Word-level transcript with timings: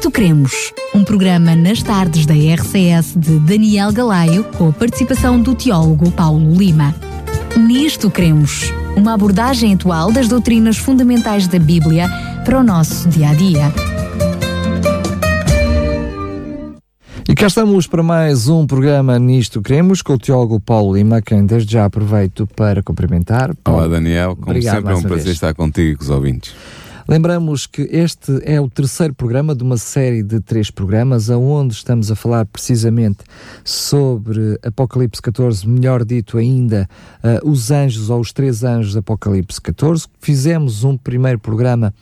Nisto 0.00 0.10
Cremos, 0.12 0.72
um 0.94 1.04
programa 1.04 1.54
nas 1.54 1.82
tardes 1.82 2.24
da 2.24 2.32
RCS 2.32 3.12
de 3.14 3.38
Daniel 3.40 3.92
Galaio, 3.92 4.44
com 4.56 4.70
a 4.70 4.72
participação 4.72 5.38
do 5.38 5.54
teólogo 5.54 6.10
Paulo 6.12 6.54
Lima. 6.54 6.94
Nisto 7.54 8.10
Cremos, 8.10 8.72
uma 8.96 9.12
abordagem 9.12 9.74
atual 9.74 10.10
das 10.10 10.26
doutrinas 10.26 10.78
fundamentais 10.78 11.46
da 11.46 11.58
Bíblia 11.58 12.08
para 12.46 12.58
o 12.58 12.62
nosso 12.62 13.10
dia 13.10 13.28
a 13.28 13.34
dia. 13.34 13.70
E 17.28 17.34
cá 17.34 17.48
estamos 17.48 17.86
para 17.86 18.02
mais 18.02 18.48
um 18.48 18.66
programa 18.66 19.18
Nisto 19.18 19.60
Queremos 19.60 20.00
com 20.00 20.14
o 20.14 20.18
teólogo 20.18 20.58
Paulo 20.58 20.96
Lima, 20.96 21.20
quem 21.20 21.44
desde 21.44 21.74
já 21.74 21.84
aproveito 21.84 22.46
para 22.56 22.82
cumprimentar. 22.82 23.54
Olá 23.66 23.86
Daniel, 23.86 24.34
como 24.34 24.50
Obrigado 24.50 24.76
sempre 24.76 24.92
é 24.94 24.96
um 24.96 25.02
prazer 25.02 25.24
vez. 25.24 25.36
estar 25.36 25.52
contigo 25.52 25.90
e 25.90 25.96
com 25.96 26.04
os 26.04 26.08
ouvintes. 26.08 26.54
Lembramos 27.10 27.66
que 27.66 27.82
este 27.90 28.40
é 28.44 28.60
o 28.60 28.70
terceiro 28.70 29.12
programa 29.12 29.52
de 29.52 29.64
uma 29.64 29.76
série 29.76 30.22
de 30.22 30.38
três 30.38 30.70
programas, 30.70 31.28
onde 31.28 31.74
estamos 31.74 32.08
a 32.08 32.14
falar 32.14 32.46
precisamente 32.46 33.24
sobre 33.64 34.56
Apocalipse 34.62 35.20
14, 35.20 35.68
melhor 35.68 36.04
dito 36.04 36.38
ainda, 36.38 36.88
uh, 37.24 37.50
os 37.50 37.72
anjos 37.72 38.10
ou 38.10 38.20
os 38.20 38.32
três 38.32 38.62
anjos 38.62 38.92
de 38.92 39.00
Apocalipse 39.00 39.60
14. 39.60 40.06
Fizemos 40.20 40.84
um 40.84 40.96
primeiro 40.96 41.40
programa 41.40 41.92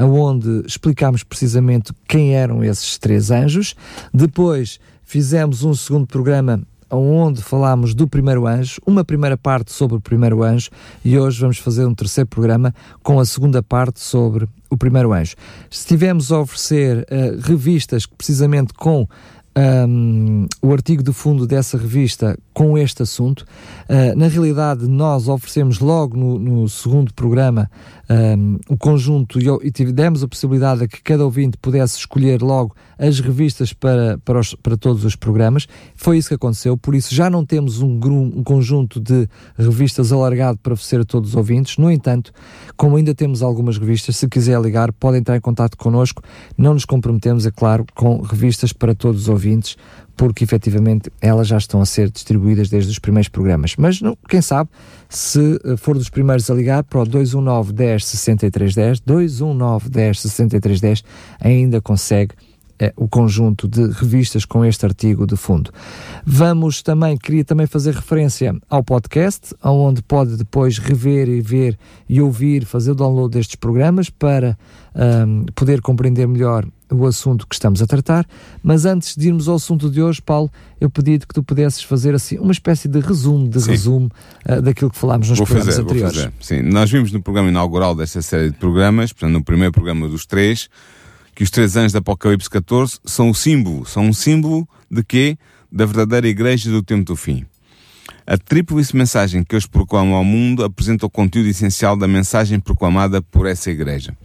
onde 0.00 0.66
explicámos 0.66 1.22
precisamente 1.22 1.92
quem 2.08 2.34
eram 2.34 2.64
esses 2.64 2.98
três 2.98 3.30
anjos. 3.30 3.76
Depois 4.12 4.80
fizemos 5.04 5.62
um 5.62 5.74
segundo 5.74 6.08
programa 6.08 6.60
onde 6.90 7.42
falámos 7.42 7.94
do 7.94 8.06
primeiro 8.06 8.46
anjo, 8.46 8.80
uma 8.86 9.04
primeira 9.04 9.36
parte 9.36 9.72
sobre 9.72 9.96
o 9.96 10.00
primeiro 10.00 10.42
anjo, 10.42 10.70
e 11.04 11.18
hoje 11.18 11.40
vamos 11.40 11.58
fazer 11.58 11.84
um 11.84 11.94
terceiro 11.94 12.28
programa 12.28 12.74
com 13.02 13.18
a 13.18 13.24
segunda 13.24 13.62
parte 13.62 14.00
sobre 14.00 14.48
o 14.70 14.76
primeiro 14.76 15.12
anjo. 15.12 15.34
Estivemos 15.70 16.30
a 16.30 16.40
oferecer 16.40 17.06
uh, 17.10 17.40
revistas 17.40 18.06
precisamente 18.06 18.72
com 18.74 19.06
um, 19.56 20.46
o 20.60 20.72
artigo 20.72 21.02
de 21.02 21.12
fundo 21.12 21.46
dessa 21.46 21.78
revista 21.78 22.38
com 22.52 22.76
este 22.76 23.02
assunto. 23.02 23.46
Uh, 23.88 24.16
na 24.16 24.26
realidade, 24.26 24.88
nós 24.88 25.28
oferecemos 25.28 25.78
logo 25.78 26.16
no, 26.16 26.38
no 26.38 26.68
segundo 26.68 27.14
programa 27.14 27.70
um, 28.08 28.58
o 28.68 28.76
conjunto 28.76 29.38
e, 29.40 29.46
e 29.66 29.70
tivemos 29.70 30.22
a 30.22 30.28
possibilidade 30.28 30.80
de 30.80 30.88
que 30.88 31.02
cada 31.02 31.24
ouvinte 31.24 31.56
pudesse 31.56 31.98
escolher 31.98 32.42
logo 32.42 32.74
as 32.98 33.20
revistas 33.20 33.72
para, 33.72 34.18
para, 34.24 34.40
os, 34.40 34.54
para 34.54 34.76
todos 34.76 35.04
os 35.04 35.14
programas. 35.14 35.66
Foi 35.94 36.18
isso 36.18 36.28
que 36.28 36.34
aconteceu, 36.34 36.76
por 36.76 36.94
isso 36.94 37.14
já 37.14 37.28
não 37.28 37.44
temos 37.44 37.80
um, 37.80 37.98
um 38.04 38.42
conjunto 38.42 39.00
de 39.00 39.28
revistas 39.56 40.12
alargado 40.12 40.58
para 40.58 40.72
oferecer 40.72 41.00
a 41.00 41.04
todos 41.04 41.30
os 41.30 41.36
ouvintes. 41.36 41.76
No 41.76 41.90
entanto, 41.90 42.32
como 42.76 42.96
ainda 42.96 43.14
temos 43.14 43.42
algumas 43.42 43.78
revistas, 43.78 44.16
se 44.16 44.28
quiser 44.28 44.60
ligar, 44.60 44.92
pode 44.92 45.18
entrar 45.18 45.36
em 45.36 45.40
contato 45.40 45.76
connosco. 45.76 46.22
Não 46.56 46.74
nos 46.74 46.84
comprometemos, 46.84 47.46
é 47.46 47.50
claro, 47.50 47.84
com 47.94 48.20
revistas 48.20 48.72
para 48.72 48.94
todos 48.94 49.22
os 49.22 49.28
ouvintes, 49.28 49.76
porque 50.16 50.44
efetivamente 50.44 51.12
elas 51.20 51.46
já 51.46 51.58
estão 51.58 51.80
a 51.80 51.86
ser 51.86 52.10
distribuídas 52.10 52.70
desde 52.70 52.90
os 52.90 52.98
primeiros 52.98 53.28
programas. 53.28 53.74
Mas 53.76 54.00
não, 54.00 54.16
quem 54.28 54.40
sabe, 54.40 54.70
se 55.08 55.60
eh, 55.64 55.76
for 55.76 55.96
dos 55.96 56.08
primeiros 56.08 56.50
a 56.50 56.54
ligar 56.54 56.82
para 56.84 57.00
o 57.00 57.04
219 57.04 57.72
10 57.72 58.04
63 58.04 58.74
10, 58.74 59.00
219 59.00 59.90
10 59.90 60.20
63 60.20 60.80
10, 60.80 61.04
ainda 61.40 61.80
consegue 61.80 62.34
é, 62.78 62.92
o 62.96 63.08
conjunto 63.08 63.66
de 63.66 63.86
revistas 63.92 64.44
com 64.44 64.64
este 64.64 64.84
artigo 64.84 65.26
de 65.26 65.36
fundo. 65.36 65.70
Vamos 66.24 66.82
também, 66.82 67.16
queria 67.16 67.44
também 67.44 67.66
fazer 67.66 67.94
referência 67.94 68.54
ao 68.68 68.82
podcast, 68.82 69.54
onde 69.62 70.02
pode 70.02 70.36
depois 70.36 70.78
rever 70.78 71.28
e 71.28 71.40
ver 71.40 71.78
e 72.08 72.20
ouvir, 72.20 72.64
fazer 72.64 72.92
o 72.92 72.94
download 72.94 73.32
destes 73.32 73.56
programas 73.56 74.10
para 74.10 74.56
um, 74.94 75.44
poder 75.54 75.80
compreender 75.80 76.26
melhor 76.26 76.66
o 76.90 77.04
assunto 77.04 77.46
que 77.46 77.54
estamos 77.54 77.82
a 77.82 77.86
tratar, 77.86 78.24
mas 78.62 78.84
antes 78.84 79.16
de 79.16 79.28
irmos 79.28 79.48
ao 79.48 79.56
assunto 79.56 79.90
de 79.90 80.00
hoje, 80.00 80.22
Paulo, 80.22 80.50
eu 80.80 80.88
pedi-te 80.88 81.26
que 81.26 81.34
tu 81.34 81.42
pudesses 81.42 81.82
fazer 81.82 82.14
assim 82.14 82.38
uma 82.38 82.52
espécie 82.52 82.86
de 82.86 83.00
resumo, 83.00 83.48
de 83.48 83.60
Sim. 83.60 83.70
resumo 83.72 84.10
uh, 84.48 84.62
daquilo 84.62 84.90
que 84.90 84.98
falámos 84.98 85.28
nos 85.28 85.38
vou 85.38 85.46
programas 85.46 85.74
fazer, 85.74 85.82
anteriores. 85.82 86.16
Vou 86.16 86.32
fazer. 86.40 86.62
Sim, 86.62 86.62
nós 86.62 86.90
vimos 86.90 87.10
no 87.10 87.20
programa 87.20 87.48
inaugural 87.48 87.94
desta 87.94 88.22
série 88.22 88.50
de 88.50 88.56
programas, 88.56 89.12
portanto 89.12 89.32
no 89.32 89.42
primeiro 89.42 89.72
programa 89.72 90.08
dos 90.08 90.24
três, 90.26 90.68
que 91.36 91.42
os 91.42 91.50
três 91.50 91.76
anjos 91.76 91.92
da 91.92 91.98
Apocalipse 91.98 92.48
14 92.48 92.98
são 93.04 93.28
o 93.28 93.34
símbolo, 93.34 93.84
são 93.84 94.06
um 94.06 94.12
símbolo 94.12 94.66
de 94.90 95.04
quê? 95.04 95.36
Da 95.70 95.84
verdadeira 95.84 96.26
igreja 96.26 96.70
do 96.70 96.82
tempo 96.82 97.04
do 97.04 97.14
fim. 97.14 97.44
A 98.26 98.38
tríplice 98.38 98.96
mensagem 98.96 99.44
que 99.44 99.54
eles 99.54 99.66
proclamam 99.66 100.14
ao 100.14 100.24
mundo 100.24 100.64
apresenta 100.64 101.04
o 101.04 101.10
conteúdo 101.10 101.50
essencial 101.50 101.94
da 101.94 102.08
mensagem 102.08 102.58
proclamada 102.58 103.20
por 103.20 103.46
essa 103.46 103.70
igreja. 103.70 104.16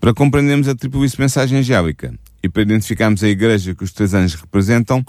Para 0.00 0.12
compreendermos 0.12 0.66
a 0.66 0.74
tríplice 0.74 1.20
mensagem 1.20 1.58
angélica 1.58 2.12
e 2.42 2.48
para 2.48 2.62
identificarmos 2.62 3.22
a 3.22 3.28
igreja 3.28 3.72
que 3.72 3.84
os 3.84 3.92
três 3.92 4.12
anjos 4.12 4.40
representam, 4.40 5.06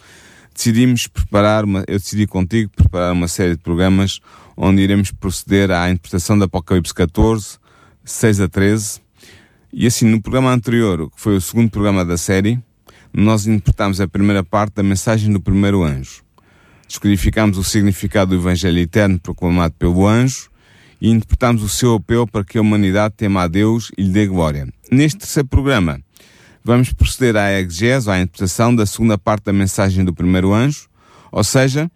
decidimos 0.54 1.08
preparar 1.08 1.66
uma, 1.66 1.84
eu 1.88 1.98
decidi 1.98 2.28
contigo 2.28 2.70
preparar 2.76 3.12
uma 3.12 3.28
série 3.28 3.56
de 3.56 3.64
programas 3.64 4.20
onde 4.56 4.84
iremos 4.84 5.10
proceder 5.10 5.72
à 5.72 5.90
interpretação 5.90 6.38
da 6.38 6.46
Apocalipse 6.46 6.94
14, 6.94 7.58
6 8.06 8.40
a 8.40 8.48
13, 8.48 9.02
e 9.72 9.86
assim, 9.86 10.06
no 10.06 10.22
programa 10.22 10.52
anterior, 10.52 11.10
que 11.12 11.22
foi 11.22 11.36
o 11.36 11.42
segundo 11.42 11.70
programa 11.70 12.04
da 12.04 12.18
série, 12.18 12.60
nós 13.14 13.46
interpretámos 13.46 14.02
a 14.02 14.08
primeira 14.08 14.44
parte 14.44 14.74
da 14.76 14.84
mensagem 14.84 15.32
do 15.32 15.40
primeiro 15.40 15.84
anjo. 15.84 16.24
Descodificámos 16.88 17.58
o 17.58 17.64
significado 17.64 18.32
do 18.32 18.42
Evangelho 18.42 18.80
eterno 18.80 19.20
proclamado 19.20 19.76
pelo 19.78 20.08
anjo 20.08 20.50
e 21.00 21.10
interpretámos 21.10 21.62
o 21.62 21.70
seu 21.70 21.96
apelo 21.96 22.28
para 22.28 22.44
que 22.44 22.58
a 22.58 22.62
humanidade 22.62 23.14
tema 23.16 23.44
a 23.44 23.48
Deus 23.48 23.92
e 23.96 24.02
lhe 24.02 24.10
dê 24.10 24.26
glória. 24.26 24.68
Neste 24.92 25.20
terceiro 25.20 25.48
programa, 25.48 26.02
vamos 26.64 26.92
proceder 26.92 27.36
à 27.36 27.60
exegese, 27.60 28.10
à 28.10 28.20
interpretação 28.20 28.76
da 28.76 28.88
segunda 28.88 29.20
parte 29.20 29.46
da 29.46 29.54
mensagem 29.54 30.04
do 30.04 30.14
primeiro 30.14 30.52
anjo, 30.52 30.88
ou 31.32 31.44
seja, 31.44 31.92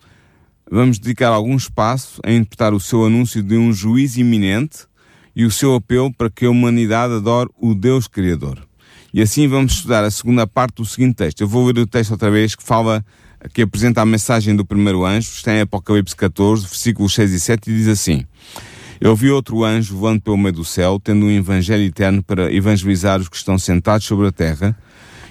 vamos 0.69 0.99
dedicar 0.99 1.29
algum 1.29 1.55
espaço 1.55 2.21
a 2.23 2.31
interpretar 2.31 2.71
o 2.71 2.79
seu 2.79 3.03
anúncio 3.03 3.41
de 3.41 3.57
um 3.57 3.73
juízo 3.73 4.19
iminente 4.19 4.85
e 5.35 5.45
o 5.45 5.51
seu 5.51 5.75
apelo 5.75 6.13
para 6.13 6.29
que 6.29 6.45
a 6.45 6.49
humanidade 6.49 7.13
adore 7.13 7.49
o 7.59 7.73
Deus 7.73 8.07
Criador. 8.07 8.59
E 9.13 9.21
assim 9.21 9.47
vamos 9.47 9.73
estudar 9.73 10.03
a 10.03 10.11
segunda 10.11 10.47
parte 10.47 10.75
do 10.75 10.85
seguinte 10.85 11.15
texto. 11.15 11.41
Eu 11.41 11.47
vou 11.47 11.65
ler 11.65 11.79
o 11.79 11.87
texto 11.87 12.11
outra 12.11 12.31
vez 12.31 12.55
que 12.55 12.63
fala, 12.63 13.05
que 13.53 13.61
apresenta 13.61 14.01
a 14.01 14.05
mensagem 14.05 14.55
do 14.55 14.65
primeiro 14.65 15.05
anjo, 15.05 15.29
está 15.33 15.53
em 15.53 15.61
Apocalipse 15.61 16.15
14, 16.15 16.65
versículos 16.65 17.13
6 17.13 17.31
e 17.31 17.39
7, 17.39 17.69
e 17.69 17.75
diz 17.75 17.87
assim: 17.87 18.25
Eu 18.99 19.15
vi 19.15 19.29
outro 19.29 19.63
anjo 19.63 19.95
voando 19.95 20.21
pelo 20.21 20.37
meio 20.37 20.53
do 20.53 20.65
céu, 20.65 20.99
tendo 21.03 21.25
um 21.25 21.31
evangelho 21.31 21.83
eterno 21.83 22.23
para 22.23 22.51
evangelizar 22.51 23.19
os 23.19 23.29
que 23.29 23.35
estão 23.35 23.57
sentados 23.59 24.07
sobre 24.07 24.27
a 24.27 24.31
terra, 24.31 24.75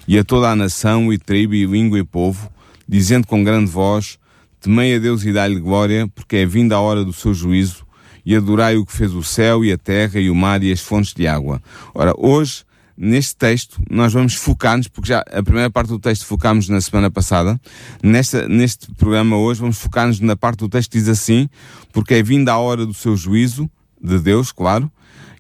e 0.07 0.17
a 0.17 0.23
toda 0.23 0.49
a 0.51 0.57
nação, 0.57 1.13
e 1.13 1.19
tribo, 1.19 1.55
e 1.55 1.67
língua 1.67 1.99
e 1.99 2.05
povo, 2.05 2.49
dizendo 2.89 3.27
com 3.27 3.43
grande 3.43 3.71
voz: 3.71 4.17
Temei 4.61 4.95
a 4.95 4.99
Deus 5.01 5.25
e 5.25 5.33
dai-lhe 5.33 5.59
glória, 5.59 6.07
porque 6.15 6.37
é 6.37 6.47
vinda 6.47 6.77
a 6.77 6.81
hora 6.81 7.05
do 7.05 7.13
seu 7.13 7.34
juízo 7.34 7.84
e 8.25 8.37
adorai 8.37 8.77
o 8.77 8.87
que 8.87 8.93
fez 8.93 9.12
o 9.12 9.22
céu 9.22 9.65
e 9.65 9.72
a 9.72 9.78
terra 9.78 10.21
e 10.21 10.31
o 10.31 10.34
mar 10.34 10.62
e 10.62 10.72
as 10.72 10.81
fontes 10.81 11.12
de 11.12 11.27
água. 11.27 11.60
Ora, 11.94 12.12
hoje, 12.16 12.65
neste 12.97 13.37
texto, 13.37 13.81
nós 13.91 14.12
vamos 14.12 14.34
focar-nos, 14.34 14.88
porque 14.88 15.09
já 15.09 15.25
a 15.33 15.43
primeira 15.43 15.71
parte 15.71 15.88
do 15.88 15.99
texto 15.99 16.27
focámos 16.27 16.69
na 16.69 16.81
semana 16.81 17.10
passada, 17.10 17.60
nesta, 18.03 18.49
neste 18.49 18.93
programa 18.94 19.37
hoje 19.37 19.60
vamos 19.60 19.78
focar-nos 19.78 20.21
na 20.21 20.37
parte 20.37 20.59
do 20.59 20.69
texto 20.69 20.91
que 20.91 20.99
diz 20.99 21.09
assim, 21.09 21.49
porque 21.93 22.15
é 22.15 22.22
vinda 22.22 22.53
a 22.53 22.59
hora 22.59 22.87
do 22.87 22.94
seu 22.94 23.16
juízo, 23.16 23.69
de 24.00 24.19
Deus, 24.19 24.50
claro, 24.50 24.91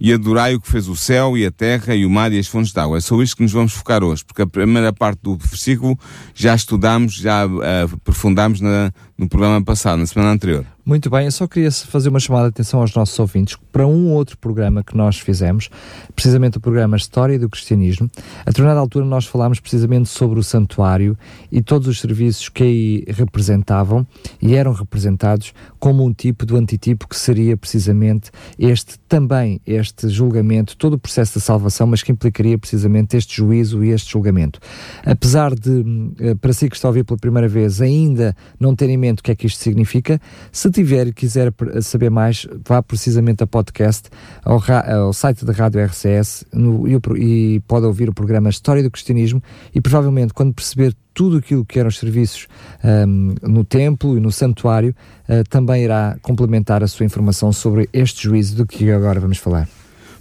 e 0.00 0.12
adorai 0.12 0.56
o 0.56 0.60
que 0.60 0.68
fez 0.68 0.88
o 0.88 0.96
céu 0.96 1.38
e 1.38 1.46
a 1.46 1.50
terra 1.52 1.94
e 1.94 2.04
o 2.04 2.10
mar 2.10 2.32
e 2.32 2.38
as 2.38 2.48
fontes 2.48 2.72
de 2.72 2.80
água. 2.80 2.98
É 2.98 3.00
sobre 3.00 3.24
isto 3.24 3.36
que 3.36 3.42
nos 3.44 3.52
vamos 3.52 3.72
focar 3.72 4.02
hoje, 4.02 4.24
porque 4.24 4.42
a 4.42 4.46
primeira 4.46 4.92
parte 4.92 5.20
do 5.22 5.36
versículo 5.36 5.96
já 6.34 6.56
estudámos, 6.56 7.14
já 7.14 7.46
uh, 7.46 7.60
aprofundámos 7.84 8.60
na, 8.60 8.90
no 9.16 9.28
programa 9.28 9.62
passado, 9.62 10.00
na 10.00 10.06
semana 10.06 10.32
anterior. 10.32 10.66
Muito 10.84 11.08
bem, 11.08 11.26
eu 11.26 11.30
só 11.30 11.46
queria 11.46 11.70
fazer 11.70 12.08
uma 12.08 12.18
chamada 12.18 12.46
de 12.46 12.54
atenção 12.54 12.80
aos 12.80 12.92
nossos 12.92 13.16
ouvintes 13.16 13.56
para 13.70 13.86
um 13.86 14.10
outro 14.10 14.36
programa 14.36 14.82
que 14.82 14.96
nós 14.96 15.16
fizemos, 15.16 15.70
precisamente 16.12 16.58
o 16.58 16.60
programa 16.60 16.96
História 16.96 17.38
do 17.38 17.48
Cristianismo. 17.48 18.10
A 18.40 18.46
determinada 18.46 18.80
altura 18.80 19.04
nós 19.04 19.24
falámos 19.24 19.60
precisamente 19.60 20.08
sobre 20.08 20.40
o 20.40 20.42
santuário 20.42 21.16
e 21.52 21.62
todos 21.62 21.86
os 21.86 22.00
serviços 22.00 22.48
que 22.48 22.64
aí 22.64 23.04
representavam 23.06 24.04
e 24.40 24.56
eram 24.56 24.72
representados 24.72 25.54
como 25.78 26.04
um 26.04 26.12
tipo 26.12 26.44
do 26.44 26.56
antitipo 26.56 27.06
que 27.06 27.16
seria 27.16 27.56
precisamente 27.56 28.32
este 28.58 28.98
também, 29.08 29.60
este 29.64 30.08
julgamento, 30.08 30.76
todo 30.76 30.94
o 30.94 30.98
processo 30.98 31.38
de 31.38 31.44
salvação, 31.44 31.86
mas 31.86 32.02
que 32.02 32.10
implicaria 32.10 32.58
precisamente 32.58 33.16
este 33.16 33.36
juízo 33.36 33.84
e 33.84 33.90
este 33.90 34.10
julgamento. 34.10 34.58
Apesar 35.06 35.54
de, 35.54 35.84
eh, 36.18 36.34
para 36.34 36.52
si 36.52 36.68
que 36.68 36.74
está 36.74 36.88
a 36.88 36.90
ouvir 36.90 37.04
pela 37.04 37.18
primeira 37.18 37.46
vez, 37.46 37.80
ainda 37.80 38.34
não 38.58 38.74
ter 38.74 38.90
em 38.90 38.96
mente 38.96 39.20
o 39.20 39.22
que 39.22 39.30
é 39.30 39.36
que 39.36 39.46
isto 39.46 39.62
significa, 39.62 40.20
se 40.50 40.71
tiver 40.72 41.08
e 41.08 41.12
quiser 41.12 41.52
saber 41.82 42.10
mais, 42.10 42.46
vá 42.66 42.82
precisamente 42.82 43.42
a 43.42 43.46
podcast, 43.46 44.08
ao, 44.44 44.60
ao 45.04 45.12
site 45.12 45.44
da 45.44 45.52
Rádio 45.52 45.84
RCS 45.84 46.44
no, 46.52 46.88
e, 46.88 46.98
e, 47.18 47.60
pode 47.60 47.86
ouvir 47.86 48.08
o 48.08 48.14
programa 48.14 48.50
História 48.50 48.82
do 48.82 48.90
Cristianismo 48.90 49.42
e 49.74 49.80
provavelmente 49.80 50.34
quando 50.34 50.54
perceber 50.54 50.94
tudo 51.14 51.36
aquilo 51.36 51.64
que 51.64 51.78
eram 51.78 51.88
os 51.88 51.98
serviços 51.98 52.46
um, 52.82 53.34
no 53.42 53.64
templo 53.64 54.16
e 54.16 54.20
no 54.20 54.32
santuário, 54.32 54.94
uh, 55.28 55.44
também 55.48 55.84
irá 55.84 56.16
complementar 56.22 56.82
a 56.82 56.88
sua 56.88 57.04
informação 57.04 57.52
sobre 57.52 57.88
este 57.92 58.24
juízo 58.24 58.56
do 58.56 58.66
que 58.66 58.90
agora 58.90 59.20
vamos 59.20 59.38
falar. 59.38 59.68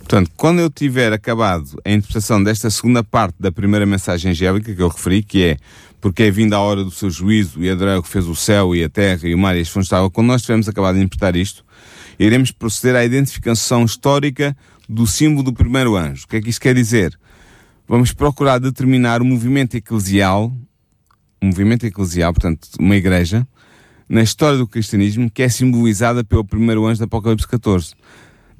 Portanto, 0.01 0.29
quando 0.35 0.59
eu 0.59 0.69
tiver 0.69 1.13
acabado 1.13 1.79
a 1.85 1.91
interpretação 1.91 2.43
desta 2.43 2.69
segunda 2.69 3.03
parte 3.03 3.35
da 3.39 3.51
primeira 3.51 3.85
mensagem 3.85 4.31
angélica 4.31 4.73
que 4.73 4.81
eu 4.81 4.89
referi, 4.89 5.23
que 5.23 5.43
é 5.43 5.57
porque 6.01 6.23
é 6.23 6.31
vinda 6.31 6.55
a 6.57 6.59
hora 6.59 6.83
do 6.83 6.91
seu 6.91 7.09
juízo 7.09 7.63
e 7.63 7.71
o 7.71 8.03
que 8.03 8.09
fez 8.09 8.25
o 8.25 8.35
céu 8.35 8.75
e 8.75 8.83
a 8.83 8.89
terra 8.89 9.27
e 9.27 9.35
o 9.35 9.37
mar 9.37 9.55
e 9.55 9.61
as 9.61 9.69
fontes 9.69 9.87
de 9.87 9.95
água, 9.95 10.09
quando 10.09 10.27
nós 10.27 10.41
tivermos 10.41 10.67
acabado 10.67 10.95
de 10.95 11.01
interpretar 11.01 11.35
isto, 11.35 11.63
iremos 12.19 12.51
proceder 12.51 12.95
à 12.95 13.05
identificação 13.05 13.85
histórica 13.85 14.57
do 14.89 15.05
símbolo 15.05 15.43
do 15.43 15.53
primeiro 15.53 15.95
anjo. 15.95 16.25
O 16.25 16.27
que 16.27 16.37
é 16.37 16.41
que 16.41 16.49
isto 16.49 16.59
quer 16.59 16.73
dizer? 16.73 17.17
Vamos 17.87 18.11
procurar 18.11 18.59
determinar 18.59 19.21
o 19.21 19.25
movimento 19.25 19.75
eclesial, 19.75 20.51
o 21.41 21.45
movimento 21.45 21.85
eclesial, 21.85 22.33
portanto, 22.33 22.67
uma 22.79 22.95
igreja, 22.95 23.47
na 24.09 24.21
história 24.21 24.57
do 24.57 24.67
cristianismo, 24.67 25.29
que 25.29 25.43
é 25.43 25.49
simbolizada 25.49 26.23
pelo 26.23 26.43
primeiro 26.43 26.85
anjo 26.85 26.99
do 26.99 27.05
Apocalipse 27.05 27.47
14. 27.47 27.93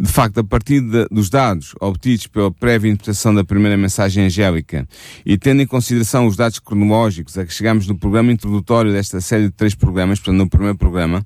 De 0.02 0.12
facto, 0.12 0.40
a 0.40 0.44
partir 0.44 0.82
de, 0.82 1.06
dos 1.12 1.30
dados 1.30 1.76
obtidos 1.80 2.26
pela 2.26 2.50
prévia 2.50 2.90
interpretação 2.90 3.36
da 3.36 3.44
primeira 3.44 3.78
mensagem 3.78 4.26
angélica 4.26 4.88
e 5.24 5.38
tendo 5.38 5.62
em 5.62 5.68
consideração 5.68 6.26
os 6.26 6.36
dados 6.36 6.58
cronológicos 6.58 7.38
a 7.38 7.46
que 7.46 7.54
chegamos 7.54 7.86
no 7.86 7.96
programa 7.96 8.32
introdutório 8.32 8.92
desta 8.92 9.22
série 9.22 9.44
de 9.44 9.52
três 9.52 9.76
programas, 9.76 10.18
portanto, 10.18 10.38
no 10.38 10.50
primeiro 10.50 10.76
programa, 10.76 11.24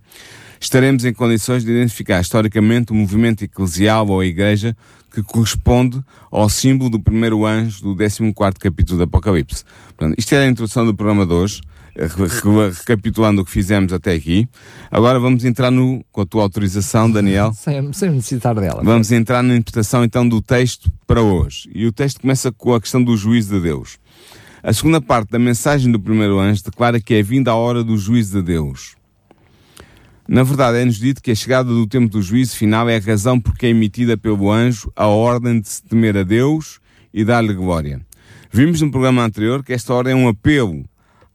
estaremos 0.59 1.05
em 1.05 1.13
condições 1.13 1.63
de 1.63 1.71
identificar 1.71 2.19
historicamente 2.19 2.91
o 2.91 2.95
movimento 2.95 3.45
eclesial 3.45 4.09
ou 4.09 4.19
a 4.19 4.25
igreja 4.25 4.75
que 5.09 5.23
corresponde 5.23 6.03
ao 6.29 6.49
símbolo 6.49 6.89
do 6.89 6.99
primeiro 6.99 7.45
anjo 7.45 7.81
do 7.81 7.95
14 7.95 8.33
capítulo 8.59 8.97
do 8.97 9.03
Apocalipse. 9.05 9.63
Portanto, 9.95 10.19
isto 10.19 10.35
é 10.35 10.39
a 10.39 10.47
introdução 10.49 10.85
do 10.85 10.93
programa 10.93 11.25
de 11.25 11.31
hoje, 11.31 11.61
recapitulando 11.95 13.41
o 13.41 13.45
que 13.45 13.51
fizemos 13.51 13.93
até 13.93 14.13
aqui. 14.13 14.47
Agora 14.91 15.19
vamos 15.19 15.45
entrar 15.45 15.71
no, 15.71 16.03
com 16.11 16.21
a 16.21 16.25
tua 16.25 16.43
autorização, 16.43 17.09
Daniel. 17.09 17.53
Sem, 17.55 17.93
sem 17.93 18.09
necessitar 18.09 18.55
dela. 18.55 18.81
Vamos 18.83 19.11
entrar 19.11 19.41
na 19.41 19.55
interpretação 19.55 20.03
então 20.03 20.27
do 20.27 20.41
texto 20.41 20.91
para 21.07 21.21
hoje. 21.21 21.69
E 21.73 21.85
o 21.85 21.91
texto 21.91 22.21
começa 22.21 22.51
com 22.51 22.73
a 22.73 22.81
questão 22.81 23.01
do 23.01 23.15
juízo 23.15 23.55
de 23.55 23.61
Deus. 23.61 23.97
A 24.61 24.73
segunda 24.73 24.99
parte 24.99 25.29
da 25.29 25.39
mensagem 25.39 25.91
do 25.91 25.99
primeiro 25.99 26.39
anjo 26.39 26.63
declara 26.63 26.99
que 26.99 27.13
é 27.13 27.21
vinda 27.21 27.51
a 27.51 27.55
hora 27.55 27.83
do 27.83 27.97
juízo 27.97 28.39
de 28.39 28.47
Deus. 28.47 28.95
Na 30.27 30.41
verdade, 30.41 30.79
é-nos 30.79 30.97
dito 30.97 31.21
que 31.21 31.29
a 31.29 31.35
chegada 31.35 31.69
do 31.69 31.85
tempo 31.85 32.09
do 32.09 32.21
juízo 32.21 32.55
final 32.55 32.89
é 32.89 32.97
a 32.97 32.99
razão 32.99 33.39
porque 33.39 33.67
é 33.67 33.69
emitida 33.69 34.17
pelo 34.17 34.51
anjo 34.51 34.91
a 34.95 35.05
ordem 35.05 35.61
de 35.61 35.69
se 35.69 35.83
temer 35.83 36.17
a 36.17 36.23
Deus 36.23 36.79
e 37.13 37.23
dar-lhe 37.23 37.53
glória. 37.53 38.01
Vimos 38.51 38.81
no 38.81 38.89
programa 38.89 39.23
anterior 39.23 39.63
que 39.63 39.71
esta 39.71 39.93
ordem 39.93 40.13
é 40.13 40.15
um 40.15 40.27
apelo 40.27 40.83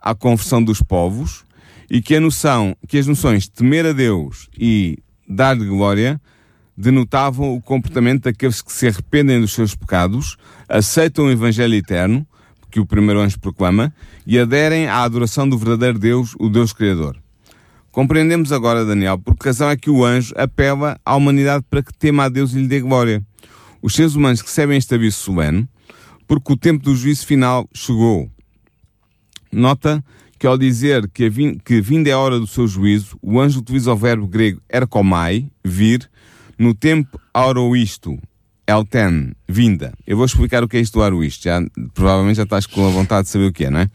à 0.00 0.14
conversão 0.14 0.62
dos 0.62 0.82
povos 0.82 1.44
e 1.90 2.00
que 2.00 2.14
a 2.14 2.20
noção, 2.20 2.76
que 2.88 2.98
as 2.98 3.06
noções 3.06 3.48
temer 3.48 3.86
a 3.86 3.92
Deus 3.92 4.48
e 4.58 4.98
dar-lhe 5.28 5.66
glória 5.66 6.20
denotavam 6.76 7.54
o 7.54 7.60
comportamento 7.60 8.24
daqueles 8.24 8.62
que 8.62 8.72
se 8.72 8.86
arrependem 8.86 9.40
dos 9.40 9.52
seus 9.52 9.74
pecados, 9.74 10.36
aceitam 10.68 11.26
o 11.26 11.30
Evangelho 11.30 11.74
eterno, 11.74 12.26
que 12.70 12.80
o 12.80 12.86
primeiro 12.86 13.20
anjo 13.20 13.38
proclama, 13.38 13.92
e 14.26 14.38
aderem 14.38 14.86
à 14.86 15.02
adoração 15.02 15.48
do 15.48 15.58
verdadeiro 15.58 15.98
Deus, 15.98 16.34
o 16.38 16.48
Deus 16.48 16.72
Criador. 16.72 17.16
Compreendemos 17.90 18.52
agora, 18.52 18.84
Daniel, 18.84 19.18
por 19.18 19.36
que 19.36 19.46
razão 19.46 19.68
é 19.68 19.76
que 19.76 19.90
o 19.90 20.04
anjo 20.04 20.32
apela 20.38 20.98
à 21.04 21.16
humanidade 21.16 21.64
para 21.68 21.82
que 21.82 21.92
tema 21.92 22.24
a 22.24 22.28
Deus 22.28 22.54
e 22.54 22.60
lhe 22.60 22.68
dê 22.68 22.80
glória. 22.80 23.22
Os 23.82 23.94
seres 23.94 24.14
humanos 24.14 24.40
recebem 24.40 24.78
este 24.78 24.94
aviso 24.94 25.18
solene 25.18 25.68
porque 26.30 26.52
o 26.52 26.56
tempo 26.56 26.84
do 26.84 26.94
juízo 26.94 27.26
final 27.26 27.68
chegou. 27.74 28.30
Nota 29.52 30.02
que 30.38 30.46
ao 30.46 30.56
dizer 30.56 31.08
que, 31.10 31.28
vin 31.28 31.58
que 31.58 31.80
vinda 31.82 32.08
é 32.08 32.12
a 32.12 32.18
hora 32.18 32.40
do 32.40 32.46
seu 32.46 32.66
juízo, 32.66 33.18
o 33.20 33.38
anjo 33.38 33.60
utiliza 33.60 33.92
o 33.92 33.96
verbo 33.96 34.26
grego 34.26 34.60
erkomai, 34.72 35.50
vir, 35.62 36.08
no 36.58 36.72
tempo 36.72 37.20
auroisto, 37.32 38.18
elten, 38.66 39.32
vinda. 39.46 39.92
Eu 40.06 40.16
vou 40.16 40.24
explicar 40.24 40.64
o 40.64 40.68
que 40.68 40.78
é 40.78 40.80
isto 40.80 40.94
do 40.94 41.02
auroisto, 41.02 41.44
já, 41.44 41.60
provavelmente 41.92 42.36
já 42.36 42.44
estás 42.44 42.64
com 42.64 42.86
a 42.86 42.90
vontade 42.90 43.24
de 43.24 43.30
saber 43.30 43.46
o 43.46 43.52
que 43.52 43.66
é, 43.66 43.70
não 43.70 43.80
é? 43.80 43.90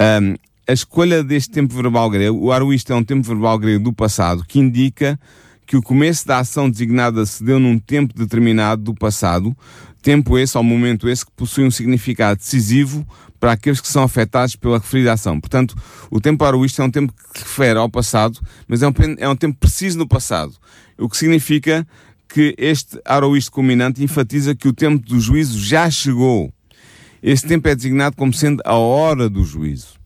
Um, 0.00 0.36
a 0.66 0.72
escolha 0.72 1.22
deste 1.22 1.50
tempo 1.50 1.74
verbal 1.74 2.08
grego, 2.08 2.38
o 2.38 2.50
aruísto 2.50 2.92
é 2.92 2.96
um 2.96 3.04
tempo 3.04 3.26
verbal 3.26 3.58
grego 3.58 3.84
do 3.84 3.92
passado 3.92 4.44
que 4.46 4.58
indica 4.58 5.18
que 5.66 5.76
o 5.76 5.82
começo 5.82 6.26
da 6.26 6.38
ação 6.38 6.70
designada 6.70 7.26
se 7.26 7.44
deu 7.44 7.58
num 7.58 7.78
tempo 7.78 8.14
determinado 8.14 8.82
do 8.82 8.94
passado, 8.94 9.56
tempo 10.00 10.38
esse, 10.38 10.56
ao 10.56 10.62
momento 10.62 11.08
esse, 11.08 11.26
que 11.26 11.32
possui 11.32 11.64
um 11.64 11.70
significado 11.70 12.38
decisivo 12.38 13.06
para 13.42 13.50
aqueles 13.50 13.80
que 13.80 13.88
são 13.88 14.04
afetados 14.04 14.54
pela 14.54 14.78
referida 14.78 15.14
ação. 15.14 15.40
Portanto, 15.40 15.74
o 16.12 16.20
tempo 16.20 16.44
aruísto 16.44 16.80
é 16.80 16.84
um 16.84 16.90
tempo 16.90 17.12
que 17.34 17.40
refere 17.40 17.76
ao 17.76 17.90
passado, 17.90 18.38
mas 18.68 18.84
é 18.84 18.86
um, 18.86 18.92
é 19.18 19.28
um 19.28 19.34
tempo 19.34 19.58
preciso 19.58 19.98
no 19.98 20.06
passado. 20.06 20.54
O 20.96 21.08
que 21.08 21.16
significa 21.16 21.84
que 22.28 22.54
este 22.56 23.00
aroísto 23.04 23.50
culminante 23.50 24.00
enfatiza 24.00 24.54
que 24.54 24.68
o 24.68 24.72
tempo 24.72 25.04
do 25.04 25.18
juízo 25.18 25.58
já 25.58 25.90
chegou. 25.90 26.52
Esse 27.20 27.44
tempo 27.44 27.66
é 27.66 27.74
designado 27.74 28.14
como 28.14 28.32
sendo 28.32 28.62
a 28.64 28.76
hora 28.76 29.28
do 29.28 29.44
juízo 29.44 30.00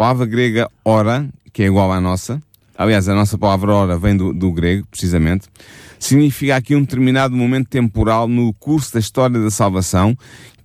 palavra 0.00 0.24
grega 0.24 0.66
hora, 0.82 1.28
que 1.52 1.62
é 1.62 1.66
igual 1.66 1.92
à 1.92 2.00
nossa, 2.00 2.42
aliás, 2.74 3.06
a 3.06 3.14
nossa 3.14 3.36
palavra 3.36 3.74
hora 3.74 3.98
vem 3.98 4.16
do, 4.16 4.32
do 4.32 4.50
grego, 4.50 4.86
precisamente, 4.90 5.46
significa 6.00 6.56
aqui 6.56 6.74
um 6.74 6.80
determinado 6.80 7.36
momento 7.36 7.68
temporal 7.68 8.26
no 8.26 8.52
curso 8.54 8.94
da 8.94 8.98
história 8.98 9.38
da 9.38 9.50
salvação, 9.50 10.16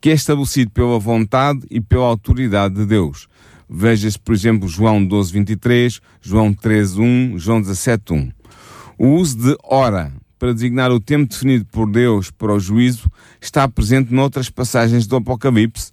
que 0.01 0.09
é 0.09 0.13
estabelecido 0.13 0.71
pela 0.71 0.97
vontade 0.97 1.59
e 1.69 1.79
pela 1.79 2.05
autoridade 2.05 2.75
de 2.75 2.85
Deus. 2.85 3.27
Veja-se, 3.69 4.17
por 4.17 4.33
exemplo, 4.33 4.67
João 4.67 5.05
12, 5.05 5.33
23, 5.33 5.99
João 6.21 6.53
13, 6.53 7.01
1, 7.01 7.37
João 7.37 7.61
17, 7.61 8.13
1. 8.13 8.31
O 8.97 9.07
uso 9.09 9.37
de 9.37 9.57
hora 9.63 10.11
para 10.39 10.53
designar 10.53 10.91
o 10.91 10.99
tempo 10.99 11.29
definido 11.29 11.65
por 11.65 11.89
Deus 11.89 12.31
para 12.31 12.53
o 12.53 12.59
juízo 12.59 13.11
está 13.41 13.67
presente 13.67 14.13
noutras 14.13 14.49
passagens 14.49 15.07
do 15.07 15.15
Apocalipse, 15.15 15.91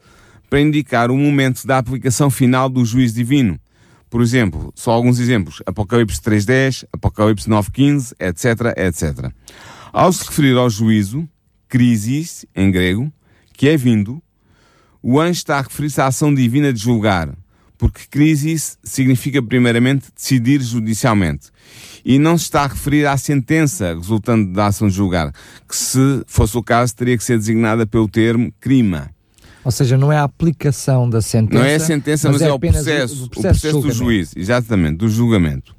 para 0.50 0.60
indicar 0.60 1.10
o 1.10 1.16
momento 1.16 1.66
da 1.66 1.78
aplicação 1.78 2.28
final 2.28 2.68
do 2.68 2.84
juízo 2.84 3.14
divino. 3.14 3.58
Por 4.12 4.20
exemplo, 4.20 4.70
só 4.76 4.90
alguns 4.90 5.18
exemplos: 5.18 5.62
Apocalipse 5.64 6.20
3.10, 6.20 6.84
Apocalipse 6.92 7.48
9.15, 7.48 8.12
etc, 8.20 8.76
etc. 8.76 9.32
Ao 9.90 10.12
se 10.12 10.26
referir 10.26 10.54
ao 10.58 10.68
juízo, 10.68 11.26
crisis, 11.66 12.44
em 12.54 12.70
grego, 12.70 13.10
que 13.54 13.70
é 13.70 13.74
vindo, 13.74 14.22
o 15.02 15.18
anjo 15.18 15.38
está 15.38 15.58
a 15.58 15.62
referir-se 15.62 15.98
à 15.98 16.08
ação 16.08 16.34
divina 16.34 16.74
de 16.74 16.78
julgar, 16.78 17.34
porque 17.78 18.02
crisis 18.10 18.76
significa 18.84 19.42
primeiramente 19.42 20.12
decidir 20.14 20.60
judicialmente. 20.60 21.48
E 22.04 22.18
não 22.18 22.36
se 22.36 22.44
está 22.44 22.64
a 22.64 22.66
referir 22.66 23.06
à 23.06 23.16
sentença 23.16 23.94
resultante 23.94 24.52
da 24.52 24.66
ação 24.66 24.88
de 24.88 24.94
julgar, 24.94 25.32
que 25.66 25.74
se 25.74 26.22
fosse 26.26 26.54
o 26.58 26.62
caso 26.62 26.94
teria 26.94 27.16
que 27.16 27.24
ser 27.24 27.38
designada 27.38 27.86
pelo 27.86 28.06
termo 28.06 28.52
crima. 28.60 29.10
Ou 29.64 29.70
seja, 29.70 29.96
não 29.96 30.12
é 30.12 30.16
a 30.16 30.24
aplicação 30.24 31.08
da 31.08 31.20
sentença. 31.20 31.62
Não 31.62 31.64
é 31.64 31.74
a 31.76 31.80
sentença, 31.80 32.28
mas, 32.28 32.40
mas 32.40 32.48
é, 32.48 32.50
é 32.50 32.52
o 32.52 32.58
processo, 32.58 33.24
o, 33.24 33.28
processo, 33.28 33.68
o 33.68 33.70
processo 33.70 33.80
do 33.80 33.92
juízo, 33.92 34.32
exatamente, 34.36 34.96
do 34.96 35.08
julgamento. 35.08 35.74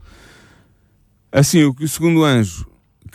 Assim, 1.32 1.64
o 1.64 1.74
que 1.74 1.84
o 1.84 1.90
segundo 1.90 2.24
anjo, 2.24 2.66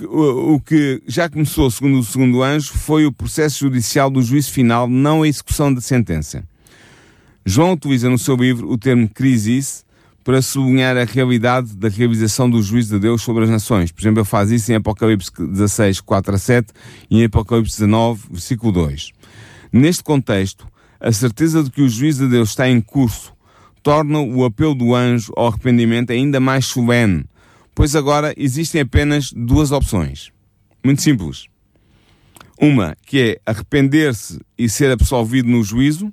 o, 0.03 0.55
o 0.55 0.61
que 0.61 1.03
já 1.07 1.29
começou 1.29 1.71
segundo 1.71 1.99
o 1.99 2.05
segundo 2.05 2.43
anjo, 2.43 2.73
foi 2.75 3.07
o 3.07 3.13
processo 3.13 3.61
judicial 3.61 4.11
do 4.11 4.21
juízo 4.21 4.51
final, 4.51 4.89
não 4.89 5.23
a 5.23 5.29
execução 5.29 5.73
da 5.73 5.81
sentença. 5.81 6.45
João 7.47 7.73
utiliza 7.73 8.11
no 8.11 8.19
seu 8.19 8.37
livro 8.37 8.71
o 8.71 8.77
termo 8.77 9.09
crisis 9.09 9.87
para 10.23 10.43
sublinhar 10.43 10.95
a 10.99 11.05
realidade 11.05 11.75
da 11.75 11.89
realização 11.89 12.51
do 12.51 12.61
juízo 12.63 12.97
de 12.97 13.01
Deus 13.01 13.23
sobre 13.23 13.45
as 13.45 13.51
nações. 13.51 13.91
Por 13.91 14.03
exemplo, 14.03 14.21
ele 14.21 14.29
faz 14.29 14.51
isso 14.51 14.71
em 14.71 14.75
Apocalipse 14.75 15.31
16, 15.39 16.03
4 16.03 16.35
a 16.35 16.39
7 16.39 16.69
e 17.11 17.23
em 17.23 17.25
Apocalipse 17.25 17.81
19, 17.81 18.25
versículo 18.31 18.71
2. 18.71 19.13
Neste 19.73 20.03
contexto, 20.03 20.67
a 21.01 21.13
certeza 21.13 21.63
de 21.63 21.71
que 21.71 21.83
o 21.83 21.89
juízo 21.89 22.25
de 22.25 22.33
Deus 22.33 22.51
está 22.51 22.69
em 22.69 22.81
curso 22.81 23.33
torna 23.83 24.19
o 24.19 24.45
apelo 24.45 24.75
do 24.75 24.95
anjo 24.95 25.33
ao 25.37 25.49
arrependimento 25.49 26.11
ainda 26.11 26.41
mais 26.41 26.67
solene, 26.67 27.25
pois 27.75 27.95
agora 27.95 28.35
existem 28.37 28.81
apenas 28.81 29.33
duas 29.33 29.71
opções. 29.71 30.31
Muito 30.85 31.03
simples. 31.03 31.47
Uma, 32.61 32.97
que 33.07 33.21
é 33.21 33.51
arrepender-se 33.51 34.41
e 34.59 34.69
ser 34.69 34.91
absolvido 34.91 35.49
no 35.49 35.63
juízo, 35.63 36.13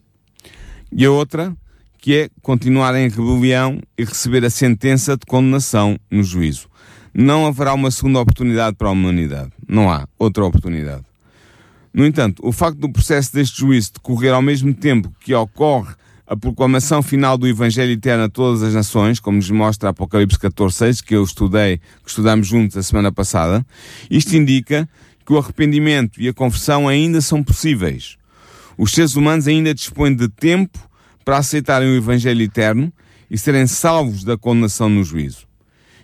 e 0.91 1.03
a 1.03 1.11
outra, 1.11 1.55
que 1.97 2.15
é 2.15 2.29
continuar 2.41 2.93
em 2.95 3.09
rebelião 3.09 3.79
e 3.97 4.05
receber 4.05 4.45
a 4.45 4.49
sentença 4.49 5.17
de 5.17 5.25
condenação 5.25 5.97
no 6.09 6.23
juízo. 6.23 6.69
Não 7.11 7.47
haverá 7.47 7.73
uma 7.73 7.89
segunda 7.89 8.19
oportunidade 8.19 8.75
para 8.75 8.89
a 8.89 8.91
humanidade. 8.91 9.51
Não 9.67 9.89
há 9.91 10.07
outra 10.19 10.45
oportunidade. 10.45 11.03
No 11.95 12.05
entanto, 12.05 12.45
o 12.45 12.51
facto 12.51 12.77
do 12.77 12.91
processo 12.91 13.33
deste 13.33 13.61
juízo 13.61 13.93
decorrer 13.93 14.33
ao 14.33 14.41
mesmo 14.41 14.73
tempo 14.73 15.09
que 15.17 15.33
ocorre 15.33 15.95
a 16.27 16.35
proclamação 16.35 17.01
final 17.01 17.37
do 17.37 17.47
Evangelho 17.47 17.93
Eterno 17.93 18.25
a 18.25 18.29
todas 18.29 18.61
as 18.63 18.73
nações, 18.73 19.17
como 19.17 19.37
nos 19.37 19.49
mostra 19.49 19.91
Apocalipse 19.91 20.37
14.6, 20.37 21.01
que 21.01 21.15
eu 21.15 21.23
estudei, 21.23 21.77
que 22.03 22.09
estudamos 22.09 22.47
juntos 22.47 22.75
a 22.75 22.83
semana 22.83 23.13
passada, 23.13 23.65
isto 24.11 24.35
indica 24.35 24.89
que 25.25 25.31
o 25.31 25.37
arrependimento 25.37 26.21
e 26.21 26.27
a 26.27 26.33
conversão 26.33 26.85
ainda 26.85 27.21
são 27.21 27.41
possíveis. 27.41 28.17
Os 28.77 28.91
seres 28.91 29.15
humanos 29.15 29.47
ainda 29.47 29.73
dispõem 29.73 30.13
de 30.13 30.27
tempo 30.27 30.77
para 31.23 31.37
aceitarem 31.37 31.87
o 31.87 31.95
Evangelho 31.95 32.41
Eterno 32.41 32.91
e 33.31 33.37
serem 33.37 33.67
salvos 33.67 34.25
da 34.25 34.37
condenação 34.37 34.89
no 34.89 35.01
juízo. 35.01 35.47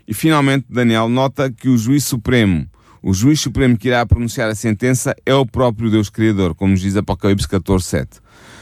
E 0.07 0.13
finalmente, 0.13 0.67
Daniel 0.69 1.09
nota 1.09 1.51
que 1.51 1.67
o 1.67 1.77
juiz 1.77 2.05
supremo 2.05 2.65
O 3.03 3.13
juiz 3.13 3.39
supremo 3.39 3.77
que 3.77 3.87
irá 3.87 4.05
pronunciar 4.05 4.49
a 4.49 4.55
sentença 4.55 5.15
é 5.25 5.33
o 5.33 5.45
próprio 5.45 5.89
Deus 5.89 6.09
Criador, 6.09 6.53
como 6.53 6.71
nos 6.71 6.81
diz 6.81 6.95
Apocalipse 6.95 7.47
14, 7.47 7.83
7. 7.83 8.19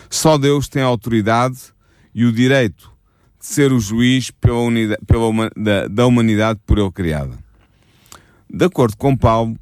Só 0.10 0.38
Deus 0.38 0.70
tem 0.70 0.82
a 0.82 0.86
autoridade 0.86 1.58
e 2.16 2.24
o 2.24 2.32
direito 2.32 2.90
de 3.38 3.46
ser 3.46 3.74
o 3.74 3.80
juiz 3.80 4.32
pela 4.32 4.60
unidade, 4.60 5.02
pela, 5.06 5.30
da, 5.58 5.88
da 5.88 6.06
humanidade 6.06 6.60
por 6.66 6.78
ele 6.78 6.92
criada. 6.92 7.38
De 8.50 8.64
acordo 8.64 8.96
com 8.96 9.16
Paulo, 9.16 9.58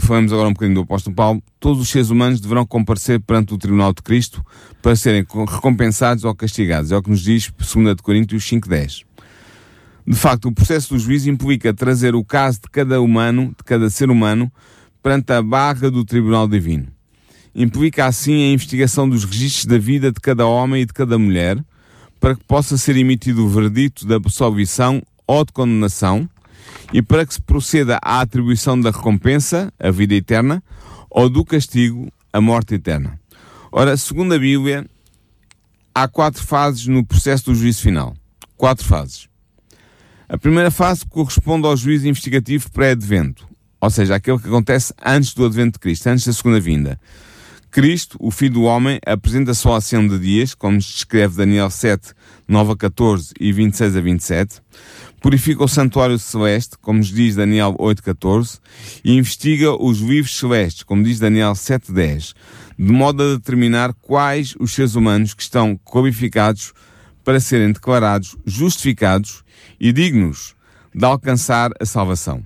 falamos 0.00 0.32
agora 0.32 0.48
um 0.48 0.52
bocadinho 0.52 0.76
do 0.76 0.82
apóstolo 0.82 1.16
Paulo, 1.16 1.42
todos 1.58 1.80
os 1.80 1.88
seres 1.88 2.10
humanos 2.10 2.40
deverão 2.40 2.66
comparecer 2.66 3.20
perante 3.20 3.54
o 3.54 3.58
tribunal 3.58 3.92
de 3.94 4.02
Cristo 4.02 4.44
para 4.82 4.94
serem 4.94 5.24
recompensados 5.48 6.24
ou 6.24 6.34
castigados. 6.34 6.92
É 6.92 6.96
o 6.96 7.02
que 7.02 7.10
nos 7.10 7.22
diz 7.22 7.50
2 7.50 8.00
Coríntios 8.02 8.44
5.10. 8.44 9.07
De 10.08 10.16
facto, 10.16 10.48
o 10.48 10.52
processo 10.52 10.94
do 10.94 10.98
juízo 10.98 11.28
implica 11.28 11.74
trazer 11.74 12.14
o 12.14 12.24
caso 12.24 12.62
de 12.62 12.70
cada 12.70 12.98
humano, 12.98 13.48
de 13.48 13.62
cada 13.62 13.90
ser 13.90 14.08
humano, 14.08 14.50
perante 15.02 15.30
a 15.34 15.42
barra 15.42 15.90
do 15.90 16.02
tribunal 16.02 16.48
divino. 16.48 16.86
Implica 17.54 18.06
assim 18.06 18.32
a 18.32 18.52
investigação 18.54 19.06
dos 19.06 19.24
registros 19.24 19.66
da 19.66 19.76
vida 19.76 20.10
de 20.10 20.18
cada 20.18 20.46
homem 20.46 20.80
e 20.80 20.86
de 20.86 20.94
cada 20.94 21.18
mulher, 21.18 21.62
para 22.18 22.34
que 22.34 22.42
possa 22.44 22.78
ser 22.78 22.96
emitido 22.96 23.44
o 23.44 23.50
verdito 23.50 24.06
da 24.06 24.16
absolvição 24.16 25.02
ou 25.26 25.44
de 25.44 25.52
condenação, 25.52 26.26
e 26.90 27.02
para 27.02 27.26
que 27.26 27.34
se 27.34 27.42
proceda 27.42 27.98
à 28.02 28.22
atribuição 28.22 28.80
da 28.80 28.90
recompensa, 28.90 29.70
a 29.78 29.90
vida 29.90 30.14
eterna, 30.14 30.62
ou 31.10 31.28
do 31.28 31.44
castigo, 31.44 32.10
a 32.32 32.40
morte 32.40 32.76
eterna. 32.76 33.20
Ora, 33.70 33.94
segundo 33.94 34.32
a 34.32 34.38
Bíblia, 34.38 34.86
há 35.94 36.08
quatro 36.08 36.42
fases 36.42 36.86
no 36.86 37.04
processo 37.04 37.44
do 37.44 37.54
juízo 37.54 37.82
final. 37.82 38.16
Quatro 38.56 38.86
fases. 38.86 39.27
A 40.30 40.36
primeira 40.36 40.70
fase 40.70 41.06
corresponde 41.06 41.66
ao 41.66 41.74
juízo 41.74 42.06
investigativo 42.06 42.70
pré-advento, 42.70 43.48
ou 43.80 43.88
seja, 43.88 44.14
aquele 44.14 44.38
que 44.38 44.46
acontece 44.46 44.92
antes 45.02 45.32
do 45.32 45.46
advento 45.46 45.72
de 45.72 45.78
Cristo, 45.78 46.06
antes 46.08 46.26
da 46.26 46.34
segunda 46.34 46.60
vinda. 46.60 47.00
Cristo, 47.70 48.18
o 48.20 48.30
Filho 48.30 48.54
do 48.54 48.62
Homem, 48.64 48.98
apresenta 49.06 49.54
só 49.54 49.76
a 49.76 49.80
cena 49.80 50.06
de 50.06 50.18
dias, 50.18 50.54
como 50.54 50.76
descreve 50.76 51.34
Daniel 51.34 51.70
7, 51.70 52.12
9 52.46 52.72
a 52.72 52.76
14 52.76 53.32
e 53.40 53.50
26 53.54 53.96
a 53.96 54.00
27, 54.02 54.62
purifica 55.18 55.64
o 55.64 55.68
santuário 55.68 56.18
celeste, 56.18 56.76
como 56.78 56.98
nos 56.98 57.08
diz 57.08 57.34
Daniel 57.34 57.74
8, 57.78 58.02
14, 58.02 58.58
e 59.02 59.14
investiga 59.16 59.82
os 59.82 59.98
vivos 59.98 60.38
celestes, 60.38 60.82
como 60.82 61.02
diz 61.02 61.18
Daniel 61.18 61.54
7, 61.54 61.90
10, 61.90 62.34
de 62.78 62.92
modo 62.92 63.22
a 63.22 63.34
determinar 63.36 63.94
quais 63.94 64.54
os 64.60 64.74
seres 64.74 64.94
humanos 64.94 65.32
que 65.32 65.42
estão 65.42 65.74
qualificados 65.74 66.74
para 67.24 67.40
serem 67.40 67.72
declarados 67.72 68.36
justificados 68.44 69.42
e 69.80 69.92
dignos 69.92 70.54
de 70.94 71.04
alcançar 71.04 71.70
a 71.80 71.84
salvação. 71.84 72.42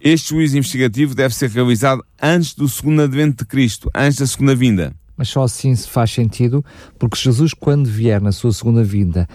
Este 0.00 0.30
juízo 0.30 0.56
investigativo 0.56 1.14
deve 1.14 1.34
ser 1.34 1.50
realizado 1.50 2.04
antes 2.20 2.54
do 2.54 2.68
segundo 2.68 3.02
advento 3.02 3.44
de 3.44 3.48
Cristo, 3.48 3.90
antes 3.94 4.18
da 4.18 4.26
segunda 4.26 4.54
vinda. 4.54 4.94
Mas 5.16 5.28
só 5.30 5.42
assim 5.42 5.74
se 5.74 5.88
faz 5.88 6.12
sentido, 6.12 6.64
porque 6.96 7.18
Jesus, 7.18 7.52
quando 7.52 7.86
vier 7.86 8.20
na 8.20 8.30
sua 8.30 8.52
segunda 8.52 8.84
vinda, 8.84 9.28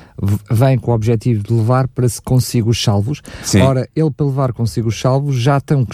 vem 0.49 0.79
com 0.79 0.91
o 0.91 0.93
objetivo 0.93 1.43
de 1.43 1.51
levar 1.51 1.89
para 1.89 2.07
se 2.07 2.21
consigo 2.21 2.69
os 2.69 2.81
salvos. 2.81 3.21
Sim. 3.43 3.59
Ora, 3.59 3.89
ele 3.93 4.09
para 4.09 4.25
levar 4.25 4.53
consigo 4.53 4.87
os 4.87 4.97
salvos, 4.97 5.35
já 5.35 5.57
estão 5.57 5.85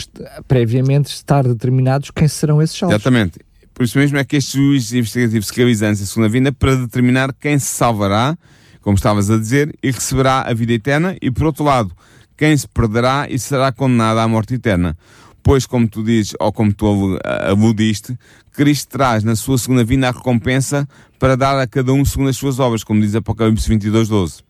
previamente 0.47 1.07
estar 1.07 1.43
determinados 1.43 2.11
quem 2.11 2.27
serão 2.27 2.61
esses 2.61 2.77
salvos. 2.77 2.93
Exatamente. 2.95 3.39
Por 3.73 3.83
isso 3.83 3.97
mesmo 3.97 4.17
é 4.19 4.23
que 4.23 4.35
este 4.35 4.57
juízo 4.57 4.95
investigativo 4.95 5.43
se 5.43 5.55
realiza 5.55 5.87
antes 5.87 6.01
da 6.01 6.05
segunda 6.05 6.29
vinda 6.29 6.51
para 6.51 6.75
determinar 6.75 7.33
quem 7.33 7.57
se 7.57 7.65
salvará, 7.67 8.37
como 8.81 8.95
estavas 8.95 9.29
a 9.29 9.37
dizer, 9.37 9.75
e 9.81 9.91
receberá 9.91 10.41
a 10.41 10.53
vida 10.53 10.73
eterna, 10.73 11.15
e 11.21 11.29
por 11.31 11.45
outro 11.45 11.63
lado, 11.63 11.91
quem 12.37 12.55
se 12.55 12.67
perderá 12.67 13.27
e 13.29 13.37
será 13.37 13.71
condenado 13.71 14.19
à 14.19 14.27
morte 14.27 14.53
eterna. 14.53 14.97
Pois, 15.43 15.65
como 15.65 15.87
tu 15.87 16.03
dizes, 16.03 16.35
ou 16.39 16.51
como 16.51 16.73
tu 16.73 17.17
aludiste, 17.47 18.17
Cristo 18.53 18.89
traz 18.89 19.23
na 19.23 19.35
sua 19.35 19.57
segunda 19.57 19.83
vinda 19.83 20.09
a 20.09 20.11
recompensa 20.11 20.87
para 21.17 21.35
dar 21.35 21.59
a 21.59 21.67
cada 21.67 21.93
um 21.93 22.03
segundo 22.03 22.29
as 22.29 22.37
suas 22.37 22.59
obras, 22.59 22.83
como 22.83 23.01
diz 23.01 23.15
Apocalipse 23.15 23.67
22, 23.67 24.09
12. 24.09 24.43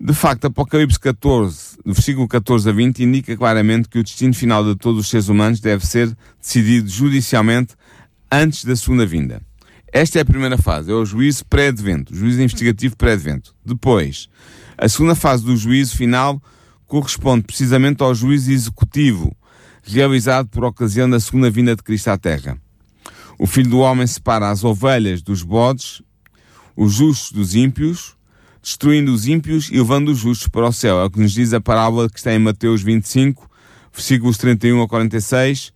De 0.00 0.14
facto, 0.14 0.46
Apocalipse 0.46 0.98
14, 0.98 1.78
versículo 1.84 2.28
14 2.28 2.68
a 2.68 2.72
20, 2.72 3.02
indica 3.02 3.36
claramente 3.36 3.88
que 3.88 3.98
o 3.98 4.04
destino 4.04 4.32
final 4.32 4.64
de 4.64 4.76
todos 4.76 5.00
os 5.00 5.10
seres 5.10 5.28
humanos 5.28 5.58
deve 5.60 5.84
ser 5.84 6.16
decidido 6.40 6.88
judicialmente 6.88 7.74
antes 8.30 8.64
da 8.64 8.76
segunda 8.76 9.04
vinda. 9.04 9.42
Esta 9.92 10.18
é 10.18 10.22
a 10.22 10.24
primeira 10.24 10.58
fase, 10.58 10.90
é 10.90 10.94
o 10.94 11.04
juízo 11.04 11.44
pré-advento, 11.46 12.14
juízo 12.14 12.42
investigativo 12.42 12.96
pré-advento. 12.96 13.54
Depois, 13.64 14.28
a 14.76 14.88
segunda 14.88 15.14
fase 15.14 15.44
do 15.44 15.56
juízo 15.56 15.96
final 15.96 16.42
corresponde 16.86 17.44
precisamente 17.44 18.02
ao 18.02 18.14
juízo 18.14 18.50
executivo, 18.50 19.34
realizado 19.82 20.48
por 20.48 20.64
ocasião 20.64 21.08
da 21.08 21.18
segunda 21.18 21.50
vinda 21.50 21.74
de 21.74 21.82
Cristo 21.82 22.08
à 22.08 22.18
Terra. 22.18 22.58
O 23.38 23.46
Filho 23.46 23.70
do 23.70 23.78
Homem 23.78 24.06
separa 24.06 24.50
as 24.50 24.62
ovelhas 24.62 25.22
dos 25.22 25.42
bodes, 25.42 26.02
os 26.76 26.94
justos 26.94 27.32
dos 27.32 27.54
ímpios, 27.54 28.14
destruindo 28.62 29.12
os 29.12 29.26
ímpios 29.26 29.70
e 29.70 29.78
levando 29.78 30.10
os 30.10 30.18
justos 30.18 30.48
para 30.48 30.68
o 30.68 30.72
céu. 30.72 31.00
É 31.00 31.04
o 31.04 31.10
que 31.10 31.20
nos 31.20 31.32
diz 31.32 31.54
a 31.54 31.60
parábola 31.60 32.10
que 32.10 32.18
está 32.18 32.32
em 32.34 32.38
Mateus 32.38 32.82
25, 32.82 33.48
versículos 33.92 34.36
31 34.36 34.82
a 34.82 34.88
46, 34.88 35.72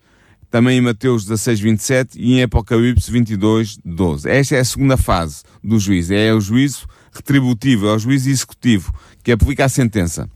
também 0.52 0.76
em 0.76 0.80
Mateus 0.82 1.24
16, 1.24 1.60
27 1.60 2.18
e 2.20 2.34
em 2.34 2.42
Apocalipse 2.42 3.10
22, 3.10 3.78
12. 3.82 4.28
Esta 4.28 4.56
é 4.56 4.60
a 4.60 4.64
segunda 4.64 4.98
fase 4.98 5.42
do 5.64 5.78
juízo. 5.78 6.12
É 6.12 6.30
o 6.34 6.42
juízo 6.42 6.86
retributivo, 7.10 7.88
é 7.88 7.94
o 7.94 7.98
juízo 7.98 8.28
executivo, 8.28 8.94
que 9.24 9.32
aplica 9.32 9.64
a 9.64 9.68
sentença. 9.70 10.28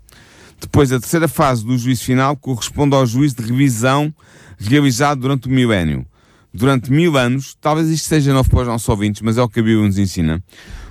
Depois, 0.58 0.90
a 0.90 0.98
terceira 0.98 1.28
fase 1.28 1.66
do 1.66 1.76
juízo 1.76 2.02
final 2.02 2.34
corresponde 2.34 2.96
ao 2.96 3.04
juízo 3.04 3.36
de 3.36 3.42
revisão 3.42 4.12
realizado 4.56 5.20
durante 5.20 5.48
o 5.48 5.50
milénio. 5.50 6.06
Durante 6.52 6.90
mil 6.90 7.18
anos, 7.18 7.54
talvez 7.60 7.90
isto 7.90 8.08
seja 8.08 8.32
novo 8.32 8.48
para 8.48 8.62
os 8.62 8.68
nossos 8.68 8.88
ouvintes, 8.88 9.20
mas 9.20 9.36
é 9.36 9.42
o 9.42 9.48
que 9.50 9.60
a 9.60 9.62
Bíblia 9.62 9.86
nos 9.86 9.98
ensina. 9.98 10.42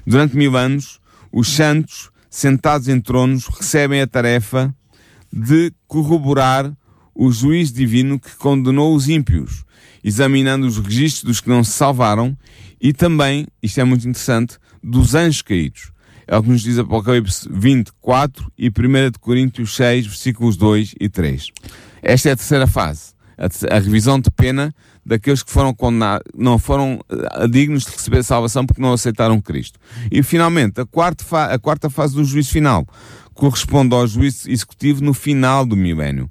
Durante 0.05 0.37
mil 0.37 0.55
anos, 0.55 0.99
os 1.31 1.47
santos, 1.47 2.11
sentados 2.29 2.87
em 2.87 3.01
tronos, 3.01 3.47
recebem 3.47 4.01
a 4.01 4.05
tarefa 4.05 4.71
de 5.33 5.73
corroborar 5.87 6.71
o 7.15 7.31
juízo 7.31 7.73
divino 7.73 8.19
que 8.19 8.35
condenou 8.35 8.93
os 8.93 9.07
ímpios, 9.07 9.63
examinando 10.03 10.67
os 10.67 10.77
registros 10.77 11.23
dos 11.23 11.41
que 11.41 11.49
não 11.49 11.63
se 11.63 11.71
salvaram 11.71 12.37
e 12.79 12.93
também, 12.93 13.47
isto 13.63 13.79
é 13.79 13.83
muito 13.83 14.07
interessante, 14.07 14.57
dos 14.83 15.15
anjos 15.15 15.41
caídos. 15.41 15.91
É 16.27 16.37
o 16.37 16.43
que 16.43 16.49
nos 16.49 16.61
diz 16.61 16.77
Apocalipse 16.77 17.47
24 17.49 18.51
e 18.57 18.69
1 18.69 18.71
Coríntios 19.19 19.75
6, 19.75 20.07
versículos 20.07 20.57
2 20.57 20.95
e 20.99 21.07
3. 21.07 21.51
Esta 22.01 22.29
é 22.29 22.31
a 22.33 22.35
terceira 22.35 22.67
fase, 22.67 23.13
a, 23.37 23.79
revisão 23.79 24.19
de 24.19 24.29
pena 24.31 24.73
daqueles 25.05 25.43
que 25.43 25.51
foram 25.51 25.73
condenados, 25.73 26.25
não 26.35 26.57
foram 26.57 26.99
uh, 27.09 27.47
dignos 27.47 27.85
de 27.85 27.91
receber 27.91 28.23
salvação 28.23 28.65
porque 28.65 28.81
não 28.81 28.93
aceitaram 28.93 29.39
Cristo. 29.39 29.79
E 30.11 30.23
finalmente, 30.23 30.81
a 30.81 30.85
quarta, 30.85 31.23
a 31.45 31.59
quarta 31.59 31.89
fase 31.89 32.15
do 32.15 32.23
juízo 32.23 32.49
final 32.49 32.87
corresponde 33.33 33.93
ao 33.93 34.07
juízo 34.07 34.49
executivo 34.49 35.03
no 35.03 35.13
final 35.13 35.65
do 35.65 35.75
milénio. 35.75 36.29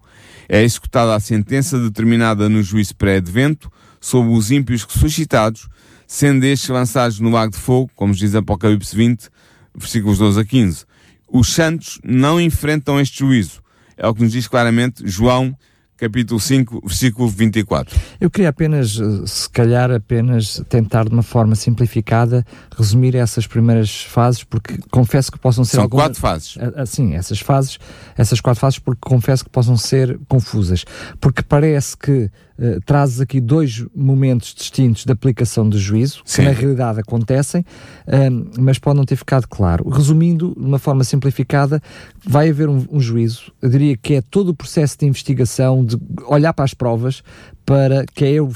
É 0.48 0.62
executada 0.62 1.14
a 1.14 1.20
sentença 1.20 1.78
determinada 1.78 2.48
no 2.48 2.62
juízo 2.62 2.94
pré-advento 2.96 3.70
sobre 4.00 4.32
os 4.32 4.50
ímpios 4.50 4.84
ressuscitados 4.84 5.68
sendo 6.06 6.44
estes 6.44 6.68
lançados 6.68 7.18
no 7.18 7.30
lago 7.30 7.52
de 7.52 7.58
fogo, 7.58 7.90
como 7.94 8.14
diz 8.14 8.34
Apocalipse 8.34 8.94
20, 8.94 9.28
versículos 9.74 10.18
12 10.18 10.40
a 10.40 10.44
15. 10.44 10.84
Os 11.28 11.48
santos 11.48 11.98
não 12.04 12.40
enfrentam 12.40 13.00
este 13.00 13.18
juízo. 13.18 13.62
É 13.96 14.06
o 14.06 14.14
que 14.14 14.22
nos 14.22 14.32
diz 14.32 14.46
claramente 14.46 15.02
João 15.06 15.56
capítulo 15.96 16.40
5, 16.40 16.82
versículo 16.84 17.28
24. 17.28 17.98
Eu 18.20 18.30
queria 18.30 18.48
apenas, 18.48 18.98
eh, 18.98 19.26
se 19.26 19.48
calhar, 19.48 19.90
apenas 19.90 20.62
tentar 20.68 21.04
de 21.04 21.12
uma 21.12 21.22
forma 21.22 21.54
simplificada 21.54 22.44
resumir 22.76 23.14
essas 23.14 23.46
primeiras 23.46 24.02
fases, 24.02 24.44
porque 24.44 24.78
confesso 24.90 25.30
que 25.30 25.38
possam 25.38 25.64
ser 25.64 25.76
São 25.76 25.84
algumas... 25.84 26.06
quatro 26.06 26.20
fases. 26.20 26.56
Assim, 26.76 27.14
essas 27.14 27.40
fases, 27.40 27.78
essas 28.16 28.40
quatro 28.40 28.60
fases, 28.60 28.78
porque 28.78 29.00
confesso 29.02 29.44
que 29.44 29.50
possam 29.50 29.76
ser 29.76 30.18
confusas. 30.28 30.84
Porque 31.20 31.42
parece 31.42 31.96
que 31.96 32.30
uh, 32.58 32.80
trazes 32.84 33.20
aqui 33.20 33.40
dois 33.40 33.84
momentos 33.94 34.54
distintos 34.54 35.04
de 35.04 35.12
aplicação 35.12 35.68
do 35.68 35.78
juízo, 35.78 36.22
Sim. 36.24 36.42
que 36.42 36.48
na 36.48 36.54
realidade 36.54 37.00
acontecem, 37.00 37.62
uh, 37.62 38.60
mas 38.60 38.78
pode 38.78 38.96
não 38.96 39.04
ter 39.04 39.16
ficado 39.16 39.46
claro. 39.48 39.88
Resumindo, 39.88 40.54
de 40.58 40.64
uma 40.64 40.78
forma 40.78 41.04
simplificada, 41.04 41.82
vai 42.26 42.50
haver 42.50 42.68
um, 42.68 42.86
um 42.90 43.00
juízo, 43.00 43.52
eu 43.60 43.68
diria 43.68 43.96
que 43.96 44.14
é 44.14 44.22
todo 44.22 44.50
o 44.50 44.54
processo 44.54 44.98
de 44.98 45.06
investigação, 45.06 45.84
de 45.84 45.98
olhar 46.26 46.52
para 46.52 46.64
as 46.64 46.74
provas, 46.74 47.22
para 47.64 48.04
que 48.14 48.24
é 48.24 48.40
o, 48.40 48.46
o, 48.46 48.50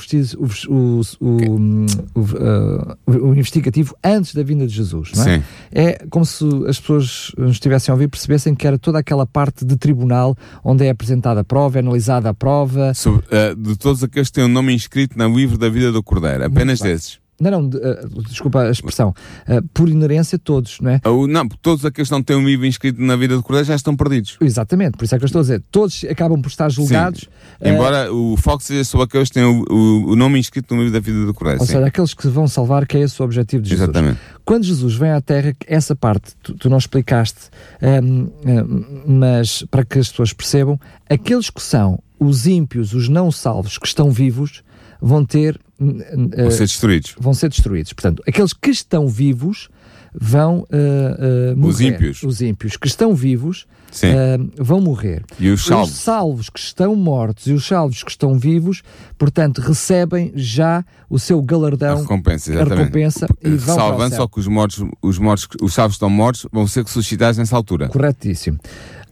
o, 0.69 1.00
o, 1.21 2.21
uh, 2.21 2.99
o, 3.07 3.35
investigativo 3.35 3.97
antes 4.05 4.35
da 4.35 4.43
vinda 4.43 4.67
de 4.67 4.75
Jesus. 4.75 5.12
Não 5.17 5.25
é? 5.25 5.38
Sim. 5.38 5.45
é 5.73 6.07
como 6.11 6.27
se 6.27 6.45
as 6.67 6.79
pessoas 6.79 7.33
nos 7.37 7.53
estivessem 7.53 7.91
a 7.91 7.95
ouvir 7.95 8.09
percebessem 8.09 8.55
que 8.55 8.67
era 8.67 8.79
toda 8.79 8.99
aquela 8.99 9.27
parte 9.27 9.65
de 9.65 9.77
tribunal 9.77 10.37
onde 10.62 10.85
é 10.85 10.91
apresentada 10.91 11.41
a 11.41 11.45
prova, 11.45 11.79
é 11.79 11.81
analisada 11.81 12.29
a 12.29 12.35
prova. 12.35 12.93
Sobre, 12.95 13.25
uh, 13.27 13.57
de 13.57 13.77
todos 13.77 14.03
aqueles 14.05 14.29
que 14.29 14.35
têm 14.35 14.45
o 14.45 14.47
um 14.47 14.50
nome 14.50 14.75
inscrito 14.75 15.17
no 15.17 15.37
livro 15.37 15.57
da 15.57 15.69
vida 15.69 15.91
do 15.91 16.03
Cordeiro, 16.03 16.45
apenas 16.45 16.81
desses. 16.81 17.19
Não, 17.40 17.50
não, 17.50 17.68
uh, 17.68 18.23
desculpa 18.28 18.62
a 18.62 18.71
expressão. 18.71 19.14
Uh, 19.49 19.62
por 19.73 19.88
inerência, 19.88 20.38
todos, 20.38 20.80
não 20.80 20.90
é? 20.90 21.00
Uh, 21.07 21.26
não, 21.26 21.49
todos 21.49 21.85
aqueles 21.85 22.09
que 22.09 22.14
não 22.14 22.23
têm 22.23 22.37
um 22.37 22.49
IVA 22.49 22.66
inscrito 22.66 23.00
na 23.00 23.16
vida 23.16 23.37
de 23.37 23.42
Cordeiro 23.42 23.66
já 23.66 23.76
estão 23.76 23.97
perdidos. 23.97 24.37
Exatamente, 24.40 24.97
por 24.97 25.04
isso 25.04 25.14
é 25.14 25.18
que 25.18 25.25
eu 25.25 25.26
estou 25.26 25.40
a 25.40 25.42
dizer. 25.42 25.62
Todos 25.71 26.04
acabam 26.04 26.40
por 26.40 26.49
estar 26.49 26.68
julgados. 26.68 27.21
Sim. 27.21 27.71
Embora 27.71 28.12
o 28.12 28.37
foco 28.37 28.62
seja 28.62 28.85
sobre 28.85 29.04
aqueles 29.04 29.28
que 29.28 29.35
têm 29.35 29.45
o, 29.45 29.64
o, 29.71 30.12
o 30.12 30.16
nome 30.16 30.38
inscrito 30.38 30.75
no 30.75 30.83
livro 30.83 30.95
da 30.95 31.00
vida 31.00 31.26
de 31.26 31.33
Cordeiro. 31.33 31.61
Ou 31.61 31.66
sim. 31.66 31.75
seja, 31.75 31.87
aqueles 31.87 32.14
que 32.14 32.23
se 32.23 32.28
vão 32.28 32.49
salvar, 32.49 32.87
que 32.87 32.97
é 32.97 33.00
esse 33.00 33.21
o 33.21 33.25
objetivo 33.25 33.62
de 33.62 33.71
Jesus. 33.71 33.88
Exatamente. 33.88 34.18
Quando 34.45 34.64
Jesus 34.64 34.95
vem 34.95 35.11
à 35.11 35.21
Terra, 35.21 35.54
essa 35.66 35.95
parte 35.95 36.35
tu, 36.42 36.54
tu 36.54 36.71
não 36.71 36.78
explicaste, 36.78 37.50
um, 37.83 38.30
um, 38.47 39.21
mas 39.21 39.62
para 39.71 39.85
que 39.85 39.99
as 39.99 40.09
pessoas 40.09 40.33
percebam, 40.33 40.80
aqueles 41.09 41.50
que 41.50 41.62
são 41.62 41.99
os 42.18 42.47
ímpios, 42.47 42.95
os 42.95 43.09
não 43.09 43.30
salvos, 43.30 43.78
que 43.78 43.87
estão 43.87 44.11
vivos, 44.11 44.62
vão 45.00 45.25
ter. 45.25 45.61
Vão 45.78 46.50
ser 46.50 46.66
destruídos. 46.66 47.14
Vão 47.18 47.35
ser 47.35 47.49
destruídos. 47.49 47.92
Portanto, 47.92 48.23
aqueles 48.26 48.52
que 48.52 48.70
estão 48.70 49.08
vivos 49.08 49.68
vão 50.12 50.61
uh, 50.61 51.52
uh, 51.52 51.56
morrer. 51.56 51.70
Os 51.70 51.80
ímpios. 51.80 52.23
Os 52.23 52.40
ímpios 52.40 52.76
que 52.76 52.87
estão 52.88 53.14
vivos 53.14 53.66
uh, 53.92 54.50
vão 54.62 54.80
morrer. 54.80 55.23
E 55.38 55.50
os 55.50 55.64
salvos? 55.64 55.90
Os 55.90 55.99
salvos 55.99 56.50
que 56.50 56.58
estão 56.58 56.97
mortos 56.97 57.47
e 57.47 57.52
os 57.52 57.66
salvos 57.66 58.02
que 58.02 58.11
estão 58.11 58.38
vivos, 58.38 58.82
portanto, 59.16 59.61
recebem 59.61 60.32
já 60.35 60.85
o 61.08 61.18
seu 61.18 61.40
galardão. 61.40 61.99
A 61.99 62.00
recompensa, 62.00 62.50
exatamente. 62.50 62.73
A 62.73 62.85
recompensa 62.85 63.26
e 63.44 63.50
vão 63.50 63.76
Salvando, 63.76 64.16
só 64.16 64.26
que 64.26 64.40
os 64.40 64.47
mortos, 64.47 64.85
os 65.00 65.18
mortos, 65.18 65.49
os 65.62 65.75
salvos 65.75 65.94
estão 65.94 66.11
mortos, 66.11 66.47
vão 66.50 66.66
ser 66.66 66.85
ressuscitados 66.85 67.38
nessa 67.38 67.56
altura. 67.56 67.88
Corretíssimo. 67.88 68.58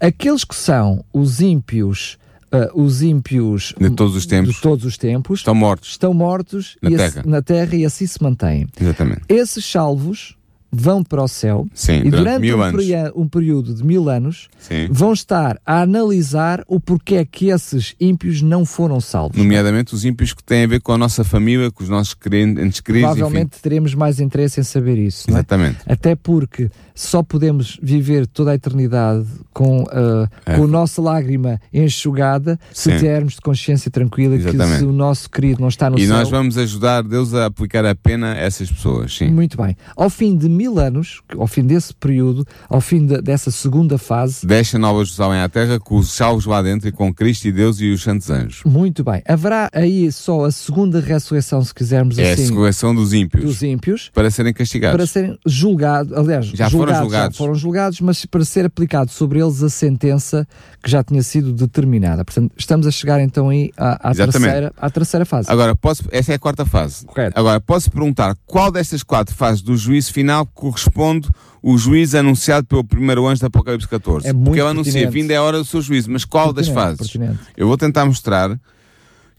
Aqueles 0.01 0.45
que 0.45 0.55
são 0.55 1.05
os 1.13 1.41
ímpios 1.41 2.19
Uh, 2.65 2.83
os 2.83 3.03
ímpios 3.03 3.75
de 3.79 3.91
todos 3.91 4.17
os 4.17 4.27
tempos, 4.27 4.55
de 4.55 4.61
todos 4.61 4.85
os 4.85 4.97
tempos 4.97 5.41
estão 5.41 5.55
mortos, 5.55 5.91
estão 5.91 6.15
mortos 6.15 6.77
na, 6.81 6.91
terra. 6.91 7.23
na 7.27 7.43
terra 7.43 7.77
e 7.77 7.85
assim 7.85 8.07
se 8.07 8.23
mantêm. 8.23 8.67
Exatamente. 8.81 9.23
Esses 9.29 9.65
salvos 9.65 10.37
vão 10.71 11.03
para 11.03 11.23
o 11.23 11.29
céu 11.29 11.67
Sim, 11.73 12.03
e 12.05 12.11
durante, 12.11 12.47
durante 12.47 12.55
um, 12.55 12.79
período, 12.79 13.21
um, 13.21 13.29
período 13.29 13.75
de 13.75 13.85
mil 13.85 14.09
anos 14.09 14.49
Sim. 14.59 14.89
vão 14.91 15.13
estar 15.13 15.59
a 15.65 15.81
analisar 15.81 16.63
o 16.69 16.79
porquê 16.79 17.17
é 17.17 17.25
que 17.25 17.49
esses 17.49 17.95
ímpios 17.99 18.43
não 18.43 18.65
foram 18.65 19.01
salvos. 19.01 19.39
Nomeadamente 19.39 19.95
os 19.95 20.05
ímpios 20.05 20.33
que 20.33 20.45
têm 20.45 20.65
a 20.65 20.67
ver 20.67 20.81
com 20.81 20.93
a 20.93 20.99
nossa 20.99 21.25
família, 21.25 21.71
com 21.71 21.83
os 21.83 21.89
nossos 21.89 22.15
crentes 22.15 22.81
queridos. 22.81 23.11
Provavelmente 23.11 23.53
enfim. 23.55 23.63
teremos 23.63 23.95
mais 23.95 24.21
interesse 24.21 24.61
em 24.61 24.65
saber 24.65 24.99
isso. 24.99 25.31
Exatamente. 25.31 25.79
É? 25.87 25.93
Até 25.93 26.15
porque 26.15 26.71
só 26.97 27.23
podemos 27.23 27.79
viver 27.81 28.27
toda 28.27 28.53
a 28.53 28.55
eternidade 28.55 29.27
com, 29.53 29.83
uh, 29.83 30.29
é. 30.47 30.57
com 30.57 30.65
a 30.65 30.67
nossa 30.67 31.01
lágrima 31.03 31.61
enxugada 31.73 32.59
se 32.73 32.91
Sim. 32.91 32.97
tivermos 32.97 33.35
de 33.35 33.41
consciência 33.43 33.91
tranquila 33.91 34.35
Exatamente. 34.35 34.73
que 34.73 34.79
se 34.79 34.85
o 34.85 34.93
nosso 34.93 35.31
querido 35.31 35.61
não 35.61 35.69
está 35.69 35.91
no 35.91 35.99
e 35.99 36.07
céu. 36.07 36.17
E 36.17 36.19
nós 36.19 36.31
vamos 36.31 36.57
ajudar 36.57 37.03
Deus 37.03 37.35
a 37.35 37.47
aplicar 37.47 37.85
a 37.85 37.95
pena 37.95 38.33
a 38.33 38.37
essas 38.37 38.71
pessoas. 38.71 39.15
Sim. 39.17 39.31
Muito 39.31 39.57
bem. 39.57 39.77
Ao 39.95 40.09
fim 40.09 40.37
de 40.37 40.49
mil 40.49 40.79
anos, 40.79 41.21
ao 41.37 41.47
fim 41.47 41.63
desse 41.63 41.95
período, 41.95 42.47
ao 42.69 42.81
fim 42.81 43.05
de, 43.05 43.21
dessa 43.21 43.51
segunda 43.51 43.99
fase. 43.99 44.47
Deixa 44.47 44.79
Nova 44.79 45.05
Jerusalém 45.05 45.41
à 45.41 45.49
terra 45.49 45.79
com 45.79 45.97
os 45.97 46.11
salvos 46.13 46.47
lá 46.47 46.63
dentro 46.63 46.89
e 46.89 46.93
com 46.93 47.13
Cristo 47.13 47.47
e 47.47 47.53
Deus 47.53 47.79
e 47.81 47.91
os 47.91 48.03
santos 48.03 48.31
anjos. 48.31 48.63
Muito 48.65 49.05
bem. 49.05 49.23
Haverá 49.29 49.69
aí 49.73 50.11
só 50.11 50.47
a 50.47 50.51
segunda 50.51 51.01
ressurreição, 51.01 51.63
se 51.63 51.75
quisermos 51.75 52.19
é 52.19 52.23
assim. 52.23 52.31
É 52.31 52.33
a 52.33 52.37
ressurreição 52.37 52.95
dos 52.95 53.13
ímpios. 53.13 53.45
Dos 53.45 53.63
ímpios. 53.63 54.11
Para 54.15 54.31
serem 54.31 54.55
castigados. 54.55 54.97
Para 54.97 55.07
serem 55.07 55.39
julgados. 55.45 56.13
Aliás, 56.13 56.47
já 56.47 56.69
julgados, 56.69 56.86
foram 56.93 57.03
julgados. 57.05 57.37
Já 57.37 57.39
foram 57.45 57.55
julgados, 57.55 58.01
mas 58.01 58.25
para 58.27 58.45
ser 58.45 58.65
aplicado 58.67 59.11
sobre 59.11 59.41
eles 59.41 59.63
a 59.63 59.69
sentença 59.69 60.47
que 60.83 60.91
já 60.91 61.03
tinha 61.03 61.23
sido 61.23 61.53
determinada. 61.53 62.25
Portanto, 62.25 62.53
estamos 62.57 62.87
a 62.87 62.91
chegar 62.91 63.21
então 63.21 63.49
aí 63.49 63.71
à, 63.77 64.11
à 64.11 64.15
terceira, 64.15 64.73
à 64.77 64.91
terceira 64.91 65.25
fase. 65.25 65.51
Agora, 65.51 65.75
posso, 65.75 66.03
essa 66.11 66.33
é 66.33 66.35
a 66.37 66.39
quarta 66.39 66.65
fase. 66.65 67.05
Correto. 67.07 67.39
Agora, 67.39 67.61
posso 67.61 67.91
perguntar 67.91 68.37
qual 68.47 68.71
destas 68.71 69.03
quatro 69.03 69.35
fases 69.35 69.63
do 69.63 69.77
juízo 69.77 70.13
final 70.13 70.47
corresponde 70.47 71.29
o 71.63 71.77
juízo 71.77 72.17
anunciado 72.19 72.67
pelo 72.67 72.85
primeiro 72.85 73.27
anjo 73.27 73.41
da 73.41 73.49
Apocalipse 73.49 73.89
14? 73.89 74.29
É 74.29 74.33
muito 74.33 74.45
Porque 74.47 74.61
ele 74.61 74.69
anuncia, 74.69 74.93
pertinente. 74.93 75.15
vindo 75.23 75.31
é 75.33 75.37
a 75.37 75.43
hora 75.43 75.59
do 75.59 75.65
seu 75.65 75.81
juízo, 75.81 76.11
mas 76.11 76.25
qual 76.25 76.53
das 76.53 76.67
Pertinente, 76.69 76.99
fases? 76.99 77.13
pertinente. 77.13 77.39
Eu 77.57 77.67
vou 77.67 77.77
tentar 77.77 78.05
mostrar 78.07 78.57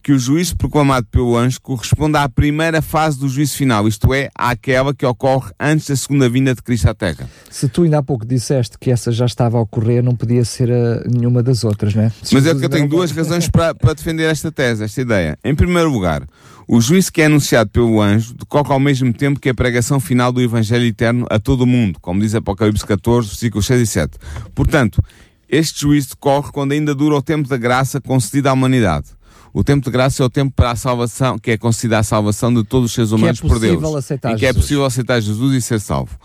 que 0.08 0.14
o 0.14 0.18
juízo 0.18 0.56
proclamado 0.56 1.06
pelo 1.12 1.36
anjo 1.36 1.60
corresponde 1.62 2.18
à 2.18 2.30
primeira 2.30 2.82
fase 2.82 3.20
do 3.20 3.28
juízo 3.28 3.58
final, 3.58 3.86
isto 3.90 4.14
é, 4.14 4.30
àquela 4.34 4.94
que 4.94 5.06
ocorre 5.06 5.52
antes 5.60 5.90
da 5.90 5.98
segunda 5.98 6.30
vinda 6.30 6.56
de 6.56 6.62
Cristo 6.62 6.88
à 6.88 6.94
Terra. 6.94 7.30
Se 7.52 7.68
tu 7.68 7.84
ainda 7.84 7.98
há 7.98 8.02
pouco 8.02 8.26
disseste 8.26 8.78
que 8.80 8.90
essa 8.90 9.12
já 9.12 9.26
estava 9.26 9.58
a 9.58 9.60
ocorrer, 9.60 10.02
não 10.02 10.16
podia 10.16 10.46
ser 10.46 10.70
uh, 10.70 11.04
nenhuma 11.14 11.44
das 11.44 11.66
outras, 11.66 11.94
não 11.94 12.04
é? 12.04 12.12
Mas 12.32 12.46
é 12.46 12.56
que 12.56 12.64
eu 12.64 12.70
tenho 12.70 12.88
duas 12.88 13.12
razões 13.12 13.50
para, 13.52 13.76
para 13.76 13.94
defender 13.96 14.32
esta 14.32 14.50
tese, 14.50 14.82
esta 14.82 15.02
ideia. 15.02 15.38
Em 15.44 15.54
primeiro 15.54 15.92
lugar, 15.92 16.26
o 16.66 16.80
juízo 16.80 17.12
que 17.12 17.22
é 17.22 17.26
anunciado 17.26 17.70
pelo 17.70 18.02
anjo 18.02 18.34
decorre 18.34 18.72
ao 18.72 18.80
mesmo 18.80 19.12
tempo 19.12 19.42
que 19.42 19.50
a 19.50 19.54
pregação 19.54 20.00
final 20.00 20.32
do 20.32 20.42
Evangelho 20.42 20.86
Eterno 20.86 21.28
a 21.30 21.38
todo 21.38 21.64
o 21.64 21.68
mundo, 21.68 22.00
como 22.00 22.22
diz 22.22 22.34
Apocalipse 22.34 22.86
14, 22.86 23.28
versículos 23.28 23.66
6 23.66 23.82
e 23.82 23.86
7. 23.86 24.18
Portanto, 24.56 25.04
este 25.50 25.82
juízo 25.82 26.12
decorre 26.12 26.50
quando 26.54 26.72
ainda 26.72 26.96
dura 26.96 27.16
o 27.16 27.22
tempo 27.22 27.50
da 27.50 27.58
graça 27.58 28.00
concedida 28.00 28.50
à 28.50 28.54
humanidade. 28.54 29.17
O 29.58 29.64
tempo 29.64 29.84
de 29.84 29.90
graça 29.90 30.22
é 30.22 30.26
o 30.28 30.30
tempo 30.30 30.54
para 30.56 30.70
a 30.70 30.76
salvação, 30.76 31.40
que 31.40 31.50
é 31.50 31.58
concedida 31.58 31.98
a 31.98 32.04
salvação 32.04 32.54
de 32.54 32.64
todos 32.64 32.92
os 32.92 32.94
seres 32.94 33.10
humanos 33.10 33.40
é 33.44 33.48
por 33.48 33.60
Deus. 33.60 33.96
Aceitar 33.96 34.36
e 34.36 34.36
que 34.36 34.46
é 34.46 34.54
possível 34.54 34.86
aceitar 34.86 35.20
Jesus 35.20 35.56
e 35.56 35.60
ser 35.60 35.80
salvo. 35.80 36.16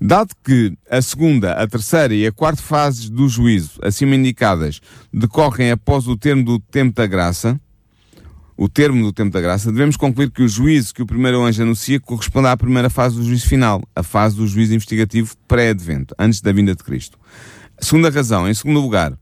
Dado 0.00 0.34
que 0.42 0.76
a 0.90 1.00
segunda, 1.00 1.52
a 1.52 1.68
terceira 1.68 2.12
e 2.12 2.26
a 2.26 2.32
quarta 2.32 2.60
fases 2.60 3.08
do 3.08 3.28
juízo, 3.28 3.78
acima 3.80 4.16
indicadas, 4.16 4.80
decorrem 5.14 5.70
após 5.70 6.08
o 6.08 6.16
termo 6.16 6.44
do 6.44 6.58
tempo 6.58 6.96
da 6.96 7.06
graça, 7.06 7.60
o 8.56 8.68
termo 8.68 9.04
do 9.04 9.12
tempo 9.12 9.30
da 9.30 9.40
graça, 9.40 9.70
devemos 9.70 9.96
concluir 9.96 10.28
que 10.28 10.42
o 10.42 10.48
juízo 10.48 10.92
que 10.92 11.02
o 11.02 11.06
primeiro 11.06 11.40
anjo 11.40 11.62
anuncia 11.62 12.00
corresponde 12.00 12.48
à 12.48 12.56
primeira 12.56 12.90
fase 12.90 13.14
do 13.14 13.22
juízo 13.22 13.46
final, 13.46 13.84
a 13.94 14.02
fase 14.02 14.34
do 14.34 14.48
juízo 14.48 14.74
investigativo 14.74 15.32
pré-advento, 15.46 16.12
antes 16.18 16.40
da 16.40 16.50
vinda 16.50 16.74
de 16.74 16.82
Cristo. 16.82 17.16
A 17.80 17.84
segunda 17.84 18.10
razão, 18.10 18.48
em 18.48 18.54
segundo 18.54 18.80
lugar, 18.80 19.16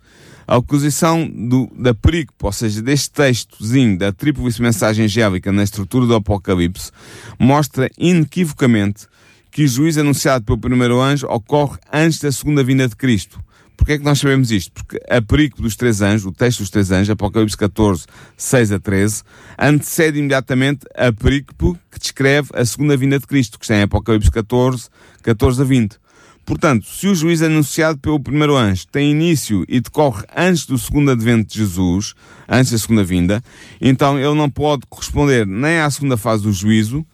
a 0.47 0.57
acusação 0.57 1.29
do, 1.29 1.69
da 1.77 1.95
perícope, 1.95 2.45
ou 2.45 2.53
seja, 2.53 2.81
deste 2.81 3.11
textozinho 3.11 3.99
da 3.99 4.13
tríplice 4.13 4.63
mensagem 4.63 5.07
angélica 5.07 5.51
na 5.51 5.63
estrutura 5.63 6.07
do 6.07 6.15
Apocalipse, 6.15 6.91
mostra 7.39 7.91
inequivocamente 7.99 9.07
que 9.51 9.65
o 9.65 9.69
juízo 9.69 10.01
anunciado 10.01 10.45
pelo 10.45 10.59
primeiro 10.59 11.01
anjo 11.01 11.27
ocorre 11.29 11.79
antes 11.93 12.21
da 12.21 12.31
segunda 12.31 12.63
vinda 12.63 12.87
de 12.87 12.95
Cristo. 12.95 13.41
Porquê 13.77 13.93
é 13.93 13.99
que 13.99 14.05
nós 14.05 14.19
sabemos 14.19 14.51
isto? 14.51 14.73
Porque 14.73 14.99
a 15.09 15.21
perícope 15.21 15.63
dos 15.63 15.77
três 15.77 16.01
anjos, 16.01 16.25
o 16.25 16.33
texto 16.33 16.61
dos 16.61 16.71
três 16.71 16.91
anjos, 16.91 17.11
Apocalipse 17.11 17.57
14, 17.57 18.07
6 18.37 18.73
a 18.73 18.79
13, 18.79 19.23
antecede 19.59 20.19
imediatamente 20.19 20.87
a 20.95 21.13
perícope 21.13 21.79
que 21.91 21.99
descreve 21.99 22.49
a 22.55 22.65
segunda 22.65 22.97
vinda 22.97 23.19
de 23.19 23.27
Cristo, 23.27 23.59
que 23.59 23.65
está 23.65 23.77
em 23.77 23.83
Apocalipse 23.83 24.31
14, 24.31 24.89
14 25.23 25.61
a 25.61 25.65
20. 25.65 25.99
Portanto, 26.47 26.87
se 26.87 27.09
o 27.09 27.15
juízo 27.15 27.45
anunciado 27.45 27.99
pelo 27.99 28.21
primeiro 28.21 28.57
anjo 28.57 28.87
tem 28.87 29.11
início 29.11 29.65
e 29.69 29.81
decorre 29.81 30.25
antes 30.35 30.65
do 30.65 30.79
segundo 30.79 31.11
advento 31.11 31.53
de 31.53 31.59
Jesus, 31.59 32.15
antes 32.49 32.71
da 32.71 32.79
segunda 32.79 33.03
vinda, 33.03 33.43
então 33.81 34.17
ele 34.17 34.35
não 34.35 34.49
pode 34.49 34.85
corresponder 34.89 35.45
nem 35.45 35.81
à 35.81 35.91
segunda 35.91 36.17
fase 36.17 36.45
do 36.45 36.53
juízo, 36.53 37.05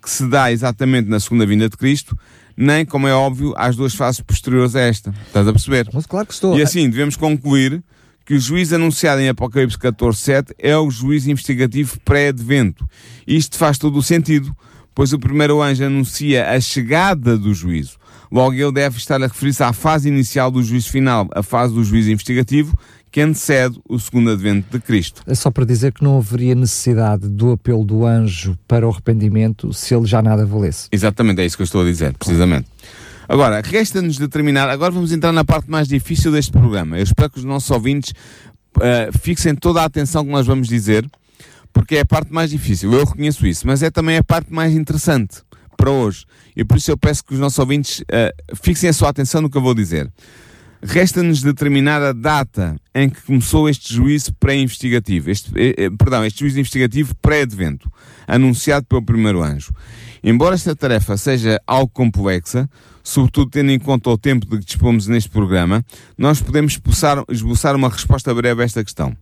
que 0.00 0.10
se 0.10 0.28
dá 0.28 0.52
exatamente 0.52 1.08
na 1.08 1.18
segunda 1.18 1.46
vinda 1.46 1.70
de 1.70 1.76
Cristo, 1.76 2.14
nem, 2.54 2.84
como 2.84 3.08
é 3.08 3.14
óbvio, 3.14 3.54
às 3.56 3.74
duas 3.74 3.94
fases 3.94 4.20
posteriores 4.20 4.76
a 4.76 4.80
esta. 4.80 5.14
Estás 5.26 5.48
a 5.48 5.52
perceber? 5.52 5.88
Mas 5.90 6.04
claro 6.04 6.26
que 6.26 6.34
estou. 6.34 6.58
E 6.58 6.62
assim, 6.62 6.90
devemos 6.90 7.16
concluir 7.16 7.82
que 8.26 8.34
o 8.34 8.38
juízo 8.38 8.74
anunciado 8.74 9.22
em 9.22 9.28
Apocalipse 9.30 9.78
14, 9.78 10.18
7 10.18 10.54
é 10.58 10.76
o 10.76 10.90
juízo 10.90 11.30
investigativo 11.30 11.98
pré-advento. 12.04 12.86
Isto 13.26 13.56
faz 13.56 13.78
todo 13.78 13.98
o 13.98 14.02
sentido, 14.02 14.54
pois 14.94 15.14
o 15.14 15.18
primeiro 15.18 15.62
anjo 15.62 15.82
anuncia 15.82 16.50
a 16.50 16.60
chegada 16.60 17.38
do 17.38 17.54
juízo. 17.54 18.01
Logo, 18.32 18.54
ele 18.54 18.72
deve 18.72 18.96
estar 18.96 19.22
a 19.22 19.26
referir-se 19.26 19.62
à 19.62 19.74
fase 19.74 20.08
inicial 20.08 20.50
do 20.50 20.62
juízo 20.62 20.90
final, 20.90 21.28
a 21.34 21.42
fase 21.42 21.74
do 21.74 21.84
juízo 21.84 22.10
investigativo, 22.10 22.74
que 23.10 23.20
antecede 23.20 23.78
o 23.86 23.98
segundo 23.98 24.30
advento 24.30 24.68
de 24.72 24.82
Cristo. 24.82 25.22
É 25.26 25.34
só 25.34 25.50
para 25.50 25.66
dizer 25.66 25.92
que 25.92 26.02
não 26.02 26.16
haveria 26.16 26.54
necessidade 26.54 27.28
do 27.28 27.52
apelo 27.52 27.84
do 27.84 28.06
anjo 28.06 28.58
para 28.66 28.86
o 28.88 28.90
arrependimento 28.90 29.74
se 29.74 29.94
ele 29.94 30.06
já 30.06 30.22
nada 30.22 30.46
valesse. 30.46 30.88
Exatamente, 30.90 31.42
é 31.42 31.44
isso 31.44 31.56
que 31.56 31.62
eu 31.62 31.64
estou 31.64 31.82
a 31.82 31.84
dizer, 31.84 32.14
precisamente. 32.14 32.66
Agora, 33.28 33.60
resta-nos 33.62 34.16
determinar, 34.16 34.70
agora 34.70 34.90
vamos 34.90 35.12
entrar 35.12 35.30
na 35.30 35.44
parte 35.44 35.70
mais 35.70 35.86
difícil 35.86 36.32
deste 36.32 36.52
programa. 36.52 36.96
Eu 36.96 37.02
espero 37.02 37.28
que 37.28 37.38
os 37.38 37.44
nossos 37.44 37.70
ouvintes 37.70 38.14
uh, 38.78 39.18
fixem 39.18 39.54
toda 39.54 39.82
a 39.82 39.84
atenção 39.84 40.24
que 40.24 40.30
nós 40.30 40.46
vamos 40.46 40.68
dizer, 40.68 41.06
porque 41.70 41.96
é 41.96 42.00
a 42.00 42.06
parte 42.06 42.32
mais 42.32 42.48
difícil, 42.48 42.90
eu 42.94 43.04
reconheço 43.04 43.46
isso, 43.46 43.66
mas 43.66 43.82
é 43.82 43.90
também 43.90 44.16
a 44.16 44.24
parte 44.24 44.50
mais 44.50 44.72
interessante 44.72 45.42
para 45.82 45.90
hoje. 45.90 46.24
E 46.54 46.64
por 46.64 46.76
isso 46.76 46.92
eu 46.92 46.96
peço 46.96 47.24
que 47.24 47.34
os 47.34 47.40
nossos 47.40 47.58
ouvintes 47.58 48.02
uh, 48.02 48.56
fixem 48.56 48.88
a 48.88 48.92
sua 48.92 49.08
atenção 49.08 49.42
no 49.42 49.50
que 49.50 49.58
eu 49.58 49.62
vou 49.62 49.74
dizer. 49.74 50.08
Resta-nos 50.80 51.42
determinar 51.42 52.00
a 52.00 52.12
data 52.12 52.76
em 52.94 53.08
que 53.08 53.20
começou 53.22 53.68
este 53.68 53.92
juízo 53.92 54.32
pré-investigativo, 54.34 55.30
este, 55.30 55.50
eh, 55.56 55.90
perdão, 55.96 56.24
este 56.24 56.40
juízo 56.40 56.58
investigativo 56.58 57.14
pré-advento, 57.22 57.90
anunciado 58.26 58.86
pelo 58.86 59.02
primeiro 59.02 59.42
anjo. 59.42 59.72
Embora 60.24 60.56
esta 60.56 60.74
tarefa 60.74 61.16
seja 61.16 61.60
algo 61.68 61.88
complexa, 61.88 62.68
sobretudo 63.02 63.50
tendo 63.50 63.70
em 63.70 63.78
conta 63.78 64.10
o 64.10 64.18
tempo 64.18 64.44
de 64.44 64.58
que 64.58 64.64
dispomos 64.64 65.06
neste 65.06 65.30
programa, 65.30 65.84
nós 66.18 66.42
podemos 66.42 66.72
esboçar, 66.72 67.22
esboçar 67.28 67.76
uma 67.76 67.88
resposta 67.88 68.34
breve 68.34 68.62
a 68.62 68.64
esta 68.64 68.82
questão. 68.82 69.16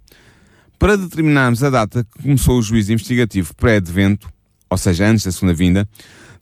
Para 0.79 0.97
determinarmos 0.97 1.63
a 1.63 1.69
data 1.69 2.05
que 2.05 2.23
começou 2.23 2.59
o 2.59 2.63
juízo 2.63 2.93
investigativo 2.93 3.55
pré-advento, 3.55 4.31
ou 4.71 4.79
seja, 4.79 5.07
antes 5.07 5.27
da 5.27 5.33
segunda 5.33 5.53
vinda, 5.53 5.87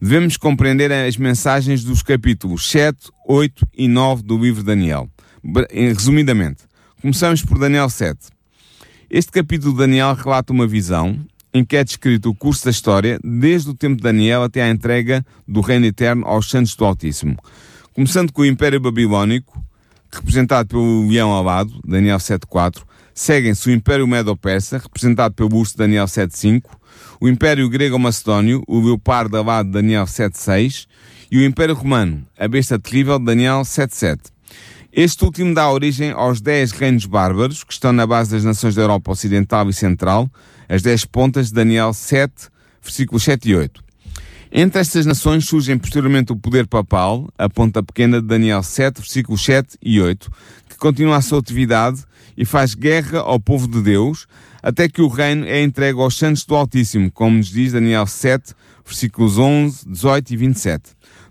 devemos 0.00 0.36
compreender 0.36 0.92
as 0.92 1.16
mensagens 1.16 1.82
dos 1.82 2.02
capítulos 2.02 2.70
7, 2.70 3.10
8 3.26 3.68
e 3.76 3.88
9 3.88 4.22
do 4.22 4.38
livro 4.38 4.60
de 4.60 4.66
Daniel. 4.66 5.08
Resumidamente, 5.70 6.64
começamos 7.00 7.42
por 7.42 7.58
Daniel 7.58 7.88
7. 7.88 8.18
Este 9.10 9.32
capítulo 9.32 9.72
de 9.72 9.78
Daniel 9.78 10.14
relata 10.14 10.52
uma 10.52 10.66
visão 10.66 11.18
em 11.52 11.64
que 11.64 11.76
é 11.76 11.82
descrito 11.82 12.30
o 12.30 12.34
curso 12.34 12.64
da 12.64 12.70
história 12.70 13.18
desde 13.24 13.70
o 13.70 13.74
tempo 13.74 13.96
de 13.96 14.02
Daniel 14.02 14.42
até 14.42 14.62
à 14.62 14.68
entrega 14.68 15.24
do 15.46 15.60
reino 15.60 15.86
eterno 15.86 16.26
aos 16.26 16.48
santos 16.48 16.76
do 16.76 16.84
Altíssimo. 16.84 17.36
Começando 17.92 18.32
com 18.32 18.42
o 18.42 18.46
Império 18.46 18.78
Babilónico, 18.78 19.60
representado 20.12 20.68
pelo 20.68 21.08
leão 21.08 21.34
alado, 21.34 21.80
Daniel 21.84 22.18
7.4, 22.18 22.82
seguem-se 23.14 23.68
o 23.68 23.72
Império 23.72 24.06
Medo-Persa, 24.06 24.78
representado 24.78 25.34
pelo 25.34 25.56
urso, 25.56 25.76
Daniel 25.76 26.04
7.5, 26.04 26.62
o 27.20 27.28
Império 27.28 27.68
Grego-Macedónio, 27.68 28.62
o 28.66 28.80
leopardo 28.80 29.36
alado, 29.36 29.70
Daniel 29.70 30.04
7.6, 30.04 30.86
e 31.30 31.38
o 31.38 31.44
Império 31.44 31.74
Romano, 31.74 32.26
a 32.38 32.48
besta 32.48 32.78
terrível, 32.78 33.18
Daniel 33.18 33.62
7.7. 33.62 34.18
Este 34.92 35.24
último 35.24 35.54
dá 35.54 35.70
origem 35.70 36.12
aos 36.12 36.40
dez 36.40 36.72
reinos 36.72 37.04
bárbaros, 37.04 37.62
que 37.62 37.72
estão 37.72 37.92
na 37.92 38.06
base 38.06 38.30
das 38.30 38.44
nações 38.44 38.74
da 38.74 38.82
Europa 38.82 39.12
Ocidental 39.12 39.68
e 39.68 39.72
Central, 39.72 40.30
as 40.68 40.82
dez 40.82 41.04
pontas 41.04 41.48
de 41.48 41.54
Daniel 41.54 41.92
7, 41.92 42.48
versículos 42.82 43.22
7 43.22 43.50
e 43.50 43.56
8. 43.56 43.87
Entre 44.50 44.80
estas 44.80 45.04
nações 45.04 45.44
surgem 45.44 45.76
posteriormente 45.76 46.32
o 46.32 46.36
poder 46.36 46.66
papal, 46.66 47.28
a 47.36 47.50
ponta 47.50 47.82
pequena 47.82 48.20
de 48.20 48.26
Daniel 48.26 48.62
7, 48.62 48.96
versículos 48.96 49.44
7 49.44 49.76
e 49.82 50.00
8, 50.00 50.30
que 50.70 50.76
continua 50.78 51.16
a 51.16 51.20
sua 51.20 51.38
atividade 51.38 52.02
e 52.36 52.46
faz 52.46 52.74
guerra 52.74 53.18
ao 53.18 53.38
povo 53.38 53.68
de 53.68 53.82
Deus, 53.82 54.26
até 54.62 54.88
que 54.88 55.02
o 55.02 55.08
reino 55.08 55.44
é 55.44 55.62
entregue 55.62 56.00
aos 56.00 56.16
santos 56.16 56.46
do 56.46 56.56
Altíssimo, 56.56 57.10
como 57.12 57.36
nos 57.36 57.48
diz 57.48 57.72
Daniel 57.72 58.06
7, 58.06 58.54
versículos 58.86 59.36
11, 59.36 59.86
18 59.86 60.32
e 60.32 60.36
27. 60.36 60.82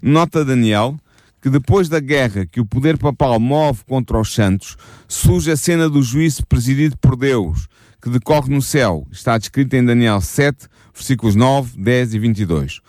Nota 0.02 0.46
Daniel 0.46 0.96
que 1.42 1.50
depois 1.50 1.88
da 1.88 2.00
guerra 2.00 2.46
que 2.46 2.60
o 2.60 2.66
poder 2.66 2.98
papal 2.98 3.40
move 3.40 3.80
contra 3.88 4.20
os 4.20 4.34
santos, 4.34 4.76
surge 5.08 5.52
a 5.52 5.56
cena 5.56 5.90
do 5.90 6.02
juízo 6.02 6.46
presidido 6.46 6.98
por 6.98 7.16
Deus, 7.16 7.68
que 8.02 8.10
decorre 8.10 8.54
no 8.54 8.62
céu. 8.62 9.06
Está 9.12 9.38
descrito 9.38 9.76
em 9.76 9.84
Daniel 9.84 10.22
7, 10.22 10.68
versículos 10.94 11.36
9, 11.36 11.78
10 11.78 12.14
e 12.14 12.20
22. 12.20 12.80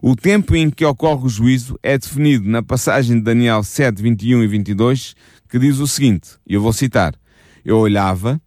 O 0.00 0.14
tempo 0.14 0.54
em 0.54 0.70
que 0.70 0.84
ocorre 0.84 1.26
o 1.26 1.28
juízo 1.28 1.78
é 1.82 1.98
definido 1.98 2.48
na 2.48 2.62
passagem 2.62 3.16
de 3.16 3.22
Daniel 3.22 3.62
7, 3.62 4.02
21 4.02 4.42
e 4.42 4.46
22, 4.46 5.14
que 5.48 5.58
diz 5.58 5.78
o 5.78 5.86
seguinte, 5.86 6.30
e 6.46 6.54
eu 6.54 6.62
vou 6.62 6.72
citar, 6.72 7.14
Eu 7.64 7.78
olhava, 7.78 8.40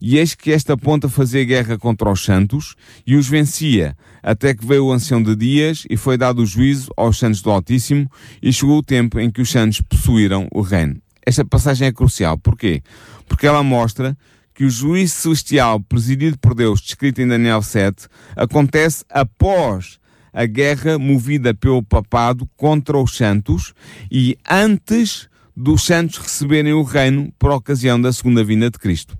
e 0.00 0.18
eis 0.18 0.34
que 0.34 0.52
esta 0.52 0.76
ponta 0.76 1.08
fazia 1.08 1.44
guerra 1.44 1.78
contra 1.78 2.10
os 2.10 2.24
santos, 2.24 2.74
e 3.06 3.16
os 3.16 3.28
vencia, 3.28 3.96
até 4.22 4.54
que 4.54 4.66
veio 4.66 4.86
o 4.86 4.92
ancião 4.92 5.22
de 5.22 5.34
dias, 5.34 5.84
e 5.88 5.96
foi 5.96 6.18
dado 6.18 6.42
o 6.42 6.46
juízo 6.46 6.90
aos 6.96 7.18
santos 7.18 7.40
do 7.40 7.50
Altíssimo, 7.50 8.10
e 8.42 8.52
chegou 8.52 8.78
o 8.78 8.82
tempo 8.82 9.18
em 9.18 9.30
que 9.30 9.40
os 9.40 9.50
santos 9.50 9.80
possuíram 9.80 10.48
o 10.52 10.60
reino. 10.60 11.00
Esta 11.24 11.44
passagem 11.44 11.88
é 11.88 11.92
crucial. 11.92 12.38
Porquê? 12.38 12.82
Porque 13.28 13.46
ela 13.46 13.62
mostra 13.62 14.16
que 14.56 14.64
o 14.64 14.70
juízo 14.70 15.14
celestial 15.14 15.78
presidido 15.78 16.38
por 16.38 16.54
Deus, 16.54 16.80
descrito 16.80 17.20
em 17.20 17.28
Daniel 17.28 17.60
7, 17.60 18.08
acontece 18.34 19.04
após 19.10 19.98
a 20.32 20.46
guerra 20.46 20.98
movida 20.98 21.52
pelo 21.52 21.82
papado 21.82 22.48
contra 22.56 22.96
os 22.96 23.16
santos 23.16 23.74
e 24.10 24.36
antes 24.48 25.28
dos 25.54 25.84
santos 25.84 26.16
receberem 26.16 26.72
o 26.72 26.82
reino 26.82 27.30
por 27.38 27.50
ocasião 27.50 28.00
da 28.00 28.10
segunda 28.12 28.42
vinda 28.42 28.70
de 28.70 28.78
Cristo. 28.78 29.16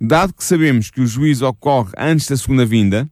Dado 0.00 0.34
que 0.34 0.44
sabemos 0.44 0.90
que 0.90 1.00
o 1.00 1.06
juízo 1.06 1.46
ocorre 1.46 1.92
antes 1.96 2.28
da 2.28 2.36
segunda 2.36 2.66
vinda, 2.66 3.08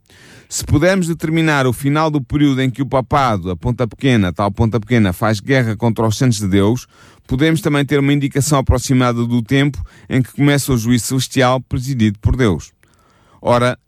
se 0.49 0.65
pudermos 0.65 1.09
determinar 1.09 1.67
o 1.67 1.73
final 1.73 2.11
do 2.11 2.21
período 2.21 2.63
em 2.63 2.71
que 2.71 2.83
o 2.83 2.87
papado, 2.87 3.51
a 3.51 3.57
ponta 3.57 3.87
pequena, 3.87 4.33
tal 4.33 4.51
ponta 4.53 4.79
pequena, 4.79 5.13
faz 5.13 5.41
guerra 5.41 5.77
contra 5.77 6.07
os 6.07 6.17
santos 6.17 6.39
de 6.39 6.47
Deus, 6.47 6.87
podemos 7.27 7.61
também 7.61 7.85
ter 7.85 7.99
uma 7.99 8.13
indicação 8.13 8.59
aproximada 8.59 9.25
do 9.25 9.43
tempo 9.43 9.83
em 10.09 10.23
que 10.23 10.33
começa 10.33 10.73
o 10.73 10.79
juízo 10.79 11.07
celestial 11.07 11.61
presidido 11.61 12.19
por 12.19 12.37
Deus. 12.37 12.73
Ora, 13.41 13.79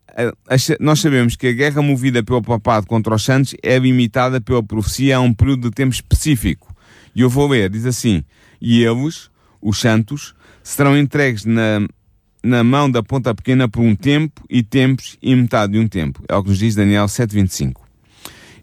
nós 0.81 1.01
sabemos 1.01 1.37
que 1.37 1.47
a 1.47 1.53
guerra 1.53 1.81
movida 1.81 2.23
pelo 2.23 2.43
papado 2.43 2.87
contra 2.87 3.15
os 3.15 3.25
santos 3.25 3.55
é 3.63 3.79
limitada 3.79 4.41
pela 4.41 4.63
profecia 4.63 5.17
a 5.17 5.21
um 5.21 5.33
período 5.33 5.69
de 5.69 5.75
tempo 5.75 5.95
específico. 5.95 6.75
E 7.15 7.21
eu 7.21 7.31
vou 7.31 7.49
ler, 7.49 7.71
diz 7.71 7.87
assim, 7.87 8.25
e 8.61 8.83
eles, 8.83 9.31
os 9.61 9.79
santos, 9.79 10.35
serão 10.63 10.97
entregues 10.97 11.45
na, 11.45 11.87
na 12.43 12.65
mão 12.65 12.91
da 12.91 13.03
ponta 13.03 13.35
pequena 13.35 13.69
por 13.69 13.81
um 13.81 13.95
tempo 13.95 14.43
e 14.51 14.63
tempos 14.63 15.17
e 15.23 15.35
metade 15.35 15.73
de 15.73 15.79
um 15.79 15.89
tempo. 15.89 16.23
É 16.29 16.35
o 16.35 16.43
que 16.43 16.51
nos 16.51 16.59
diz 16.59 16.75
Daniel 16.75 17.07
7.25. 17.07 17.81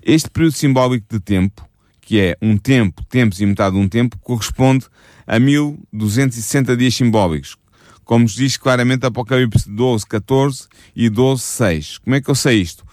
Este 0.03 0.29
período 0.29 0.53
simbólico 0.53 1.05
de 1.09 1.19
tempo 1.19 1.65
que 2.05 2.19
é 2.19 2.37
um 2.39 2.55
tempo, 2.55 3.03
tempos 3.05 3.41
e 3.41 3.45
metade 3.45 3.75
de 3.75 3.81
um 3.81 3.89
tempo, 3.89 4.17
corresponde 4.19 4.85
a 5.25 5.39
1260 5.39 6.77
dias 6.77 6.93
simbólicos. 6.93 7.57
Como 8.03 8.23
nos 8.23 8.35
diz 8.35 8.55
claramente 8.55 9.07
Apocalipse 9.07 9.67
12, 9.67 10.05
14 10.05 10.67
e 10.95 11.09
12, 11.09 11.41
6. 11.41 11.97
Como 11.97 12.15
é 12.15 12.21
que 12.21 12.29
eu 12.29 12.35
sei 12.35 12.61
isto? 12.61 12.85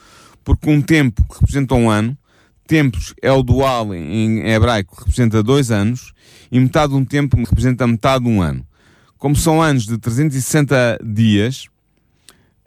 Porque 0.42 0.68
um 0.68 0.80
tempo 0.80 1.24
representa 1.30 1.74
um 1.74 1.90
ano, 1.90 2.16
tempos 2.66 3.14
é 3.20 3.30
o 3.30 3.42
dual 3.42 3.94
em 3.94 4.48
hebraico, 4.50 4.96
representa 4.98 5.42
dois 5.42 5.70
anos, 5.70 6.14
e 6.50 6.58
metade 6.58 6.92
de 6.92 6.98
um 6.98 7.04
tempo 7.04 7.36
representa 7.36 7.86
metade 7.86 8.24
de 8.24 8.30
um 8.30 8.40
ano. 8.40 8.66
Como 9.18 9.36
são 9.36 9.62
anos 9.62 9.84
de 9.84 9.98
360 9.98 11.00
dias, 11.04 11.66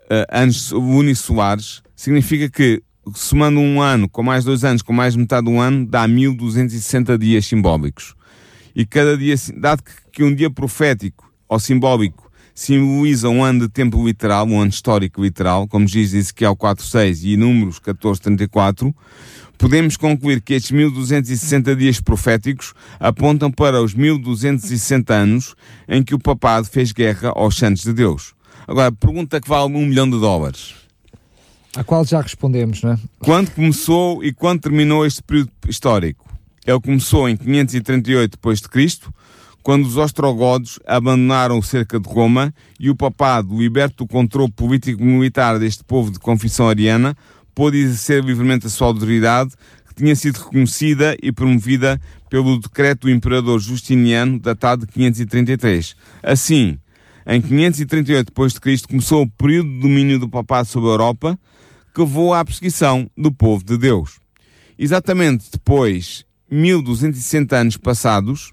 uh, 0.04 0.26
anos 0.30 0.72
unisolares, 0.72 1.82
significa 1.96 2.48
que 2.48 2.84
somando 3.14 3.60
um 3.60 3.82
ano 3.82 4.10
com 4.10 4.24
mais 4.24 4.44
dois 4.44 4.64
anos, 4.64 4.82
com 4.82 4.94
mais 4.94 5.16
metade 5.16 5.46
de 5.46 5.52
um 5.52 5.62
ano, 5.62 5.86
dá 5.86 6.08
1260 6.08 7.18
dias 7.18 7.46
simbólicos. 7.46 8.16
E 8.76 8.86
cada 8.86 9.18
dia, 9.18 9.36
dado 9.58 9.84
que 10.12 10.24
um 10.24 10.34
dia 10.34 10.50
profético 10.50 11.32
ou 11.48 11.60
simbólico 11.60 12.32
simboliza 12.54 13.28
um 13.28 13.44
ano 13.44 13.62
de 13.62 13.70
tempo 13.70 14.06
literal, 14.06 14.48
um 14.48 14.60
ano 14.60 14.70
histórico 14.70 15.22
literal, 15.22 15.68
como 15.68 15.86
diz 15.86 16.14
Ezequiel 16.14 16.56
4.6 16.56 17.24
e 17.24 17.38
Números 17.38 17.80
14.34, 17.80 18.94
podemos 19.58 19.98
concluir 19.98 20.42
que 20.42 20.54
estes 20.54 20.72
1260 20.72 21.76
dias 21.76 22.00
proféticos 22.00 22.74
apontam 22.98 23.52
para 23.52 23.82
os 23.82 23.94
1260 23.94 25.14
anos 25.14 25.56
em 25.88 26.02
que 26.02 26.16
o 26.16 26.20
papado 26.20 26.66
fez 26.66 26.94
guerra 26.94 27.34
aos 27.36 27.58
santos 27.58 27.84
de 27.84 27.94
Deus. 27.94 28.34
Agora, 28.68 28.92
pergunta 28.92 29.40
que 29.40 29.50
vale 29.50 29.74
um 29.76 29.86
milhão 29.86 30.10
de 30.10 30.20
dólares. 30.20 30.85
A 31.76 31.84
qual 31.84 32.06
já 32.06 32.22
respondemos, 32.22 32.82
não 32.82 32.94
é? 32.94 33.00
Quando 33.20 33.52
começou 33.52 34.24
e 34.24 34.32
quando 34.32 34.62
terminou 34.62 35.06
este 35.06 35.22
período 35.22 35.52
histórico? 35.68 36.26
Ele 36.66 36.80
começou 36.80 37.28
em 37.28 37.36
538 37.36 38.40
d.C., 38.42 39.00
quando 39.62 39.86
os 39.86 39.98
ostrogodos 39.98 40.80
abandonaram 40.86 41.62
cerca 41.62 42.00
de 42.00 42.08
Roma 42.08 42.54
e 42.80 42.90
o 42.90 42.96
papado, 42.96 43.60
liberto 43.60 44.04
do 44.04 44.08
controle 44.08 44.52
político-militar 44.52 45.60
deste 45.60 45.84
povo 45.84 46.12
de 46.12 46.20
confissão 46.20 46.70
ariana, 46.70 47.18
pôde 47.54 47.78
exercer 47.78 48.24
livremente 48.24 48.68
a 48.68 48.70
sua 48.70 48.88
autoridade, 48.88 49.52
que 49.88 49.96
tinha 49.96 50.16
sido 50.16 50.38
reconhecida 50.38 51.18
e 51.22 51.32
promovida 51.32 52.00
pelo 52.30 52.60
decreto 52.60 53.02
do 53.02 53.10
imperador 53.10 53.60
Justiniano, 53.60 54.40
datado 54.40 54.86
de 54.86 54.92
533. 54.92 55.96
Assim, 56.22 56.78
em 57.26 57.42
538 57.42 58.32
d.C. 58.32 58.88
começou 58.88 59.24
o 59.24 59.30
período 59.32 59.70
de 59.70 59.80
domínio 59.80 60.20
do 60.20 60.30
papado 60.30 60.68
sobre 60.68 60.90
a 60.90 60.94
Europa, 60.94 61.40
que 61.96 62.02
levou 62.02 62.34
à 62.34 62.44
perseguição 62.44 63.10
do 63.18 63.32
povo 63.32 63.64
de 63.64 63.78
Deus. 63.78 64.20
Exatamente 64.78 65.46
depois, 65.50 66.26
1260 66.52 67.56
anos 67.56 67.78
passados, 67.78 68.52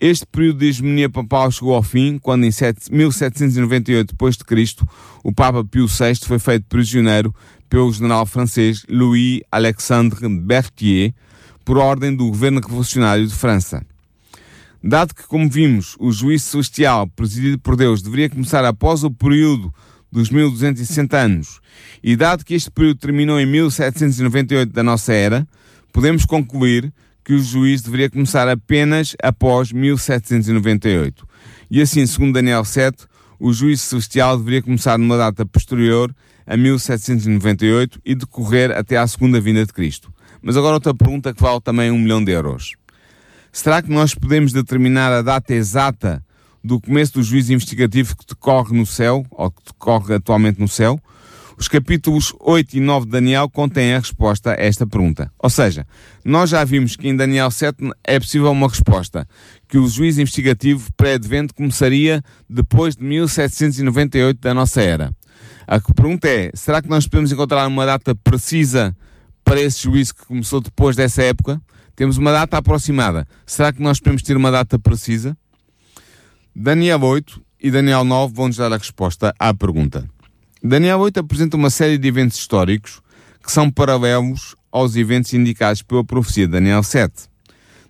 este 0.00 0.24
período 0.24 0.60
de 0.60 0.66
hegemonia 0.68 1.10
papal 1.10 1.50
chegou 1.50 1.74
ao 1.74 1.82
fim, 1.82 2.18
quando 2.18 2.44
em 2.44 2.50
1798 2.92 4.14
d.C. 4.16 4.76
o 5.24 5.32
Papa 5.32 5.64
Pio 5.64 5.88
VI 5.88 6.14
foi 6.24 6.38
feito 6.38 6.66
prisioneiro 6.68 7.34
pelo 7.68 7.92
general 7.92 8.24
francês 8.24 8.86
Louis-Alexandre 8.88 10.28
Berthier, 10.28 11.12
por 11.64 11.78
ordem 11.78 12.14
do 12.14 12.28
governo 12.28 12.60
revolucionário 12.60 13.26
de 13.26 13.34
França. 13.34 13.84
Dado 14.82 15.12
que, 15.12 15.24
como 15.24 15.50
vimos, 15.50 15.96
o 15.98 16.12
juízo 16.12 16.46
celestial 16.46 17.08
presidido 17.08 17.58
por 17.58 17.74
Deus 17.74 18.00
deveria 18.00 18.30
começar 18.30 18.64
após 18.64 19.02
o 19.02 19.10
período 19.10 19.74
dos 20.10 20.30
1260 20.30 21.16
anos, 21.16 21.60
e 22.02 22.16
dado 22.16 22.44
que 22.44 22.54
este 22.54 22.70
período 22.70 22.98
terminou 22.98 23.38
em 23.38 23.46
1798 23.46 24.72
da 24.72 24.82
nossa 24.82 25.12
era, 25.12 25.46
podemos 25.92 26.24
concluir 26.24 26.92
que 27.24 27.34
o 27.34 27.42
juízo 27.42 27.84
deveria 27.84 28.08
começar 28.08 28.48
apenas 28.48 29.14
após 29.22 29.70
1798. 29.70 31.28
E 31.70 31.82
assim, 31.82 32.06
segundo 32.06 32.32
Daniel 32.32 32.64
7, 32.64 33.06
o 33.38 33.52
juízo 33.52 33.82
celestial 33.82 34.38
deveria 34.38 34.62
começar 34.62 34.98
numa 34.98 35.16
data 35.16 35.44
posterior 35.44 36.14
a 36.46 36.56
1798 36.56 38.00
e 38.04 38.14
decorrer 38.14 38.70
até 38.70 38.96
à 38.96 39.06
segunda 39.06 39.38
vinda 39.40 39.66
de 39.66 39.72
Cristo. 39.72 40.10
Mas 40.40 40.56
agora 40.56 40.74
outra 40.74 40.94
pergunta 40.94 41.34
que 41.34 41.42
vale 41.42 41.60
também 41.60 41.90
um 41.90 41.98
milhão 41.98 42.24
de 42.24 42.32
euros. 42.32 42.72
Será 43.52 43.82
que 43.82 43.90
nós 43.90 44.14
podemos 44.14 44.52
determinar 44.52 45.12
a 45.12 45.20
data 45.20 45.52
exata 45.52 46.24
do 46.68 46.78
começo 46.78 47.14
do 47.14 47.22
juízo 47.22 47.54
investigativo 47.54 48.14
que 48.14 48.26
decorre 48.26 48.76
no 48.76 48.84
céu, 48.84 49.24
ou 49.30 49.50
que 49.50 49.62
decorre 49.64 50.14
atualmente 50.14 50.60
no 50.60 50.68
céu, 50.68 51.00
Os 51.58 51.66
capítulos 51.66 52.32
8 52.38 52.76
e 52.76 52.80
9 52.80 53.06
de 53.06 53.10
Daniel 53.10 53.50
contêm 53.50 53.94
a 53.94 53.98
resposta 53.98 54.52
a 54.52 54.54
esta 54.54 54.86
pergunta. 54.86 55.28
Ou 55.40 55.50
seja, 55.50 55.84
nós 56.24 56.50
já 56.50 56.62
vimos 56.62 56.94
que 56.94 57.08
em 57.08 57.16
Daniel 57.16 57.50
7 57.50 57.90
é 58.04 58.20
possível 58.20 58.52
uma 58.52 58.68
resposta, 58.68 59.26
que 59.66 59.76
o 59.76 59.88
juízo 59.88 60.20
investigativo 60.20 60.88
pré-advento 60.96 61.52
começaria 61.52 62.22
depois 62.48 62.94
de 62.94 63.02
1798 63.02 64.40
da 64.40 64.54
nossa 64.54 64.80
era. 64.80 65.10
A 65.66 65.80
pergunta 65.80 66.28
é, 66.28 66.52
será 66.54 66.80
que 66.80 66.88
nós 66.88 67.08
podemos 67.08 67.32
encontrar 67.32 67.66
uma 67.66 67.84
data 67.84 68.14
precisa 68.14 68.96
para 69.42 69.60
esse 69.60 69.82
juízo 69.82 70.14
que 70.14 70.26
começou 70.26 70.60
depois 70.60 70.94
dessa 70.94 71.24
época? 71.24 71.60
Temos 71.96 72.18
uma 72.18 72.30
data 72.30 72.58
aproximada. 72.58 73.26
Será 73.44 73.72
que 73.72 73.82
nós 73.82 73.98
podemos 73.98 74.22
ter 74.22 74.36
uma 74.36 74.52
data 74.52 74.78
precisa? 74.78 75.36
Daniel 76.60 77.00
8 77.00 77.40
e 77.62 77.70
Daniel 77.70 78.02
9 78.02 78.34
vão-nos 78.34 78.56
dar 78.56 78.72
a 78.72 78.76
resposta 78.76 79.32
à 79.38 79.54
pergunta. 79.54 80.10
Daniel 80.60 80.98
8 80.98 81.20
apresenta 81.20 81.56
uma 81.56 81.70
série 81.70 81.96
de 81.96 82.08
eventos 82.08 82.36
históricos 82.36 83.00
que 83.40 83.52
são 83.52 83.70
paralelos 83.70 84.56
aos 84.72 84.96
eventos 84.96 85.32
indicados 85.32 85.82
pela 85.82 86.02
profecia 86.02 86.46
de 86.46 86.52
Daniel 86.54 86.82
7. 86.82 87.14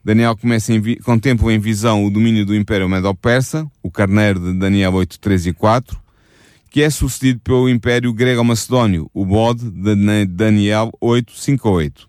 Daniel 0.04 0.36
começa 0.36 0.74
em 0.74 0.96
contempla 0.96 1.50
em 1.50 1.58
visão 1.58 2.04
o 2.04 2.10
domínio 2.10 2.44
do 2.44 2.54
Império 2.54 2.90
Medo-Persa, 2.90 3.66
o 3.82 3.90
carneiro 3.90 4.38
de 4.38 4.58
Daniel 4.58 4.92
8, 4.92 5.18
3 5.18 5.46
e 5.46 5.52
4, 5.54 5.98
que 6.70 6.82
é 6.82 6.90
sucedido 6.90 7.40
pelo 7.40 7.70
Império 7.70 8.12
Grego-Macedónio, 8.12 9.10
o 9.14 9.24
bode 9.24 9.70
de 9.70 10.26
Daniel 10.26 10.92
8, 11.00 11.32
5 11.32 11.68
a 11.68 11.72
8. 11.72 12.08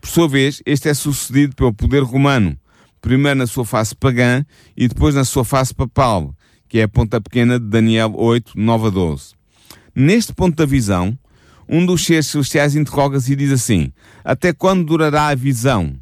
Por 0.00 0.08
sua 0.08 0.26
vez, 0.26 0.62
este 0.64 0.88
é 0.88 0.94
sucedido 0.94 1.54
pelo 1.54 1.74
poder 1.74 2.02
romano, 2.02 2.56
primeiro 3.00 3.38
na 3.38 3.46
sua 3.46 3.64
face 3.64 3.94
pagã 3.94 4.44
e 4.76 4.88
depois 4.88 5.14
na 5.14 5.24
sua 5.24 5.44
face 5.44 5.74
papal, 5.74 6.34
que 6.68 6.78
é 6.78 6.84
a 6.84 6.88
ponta 6.88 7.20
pequena 7.20 7.58
de 7.58 7.66
Daniel 7.66 8.12
8, 8.16 8.52
9 8.56 8.86
a 8.86 8.90
12. 8.90 9.34
Neste 9.94 10.32
ponto 10.32 10.56
da 10.56 10.66
visão, 10.66 11.18
um 11.68 11.84
dos 11.84 12.04
seres 12.04 12.26
celestiais 12.26 12.74
interroga-se 12.74 13.32
e 13.32 13.36
diz 13.36 13.52
assim: 13.52 13.92
Até 14.24 14.52
quando 14.52 14.84
durará 14.84 15.28
a 15.28 15.34
visão? 15.34 15.96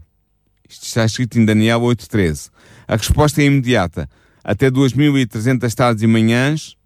Isto 0.69 0.85
está 0.85 1.05
escrito 1.05 1.39
em 1.39 1.45
Daniel 1.45 1.81
8,13. 1.81 2.51
A 2.87 2.97
resposta 2.97 3.41
é 3.43 3.47
imediata: 3.47 4.09
Até 4.43 4.71
2300 4.71 5.75
tardes 5.75 6.03
e 6.03 6.07
manhãs, 6.07 6.77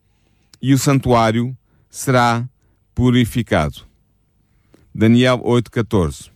e 0.60 0.72
o 0.72 0.78
santuário 0.78 1.56
será 1.90 2.48
purificado. 2.94 3.82
Daniel 4.94 5.38
8,14. 5.38 6.30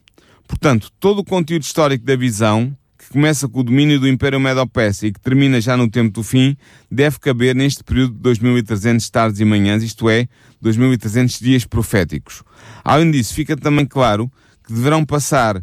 Portanto, 0.47 0.91
todo 0.99 1.21
o 1.21 1.25
conteúdo 1.25 1.63
histórico 1.63 2.05
da 2.05 2.17
visão 2.17 2.77
que 3.07 3.13
começa 3.13 3.49
com 3.49 3.61
o 3.61 3.63
domínio 3.63 4.01
do 4.01 4.09
Império 4.09 4.41
Medo-Persa 4.41 5.07
e 5.07 5.13
que 5.13 5.21
termina 5.21 5.61
já 5.61 5.77
no 5.77 5.89
tempo 5.89 6.13
do 6.13 6.23
fim, 6.25 6.57
deve 6.91 7.19
caber 7.21 7.55
neste 7.55 7.85
período 7.85 8.15
de 8.15 8.21
2300 8.21 9.09
tardes 9.11 9.41
e 9.41 9.45
manhãs, 9.45 9.83
isto 9.83 10.11
é, 10.11 10.27
2300 10.61 11.39
dias 11.39 11.65
proféticos. 11.65 12.43
Além 12.85 13.11
disso, 13.13 13.33
fica 13.33 13.57
também 13.57 13.87
claro 13.87 14.31
que 14.67 14.73
deverão 14.73 15.05
passar 15.05 15.63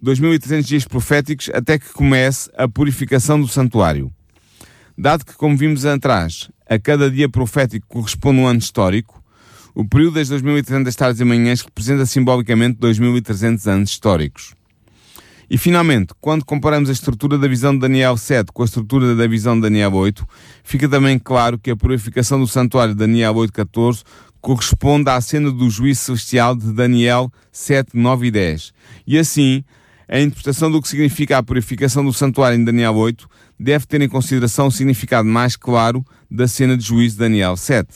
2300 0.00 0.66
dias 0.66 0.84
proféticos 0.86 1.50
até 1.52 1.78
que 1.78 1.92
comece 1.92 2.50
a 2.56 2.66
purificação 2.66 3.38
do 3.38 3.46
santuário. 3.46 4.10
Dado 4.96 5.24
que, 5.24 5.34
como 5.34 5.56
vimos 5.56 5.84
atrás, 5.84 6.50
a 6.68 6.78
cada 6.78 7.10
dia 7.10 7.28
profético 7.28 7.86
corresponde 7.88 8.40
um 8.40 8.46
ano 8.46 8.58
histórico, 8.58 9.22
o 9.74 9.84
período 9.84 10.14
das 10.14 10.28
2300 10.28 10.96
tardes 10.96 11.20
e 11.20 11.24
manhãs 11.24 11.60
representa 11.60 12.06
simbolicamente 12.06 12.78
2300 12.80 13.68
anos 13.68 13.90
históricos. 13.90 14.54
E 15.50 15.58
finalmente, 15.58 16.14
quando 16.20 16.44
comparamos 16.44 16.88
a 16.88 16.92
estrutura 16.92 17.36
da 17.36 17.48
visão 17.48 17.74
de 17.74 17.80
Daniel 17.80 18.16
7 18.16 18.52
com 18.52 18.62
a 18.62 18.64
estrutura 18.64 19.16
da 19.16 19.26
visão 19.26 19.56
de 19.56 19.62
Daniel 19.62 19.92
8, 19.92 20.24
fica 20.62 20.88
também 20.88 21.18
claro 21.18 21.58
que 21.58 21.72
a 21.72 21.76
purificação 21.76 22.38
do 22.38 22.46
santuário 22.46 22.94
de 22.94 23.00
Daniel 23.00 23.34
8.14 23.34 24.04
corresponde 24.40 25.10
à 25.10 25.20
cena 25.20 25.50
do 25.50 25.68
juízo 25.68 26.02
celestial 26.02 26.54
de 26.54 26.72
Daniel 26.72 27.32
7, 27.50 27.90
9 27.94 28.28
e 28.28 28.30
10. 28.30 28.72
E 29.04 29.18
assim, 29.18 29.64
a 30.08 30.20
interpretação 30.20 30.70
do 30.70 30.80
que 30.80 30.88
significa 30.88 31.38
a 31.38 31.42
purificação 31.42 32.04
do 32.04 32.12
santuário 32.12 32.56
em 32.56 32.64
Daniel 32.64 32.94
8 32.94 33.28
deve 33.58 33.86
ter 33.86 34.00
em 34.00 34.08
consideração 34.08 34.68
o 34.68 34.70
significado 34.70 35.28
mais 35.28 35.56
claro 35.56 36.04
da 36.30 36.46
cena 36.46 36.76
de 36.76 36.84
juízo 36.84 37.16
de 37.16 37.20
Daniel 37.22 37.56
7. 37.56 37.88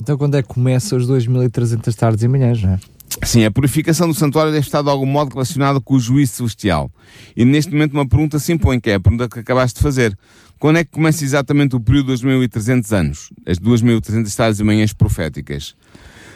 Então 0.00 0.16
quando 0.16 0.36
é 0.36 0.42
que 0.42 0.48
começa 0.48 0.96
os 0.96 1.06
2300 1.06 1.94
tardes 1.94 2.24
e 2.24 2.28
manhãs, 2.28 2.62
não 2.62 2.70
é? 2.70 2.93
Sim, 3.22 3.44
a 3.44 3.50
purificação 3.50 4.08
do 4.08 4.14
santuário 4.14 4.52
deve 4.52 4.66
estar 4.66 4.82
de 4.82 4.90
algum 4.90 5.06
modo 5.06 5.32
relacionada 5.32 5.80
com 5.80 5.94
o 5.94 6.00
juízo 6.00 6.32
celestial. 6.32 6.90
E 7.36 7.44
neste 7.44 7.72
momento 7.72 7.92
uma 7.92 8.06
pergunta 8.06 8.38
se 8.38 8.52
impõe, 8.52 8.80
que 8.80 8.90
é 8.90 8.94
a 8.94 9.00
pergunta 9.00 9.28
que 9.28 9.38
acabaste 9.38 9.76
de 9.78 9.82
fazer. 9.82 10.18
Quando 10.58 10.78
é 10.78 10.84
que 10.84 10.90
começa 10.90 11.24
exatamente 11.24 11.76
o 11.76 11.80
período 11.80 12.06
dos 12.06 12.20
2300 12.20 12.92
anos? 12.92 13.30
As 13.46 13.58
2300 13.58 14.34
tardes 14.34 14.60
e 14.60 14.64
manhãs 14.64 14.92
proféticas. 14.92 15.74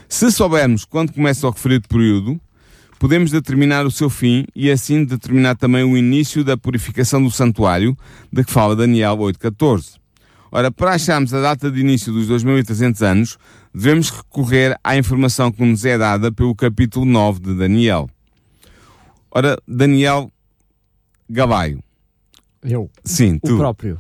Se 0.09 0.31
soubermos 0.31 0.85
quando 0.85 1.13
começa 1.13 1.47
o 1.47 1.51
referido 1.51 1.87
período, 1.89 2.41
podemos 2.99 3.31
determinar 3.31 3.87
o 3.87 3.91
seu 3.91 4.09
fim 4.09 4.45
e 4.55 4.71
assim 4.71 5.05
determinar 5.05 5.57
também 5.57 5.85
o 5.85 5.97
início 5.97 6.43
da 6.43 6.57
purificação 6.57 7.23
do 7.23 7.31
santuário, 7.31 7.97
de 8.33 8.45
que 8.45 8.51
fala 8.51 8.75
Daniel 8.75 9.17
8.14. 9.17 9.99
Ora, 10.51 10.71
para 10.71 10.95
acharmos 10.95 11.35
a 11.35 11.41
data 11.41 11.71
de 11.71 11.81
início 11.81 12.13
dos 12.13 12.27
2300 12.27 13.03
anos, 13.03 13.39
devemos 13.79 14.11
recorrer 14.11 14.77
à 14.83 14.97
informação 14.97 15.53
que 15.53 15.65
nos 15.65 15.85
é 15.85 15.97
dada 15.97 16.33
pelo 16.33 16.53
capítulo 16.55 17.05
9 17.07 17.39
de 17.39 17.55
Daniel. 17.55 18.11
Ora, 19.31 19.57
Daniel 19.69 20.33
Gabaio. 21.31 21.81
Eu? 22.61 22.91
Sim, 23.05 23.39
tu. 23.39 23.55
O 23.55 23.59
próprio. 23.59 23.99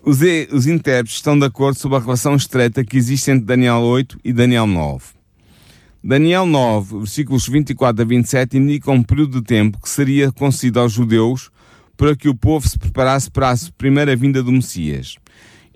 Os, 0.00 0.20
os 0.52 0.68
intérpretes 0.68 1.16
estão 1.16 1.36
de 1.36 1.44
acordo 1.44 1.76
sobre 1.76 1.98
a 1.98 2.00
relação 2.00 2.36
estreita 2.36 2.84
que 2.84 2.96
existe 2.96 3.28
entre 3.32 3.44
Daniel 3.44 3.80
8 3.80 4.20
e 4.24 4.32
Daniel 4.32 4.66
9. 4.66 5.04
Daniel 6.04 6.46
9, 6.46 6.98
versículos 6.98 7.48
24 7.48 8.02
a 8.02 8.04
27, 8.04 8.58
indicam 8.58 8.94
um 8.94 9.02
período 9.02 9.40
de 9.40 9.46
tempo 9.46 9.82
que 9.82 9.88
seria 9.88 10.30
concedido 10.30 10.78
aos 10.78 10.92
judeus 10.92 11.50
para 11.96 12.14
que 12.14 12.28
o 12.28 12.34
povo 12.34 12.68
se 12.68 12.78
preparasse 12.78 13.28
para 13.28 13.50
a 13.50 13.56
primeira 13.76 14.14
vinda 14.14 14.40
do 14.40 14.52
Messias. 14.52 15.16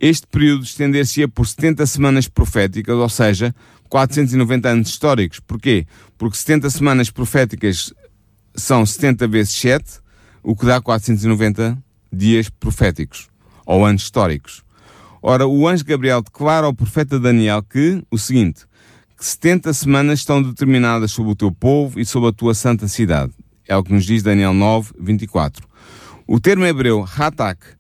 Este 0.01 0.27
período 0.27 0.65
estender-se-ia 0.65 1.29
por 1.29 1.47
70 1.47 1.85
semanas 1.85 2.27
proféticas, 2.27 2.97
ou 2.97 3.09
seja, 3.11 3.55
490 3.91 4.67
anos 4.67 4.89
históricos. 4.89 5.41
Porquê? 5.41 5.87
Porque 6.17 6.39
70 6.39 6.71
semanas 6.71 7.11
proféticas 7.11 7.93
são 8.55 8.87
70 8.87 9.29
vezes 9.29 9.53
7, 9.53 10.01
o 10.43 10.57
que 10.57 10.65
dá 10.65 10.81
490 10.81 11.77
dias 12.11 12.49
proféticos, 12.49 13.29
ou 13.67 13.85
anos 13.85 14.05
históricos. 14.05 14.63
Ora, 15.21 15.47
o 15.47 15.69
anjo 15.69 15.85
Gabriel 15.85 16.23
declara 16.23 16.67
ao 16.67 16.73
profeta 16.73 17.21
Daniel 17.21 17.63
que, 17.63 18.03
o 18.11 18.17
seguinte, 18.17 18.65
que 19.19 19.27
70 19.27 19.75
semanas 19.75 20.21
estão 20.21 20.43
determinadas 20.43 21.13
sobre 21.13 21.33
o 21.33 21.37
teu 21.37 21.53
povo 21.53 22.01
e 22.01 22.07
sobre 22.07 22.31
a 22.31 22.33
tua 22.33 22.55
santa 22.55 22.89
cidade. 22.89 23.35
É 23.69 23.77
o 23.77 23.85
que 23.85 23.93
nos 23.93 24.07
diz 24.07 24.23
Daniel 24.23 24.55
9, 24.55 24.95
24. 24.99 25.69
O 26.27 26.41
termo 26.41 26.65
hebreu 26.65 27.07
hatak 27.19 27.79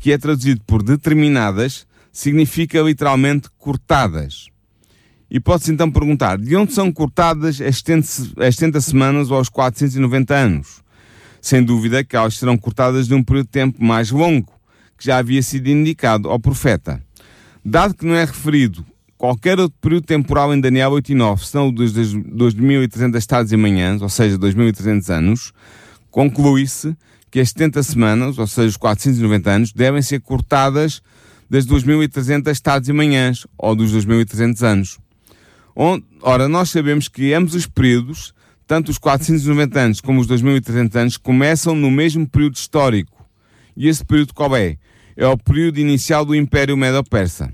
que 0.00 0.10
é 0.10 0.18
traduzido 0.18 0.62
por 0.66 0.82
determinadas, 0.82 1.86
significa 2.10 2.80
literalmente 2.80 3.48
cortadas. 3.58 4.48
E 5.30 5.38
pode-se 5.38 5.70
então 5.70 5.92
perguntar, 5.92 6.38
de 6.38 6.56
onde 6.56 6.72
são 6.72 6.90
cortadas 6.90 7.60
as 7.60 7.76
70 7.76 8.80
semanas 8.80 9.30
ou 9.30 9.36
aos 9.36 9.48
490 9.48 10.34
anos? 10.34 10.82
Sem 11.40 11.62
dúvida 11.62 12.02
que 12.02 12.16
elas 12.16 12.36
serão 12.36 12.58
cortadas 12.58 13.06
de 13.06 13.14
um 13.14 13.22
período 13.22 13.46
de 13.46 13.52
tempo 13.52 13.84
mais 13.84 14.10
longo, 14.10 14.52
que 14.98 15.04
já 15.04 15.18
havia 15.18 15.42
sido 15.42 15.68
indicado 15.68 16.28
ao 16.28 16.40
profeta. 16.40 17.00
Dado 17.64 17.94
que 17.94 18.04
não 18.04 18.16
é 18.16 18.24
referido 18.24 18.84
qualquer 19.16 19.60
outro 19.60 19.78
período 19.80 20.06
temporal 20.06 20.52
em 20.54 20.60
Daniel 20.60 20.92
8 20.92 21.12
e 21.12 21.14
9, 21.14 21.46
senão 21.46 21.68
o 21.68 21.72
dos 21.72 21.92
2.300 21.92 23.24
tardes 23.26 23.52
e 23.52 23.56
manhãs, 23.56 24.00
ou 24.00 24.08
seja, 24.08 24.38
2.300 24.38 25.14
anos, 25.14 25.52
conclui-se 26.10 26.96
que 27.30 27.40
as 27.40 27.50
70 27.50 27.82
semanas, 27.82 28.38
ou 28.38 28.46
seja, 28.46 28.68
os 28.68 28.76
490 28.76 29.50
anos, 29.50 29.72
devem 29.72 30.02
ser 30.02 30.20
cortadas 30.20 31.02
das 31.48 31.66
2.300 31.66 32.60
tardes 32.60 32.88
e 32.88 32.92
manhãs, 32.92 33.46
ou 33.56 33.74
dos 33.74 33.92
2.300 33.92 34.62
anos. 34.62 34.98
Ora, 36.22 36.48
nós 36.48 36.70
sabemos 36.70 37.08
que 37.08 37.32
ambos 37.32 37.54
os 37.54 37.66
períodos, 37.66 38.34
tanto 38.66 38.90
os 38.90 38.98
490 38.98 39.80
anos 39.80 40.00
como 40.00 40.20
os 40.20 40.28
2.300 40.28 40.94
anos, 40.96 41.16
começam 41.16 41.74
no 41.74 41.90
mesmo 41.90 42.28
período 42.28 42.56
histórico. 42.56 43.26
E 43.76 43.88
esse 43.88 44.04
período 44.04 44.34
qual 44.34 44.54
é? 44.56 44.76
É 45.16 45.26
o 45.26 45.36
período 45.36 45.78
inicial 45.78 46.24
do 46.24 46.34
Império 46.34 46.76
Medo-Persa. 46.76 47.52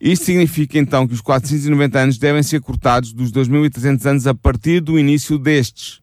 Isto 0.00 0.26
significa 0.26 0.78
então 0.78 1.06
que 1.06 1.14
os 1.14 1.20
490 1.20 1.98
anos 1.98 2.18
devem 2.18 2.42
ser 2.42 2.60
cortados 2.60 3.12
dos 3.12 3.32
2.300 3.32 4.06
anos 4.06 4.26
a 4.26 4.34
partir 4.34 4.80
do 4.80 4.98
início 4.98 5.38
destes. 5.38 6.00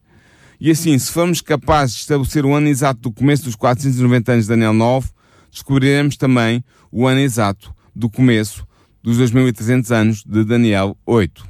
E 0.60 0.70
assim, 0.70 0.98
se 0.98 1.12
formos 1.12 1.40
capazes 1.40 1.96
de 1.96 2.00
estabelecer 2.02 2.44
o 2.46 2.54
ano 2.54 2.68
exato 2.68 3.00
do 3.00 3.12
começo 3.12 3.44
dos 3.44 3.54
490 3.54 4.32
anos 4.32 4.44
de 4.44 4.48
Daniel 4.48 4.72
9, 4.72 5.08
descobriremos 5.50 6.16
também 6.16 6.64
o 6.90 7.06
ano 7.06 7.20
exato 7.20 7.74
do 7.94 8.08
começo 8.08 8.66
dos 9.02 9.18
2300 9.18 9.92
anos 9.92 10.24
de 10.24 10.44
Daniel 10.44 10.96
8. 11.04 11.46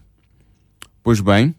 Pois 1.02 1.20
bem, 1.20 1.54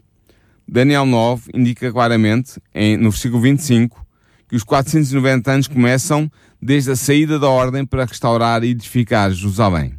Daniel 0.67 1.05
9 1.05 1.51
indica 1.53 1.91
claramente, 1.91 2.61
em, 2.75 2.97
no 2.97 3.09
versículo 3.11 3.41
25, 3.41 4.05
que 4.49 4.55
os 4.55 4.63
490 4.63 5.51
anos 5.51 5.67
começam 5.67 6.29
desde 6.61 6.91
a 6.91 6.95
saída 6.95 7.39
da 7.39 7.47
ordem 7.47 7.85
para 7.85 8.05
restaurar 8.05 8.63
e 8.63 8.69
edificar 8.69 9.31
Jerusalém. 9.31 9.97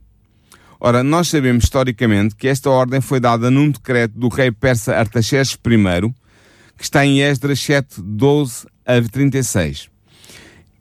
Ora, 0.81 1.03
nós 1.03 1.29
sabemos 1.29 1.65
historicamente 1.65 2.37
que 2.37 2.47
esta 2.47 2.71
ordem 2.71 3.01
foi 3.01 3.19
dada 3.19 3.51
num 3.51 3.71
decreto 3.71 4.19
do 4.19 4.29
rei 4.29 4.53
persa 4.53 4.95
Artaxerxes 4.95 5.59
I, 5.67 6.15
que 6.79 6.85
está 6.85 7.05
em 7.05 7.21
Esdras 7.21 7.61
7, 7.61 8.01
12 8.01 8.67
a 8.87 9.03
36. 9.03 9.91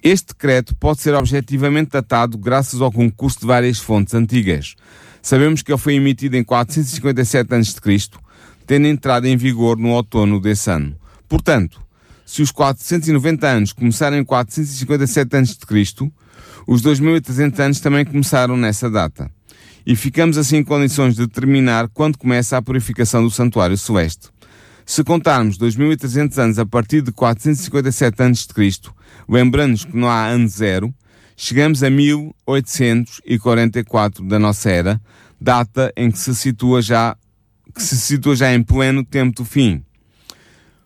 Este 0.03 0.27
decreto 0.27 0.75
pode 0.75 1.01
ser 1.01 1.15
objetivamente 1.15 1.89
datado 1.91 2.37
graças 2.37 2.79
ao 2.79 2.91
concurso 2.91 3.39
de 3.39 3.47
várias 3.47 3.79
fontes 3.79 4.13
antigas. 4.13 4.75
Sabemos 5.23 5.63
que 5.63 5.71
ele 5.71 5.79
foi 5.79 5.95
emitido 5.95 6.37
em 6.37 6.43
457 6.43 7.53
a.C., 7.53 8.09
tendo 8.67 8.85
entrado 8.85 9.25
em 9.25 9.35
vigor 9.35 9.75
no 9.75 9.89
outono 9.89 10.39
desse 10.39 10.69
ano. 10.69 10.95
Portanto, 11.27 11.81
se 12.25 12.43
os 12.43 12.51
490 12.51 13.47
anos 13.47 13.73
começaram 13.73 14.17
em 14.17 14.23
457 14.23 15.35
a.C., 15.35 16.11
os 16.67 16.81
2300 16.81 17.59
anos 17.59 17.79
também 17.79 18.05
começaram 18.05 18.55
nessa 18.55 18.89
data. 18.89 19.31
E 19.85 19.95
ficamos 19.95 20.37
assim 20.37 20.57
em 20.57 20.63
condições 20.63 21.15
de 21.15 21.25
determinar 21.25 21.87
quando 21.89 22.17
começa 22.17 22.55
a 22.55 22.61
purificação 22.61 23.23
do 23.23 23.31
santuário 23.31 23.77
celeste. 23.77 24.29
Se 24.87 25.03
contarmos 25.03 25.55
2300 25.57 26.39
anos 26.39 26.57
a 26.57 26.65
partir 26.65 27.01
de 27.01 27.11
457 27.11 28.23
a.C., 28.23 28.53
lembrando-nos 29.27 29.83
que 29.83 29.97
não 29.97 30.07
há 30.07 30.27
ano 30.27 30.47
zero, 30.47 30.95
chegamos 31.35 31.83
a 31.83 31.89
1844 31.89 34.25
da 34.25 34.39
nossa 34.39 34.69
era, 34.69 35.01
data 35.41 35.91
em 35.97 36.09
que 36.09 36.17
se 36.17 36.33
situa 36.33 36.81
já 36.81 37.17
que 37.75 37.83
se 37.83 37.97
situa 37.97 38.33
já 38.33 38.53
em 38.53 38.63
pleno 38.63 39.03
tempo 39.03 39.35
do 39.35 39.43
fim. 39.45 39.83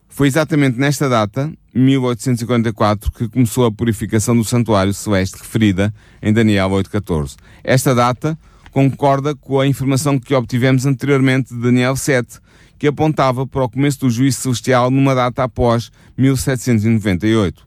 Foi 0.09 0.27
exatamente 0.27 0.79
nesta 0.79 1.07
data, 1.07 1.53
1844, 1.73 3.11
que 3.11 3.29
começou 3.29 3.67
a 3.67 3.71
purificação 3.71 4.35
do 4.35 4.43
santuário 4.43 4.95
celeste 4.95 5.37
referida 5.37 5.93
em 6.23 6.33
Daniel 6.33 6.71
8.14. 6.71 7.35
Esta 7.63 7.93
data 7.93 8.35
concorda 8.71 9.35
com 9.35 9.59
a 9.59 9.67
informação 9.67 10.19
que 10.19 10.33
obtivemos 10.33 10.87
anteriormente 10.87 11.53
de 11.53 11.61
Daniel 11.61 11.95
7, 11.95 12.39
que 12.81 12.87
apontava 12.87 13.45
para 13.45 13.63
o 13.63 13.69
começo 13.69 13.99
do 13.99 14.09
juízo 14.09 14.41
celestial 14.41 14.89
numa 14.89 15.13
data 15.13 15.43
após 15.43 15.91
1798. 16.17 17.63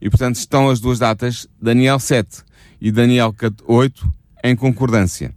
E 0.00 0.10
portanto 0.10 0.34
estão 0.34 0.68
as 0.68 0.80
duas 0.80 0.98
datas, 0.98 1.46
Daniel 1.62 2.00
7 2.00 2.42
e 2.80 2.90
Daniel 2.90 3.32
8, 3.64 4.12
em 4.42 4.56
concordância. 4.56 5.32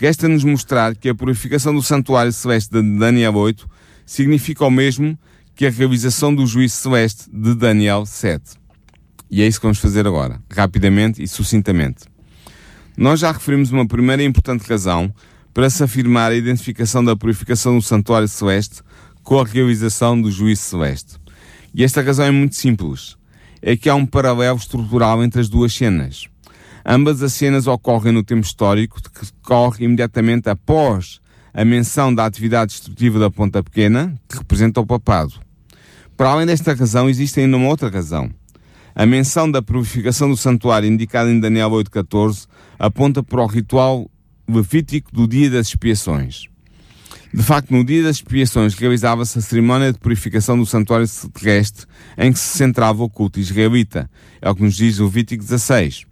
Resta-nos 0.00 0.42
mostrar 0.42 0.96
que 0.96 1.10
a 1.10 1.14
purificação 1.14 1.74
do 1.74 1.82
santuário 1.82 2.32
celeste 2.32 2.70
de 2.70 2.98
Daniel 2.98 3.34
8 3.34 3.68
significa 4.06 4.64
o 4.64 4.70
mesmo 4.70 5.18
que 5.54 5.66
a 5.66 5.70
realização 5.70 6.34
do 6.34 6.46
juízo 6.46 6.76
celeste 6.76 7.28
de 7.30 7.54
Daniel 7.54 8.06
7. 8.06 8.42
E 9.30 9.42
é 9.42 9.46
isso 9.46 9.60
que 9.60 9.66
vamos 9.66 9.80
fazer 9.80 10.06
agora, 10.06 10.40
rapidamente 10.50 11.22
e 11.22 11.28
sucintamente. 11.28 12.04
Nós 12.96 13.20
já 13.20 13.32
referimos 13.32 13.70
uma 13.70 13.86
primeira 13.86 14.22
importante 14.22 14.66
razão 14.66 15.12
para 15.56 15.70
se 15.70 15.82
afirmar 15.82 16.32
a 16.32 16.34
identificação 16.34 17.02
da 17.02 17.16
purificação 17.16 17.78
do 17.78 17.82
santuário 17.82 18.28
celeste 18.28 18.82
com 19.22 19.40
a 19.40 19.44
realização 19.44 20.20
do 20.20 20.30
juízo 20.30 20.60
celeste. 20.60 21.16
E 21.74 21.82
esta 21.82 22.02
razão 22.02 22.26
é 22.26 22.30
muito 22.30 22.54
simples. 22.54 23.16
É 23.62 23.74
que 23.74 23.88
há 23.88 23.94
um 23.94 24.04
paralelo 24.04 24.58
estrutural 24.58 25.24
entre 25.24 25.40
as 25.40 25.48
duas 25.48 25.72
cenas. 25.72 26.28
Ambas 26.84 27.22
as 27.22 27.32
cenas 27.32 27.66
ocorrem 27.66 28.12
no 28.12 28.22
tempo 28.22 28.42
histórico 28.42 29.00
que 29.00 29.24
decorre 29.24 29.86
imediatamente 29.86 30.50
após 30.50 31.22
a 31.54 31.64
menção 31.64 32.14
da 32.14 32.26
atividade 32.26 32.72
destrutiva 32.72 33.18
da 33.18 33.30
Ponta 33.30 33.62
Pequena, 33.62 34.14
que 34.28 34.36
representa 34.36 34.82
o 34.82 34.86
papado. 34.86 35.40
Para 36.18 36.32
além 36.32 36.44
desta 36.44 36.74
razão, 36.74 37.08
existe 37.08 37.40
ainda 37.40 37.56
uma 37.56 37.68
outra 37.68 37.88
razão. 37.88 38.30
A 38.94 39.06
menção 39.06 39.50
da 39.50 39.62
purificação 39.62 40.28
do 40.28 40.36
santuário 40.36 40.86
indicada 40.86 41.30
em 41.30 41.40
Daniel 41.40 41.70
8.14 41.70 42.46
aponta 42.78 43.22
para 43.22 43.42
o 43.42 43.46
ritual 43.46 44.10
levítico 44.48 45.12
do 45.12 45.26
dia 45.26 45.50
das 45.50 45.68
expiações. 45.68 46.48
De 47.34 47.42
facto, 47.42 47.70
no 47.70 47.84
dia 47.84 48.02
das 48.02 48.16
expiações 48.16 48.74
realizava-se 48.74 49.38
a 49.38 49.42
cerimónia 49.42 49.92
de 49.92 49.98
purificação 49.98 50.58
do 50.58 50.64
santuário 50.64 51.06
terrestre 51.34 51.86
em 52.16 52.32
que 52.32 52.38
se 52.38 52.56
centrava 52.56 53.02
o 53.02 53.10
culto 53.10 53.38
israelita. 53.38 54.08
É 54.40 54.48
o 54.48 54.54
que 54.54 54.62
nos 54.62 54.74
diz 54.74 54.98
Levítico 54.98 55.42
16. 55.42 56.04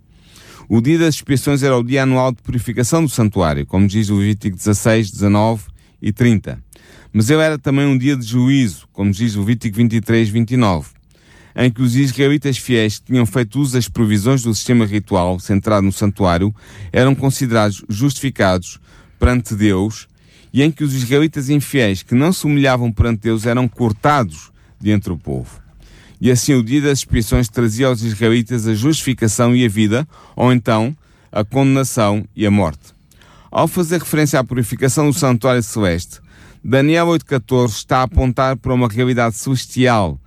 O 0.68 0.80
dia 0.80 0.98
das 0.98 1.14
expiações 1.16 1.62
era 1.62 1.76
o 1.76 1.82
dia 1.82 2.02
anual 2.02 2.32
de 2.32 2.42
purificação 2.42 3.02
do 3.02 3.08
santuário, 3.08 3.64
como 3.64 3.86
diz 3.86 4.08
Levítico 4.08 4.56
16, 4.56 5.10
19 5.12 5.64
e 6.02 6.12
30. 6.12 6.62
Mas 7.12 7.30
ele 7.30 7.42
era 7.42 7.58
também 7.58 7.86
um 7.86 7.96
dia 7.96 8.16
de 8.16 8.26
juízo, 8.26 8.88
como 8.92 9.10
diz 9.10 9.34
Levítico 9.34 9.76
23, 9.76 10.28
29, 10.28 10.90
em 11.56 11.70
que 11.70 11.82
os 11.82 11.94
israelitas 11.94 12.58
fiéis 12.58 12.98
que 12.98 13.06
tinham 13.06 13.24
feito 13.24 13.60
uso 13.60 13.74
das 13.74 13.88
provisões 13.88 14.42
do 14.42 14.54
sistema 14.54 14.84
ritual 14.84 15.38
centrado 15.38 15.86
no 15.86 15.92
santuário 15.92 16.54
eram 16.92 17.14
considerados 17.14 17.84
justificados 17.88 18.80
perante 19.18 19.54
Deus 19.54 20.08
e 20.52 20.62
em 20.62 20.70
que 20.70 20.84
os 20.84 20.94
israelitas 20.94 21.48
infiéis 21.48 22.02
que 22.02 22.14
não 22.14 22.32
se 22.32 22.46
humilhavam 22.46 22.92
perante 22.92 23.22
Deus 23.22 23.46
eram 23.46 23.68
cortados 23.68 24.52
de 24.80 24.90
entre 24.90 25.12
o 25.12 25.18
povo. 25.18 25.60
E 26.20 26.30
assim 26.30 26.54
o 26.54 26.62
dia 26.62 26.80
das 26.80 27.00
expiações 27.00 27.48
trazia 27.48 27.88
aos 27.88 28.02
israelitas 28.02 28.66
a 28.66 28.74
justificação 28.74 29.54
e 29.54 29.64
a 29.64 29.68
vida, 29.68 30.06
ou 30.36 30.52
então 30.52 30.96
a 31.30 31.44
condenação 31.44 32.24
e 32.34 32.46
a 32.46 32.50
morte. 32.50 32.94
Ao 33.50 33.68
fazer 33.68 33.98
referência 33.98 34.38
à 34.38 34.44
purificação 34.44 35.10
do 35.10 35.12
santuário 35.12 35.62
celeste, 35.62 36.20
Daniel 36.62 37.08
8.14 37.08 37.68
está 37.70 37.98
a 37.98 38.02
apontar 38.04 38.56
para 38.56 38.72
uma 38.72 38.88
realidade 38.88 39.36
celestial 39.36 40.18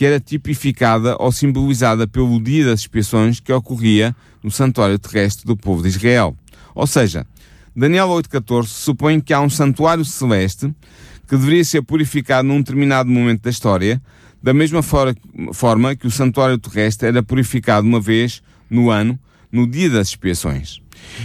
que 0.00 0.06
era 0.06 0.18
tipificada 0.18 1.14
ou 1.20 1.30
simbolizada 1.30 2.08
pelo 2.08 2.42
dia 2.42 2.64
das 2.64 2.80
expiações 2.80 3.38
que 3.38 3.52
ocorria 3.52 4.16
no 4.42 4.50
santuário 4.50 4.98
terrestre 4.98 5.44
do 5.44 5.54
povo 5.54 5.82
de 5.82 5.88
Israel. 5.88 6.34
Ou 6.74 6.86
seja, 6.86 7.26
Daniel 7.76 8.08
8.14 8.08 8.64
supõe 8.64 9.20
que 9.20 9.34
há 9.34 9.42
um 9.42 9.50
santuário 9.50 10.02
celeste 10.02 10.74
que 11.28 11.36
deveria 11.36 11.62
ser 11.62 11.82
purificado 11.82 12.48
num 12.48 12.60
determinado 12.60 13.10
momento 13.10 13.42
da 13.42 13.50
história, 13.50 14.00
da 14.42 14.54
mesma 14.54 14.80
forma 14.82 15.94
que 15.94 16.06
o 16.06 16.10
santuário 16.10 16.56
terrestre 16.56 17.08
era 17.08 17.22
purificado 17.22 17.86
uma 17.86 18.00
vez 18.00 18.42
no 18.70 18.88
ano, 18.88 19.20
no 19.52 19.66
dia 19.66 19.90
das 19.90 20.08
expiações. 20.08 20.80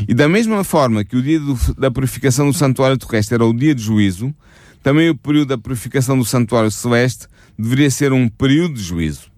E 0.06 0.14
da 0.14 0.28
mesma 0.28 0.66
forma 0.66 1.06
que 1.06 1.16
o 1.16 1.22
dia 1.22 1.40
do, 1.40 1.58
da 1.76 1.90
purificação 1.90 2.52
do 2.52 2.54
santuário 2.54 2.98
terrestre 2.98 3.36
era 3.36 3.46
o 3.46 3.54
dia 3.54 3.74
de 3.74 3.82
juízo, 3.82 4.36
também 4.84 5.10
o 5.10 5.16
período 5.16 5.48
da 5.48 5.58
purificação 5.58 6.18
do 6.18 6.26
santuário 6.26 6.70
celeste 6.70 7.30
deveria 7.58 7.90
ser 7.90 8.14
um 8.14 8.28
período 8.28 8.76
de 8.76 8.84
juízo. 8.84 9.32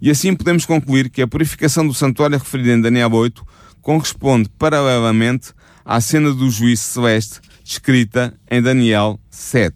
E 0.00 0.10
assim 0.10 0.34
podemos 0.34 0.66
concluir 0.66 1.08
que 1.10 1.22
a 1.22 1.28
purificação 1.28 1.86
do 1.86 1.94
santuário 1.94 2.38
referida 2.38 2.72
em 2.72 2.80
Daniel 2.80 3.12
8 3.12 3.44
corresponde 3.80 4.48
paralelamente 4.58 5.52
à 5.84 6.00
cena 6.00 6.32
do 6.32 6.50
juízo 6.50 6.82
celeste 6.82 7.40
descrita 7.64 8.34
em 8.50 8.60
Daniel 8.60 9.18
7. 9.30 9.74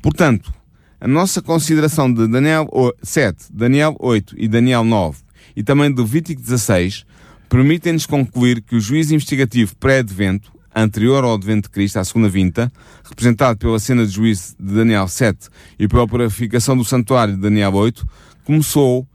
Portanto, 0.00 0.52
a 1.00 1.06
nossa 1.06 1.42
consideração 1.42 2.12
de 2.12 2.26
Daniel 2.26 2.66
7, 3.02 3.46
Daniel 3.52 3.96
8 4.00 4.34
e 4.38 4.48
Daniel 4.48 4.84
9 4.84 5.18
e 5.54 5.62
também 5.62 5.90
do 5.90 6.02
Levítico 6.02 6.40
16 6.40 7.04
permitem-nos 7.48 8.06
concluir 8.06 8.62
que 8.62 8.74
o 8.74 8.80
juízo 8.80 9.14
investigativo 9.14 9.76
pré-advento, 9.76 10.52
anterior 10.74 11.24
ao 11.24 11.34
advento 11.34 11.68
de 11.68 11.72
Cristo, 11.72 11.98
à 11.98 12.04
segunda 12.04 12.28
vinda, 12.28 12.70
representado 13.04 13.58
pela 13.58 13.78
cena 13.78 14.04
de 14.04 14.12
juízo 14.12 14.56
de 14.58 14.74
Daniel 14.74 15.06
7 15.06 15.48
e 15.78 15.86
pela 15.86 16.08
purificação 16.08 16.76
do 16.76 16.84
santuário 16.84 17.34
de 17.34 17.40
Daniel 17.40 17.72
8, 17.74 18.04
começou 18.44 19.06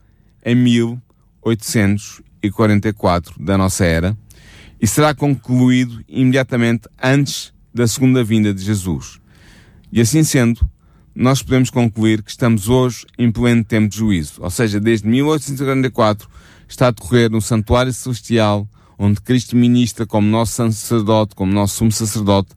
em 0.46 0.56
1844 0.56 3.44
da 3.44 3.58
nossa 3.58 3.84
era 3.86 4.18
e 4.82 4.88
será 4.88 5.14
concluído 5.14 6.02
imediatamente 6.08 6.88
antes 7.02 7.52
da 7.74 7.88
segunda 7.88 8.24
vinda 8.24 8.54
de 8.54 8.64
Jesus. 8.64 9.20
E 9.92 10.00
assim 10.00 10.24
sendo, 10.24 10.62
nós 11.14 11.44
podemos 11.44 11.70
concluir 11.70 12.24
que 12.24 12.32
estamos 12.32 12.70
hoje 12.70 13.06
em 13.18 13.30
pleno 13.32 13.64
tempo 13.64 13.90
de 13.90 13.98
juízo, 13.98 14.36
ou 14.40 14.50
seja, 14.50 14.80
desde 14.80 15.08
1844 15.08 16.30
está 16.68 16.88
a 16.88 16.92
decorrer 16.92 17.30
no 17.30 17.42
Santuário 17.42 17.92
Celestial, 17.92 18.68
onde 19.00 19.22
Cristo 19.22 19.56
ministra 19.56 20.06
como 20.06 20.28
nosso 20.28 20.52
sacerdote, 20.54 21.34
como 21.34 21.54
nosso 21.54 21.78
sumo 21.78 21.92
sacerdote, 21.92 22.50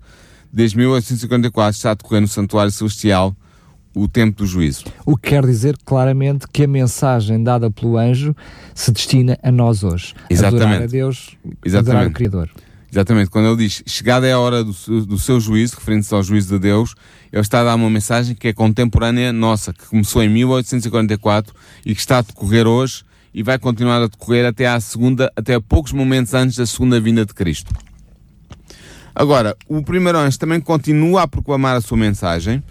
desde 0.53 0.77
1854 0.77 1.77
está 1.77 1.93
a 1.93 1.95
decorrer 1.95 2.21
no 2.21 2.29
Santuário 2.29 2.73
Celestial 2.73 3.35
o 3.95 4.09
tempo 4.09 4.39
do 4.39 4.47
juízo. 4.47 4.85
O 5.07 5.17
que 5.17 5.31
quer 5.31 5.47
dizer 5.47 5.77
claramente 5.85 6.47
que 6.53 6.65
a 6.65 6.69
mensagem 6.69 7.43
dada 7.43 7.71
pelo 7.71 7.97
anjo 7.97 8.35
se 8.75 8.91
destina 8.91 9.39
a 9.43 9.53
nós 9.53 9.85
hoje. 9.85 10.15
Exatamente. 10.29 10.65
Adorar 10.65 10.83
a 10.83 10.87
Deus, 10.87 11.37
Exatamente. 11.65 11.91
adorar 11.91 12.07
o 12.09 12.13
Criador. 12.13 12.51
Exatamente, 12.91 13.31
quando 13.31 13.49
ele 13.49 13.57
diz 13.57 13.83
chegada 13.87 14.27
é 14.27 14.33
a 14.33 14.39
hora 14.39 14.63
do, 14.63 14.73
do 15.07 15.19
seu 15.19 15.41
juízo, 15.41 15.77
referindo-se 15.77 16.13
ao 16.13 16.23
juízo 16.23 16.55
de 16.55 16.59
Deus, 16.59 16.95
ele 17.33 17.41
está 17.41 17.61
a 17.63 17.65
dar 17.65 17.75
uma 17.75 17.89
mensagem 17.89 18.35
que 18.35 18.49
é 18.49 18.53
contemporânea 18.53 19.33
nossa, 19.33 19.73
que 19.73 19.87
começou 19.87 20.23
em 20.23 20.29
1844 20.29 21.55
e 21.87 21.95
que 21.95 22.01
está 22.01 22.19
a 22.19 22.23
decorrer 22.23 22.67
hoje 22.67 23.03
e 23.35 23.43
vai 23.43 23.59
continuar 23.59 24.03
a 24.03 24.07
decorrer 24.07 24.47
até 24.47 24.67
à 24.67 24.79
segunda, 24.81 25.33
até 25.37 25.55
a 25.55 25.61
poucos 25.61 25.93
momentos 25.93 26.35
antes 26.35 26.57
da 26.57 26.67
segunda 26.67 27.01
vinda 27.01 27.25
de 27.25 27.35
Cristo. 27.35 27.73
Agora, 29.15 29.57
o 29.69 29.83
primeiro 29.83 30.19
anjo 30.19 30.39
também 30.39 30.61
continua 30.61 31.23
a 31.23 31.29
proclamar 31.29 31.77
a 31.77 31.81
sua 31.81 31.99
mensagem, 31.99 32.63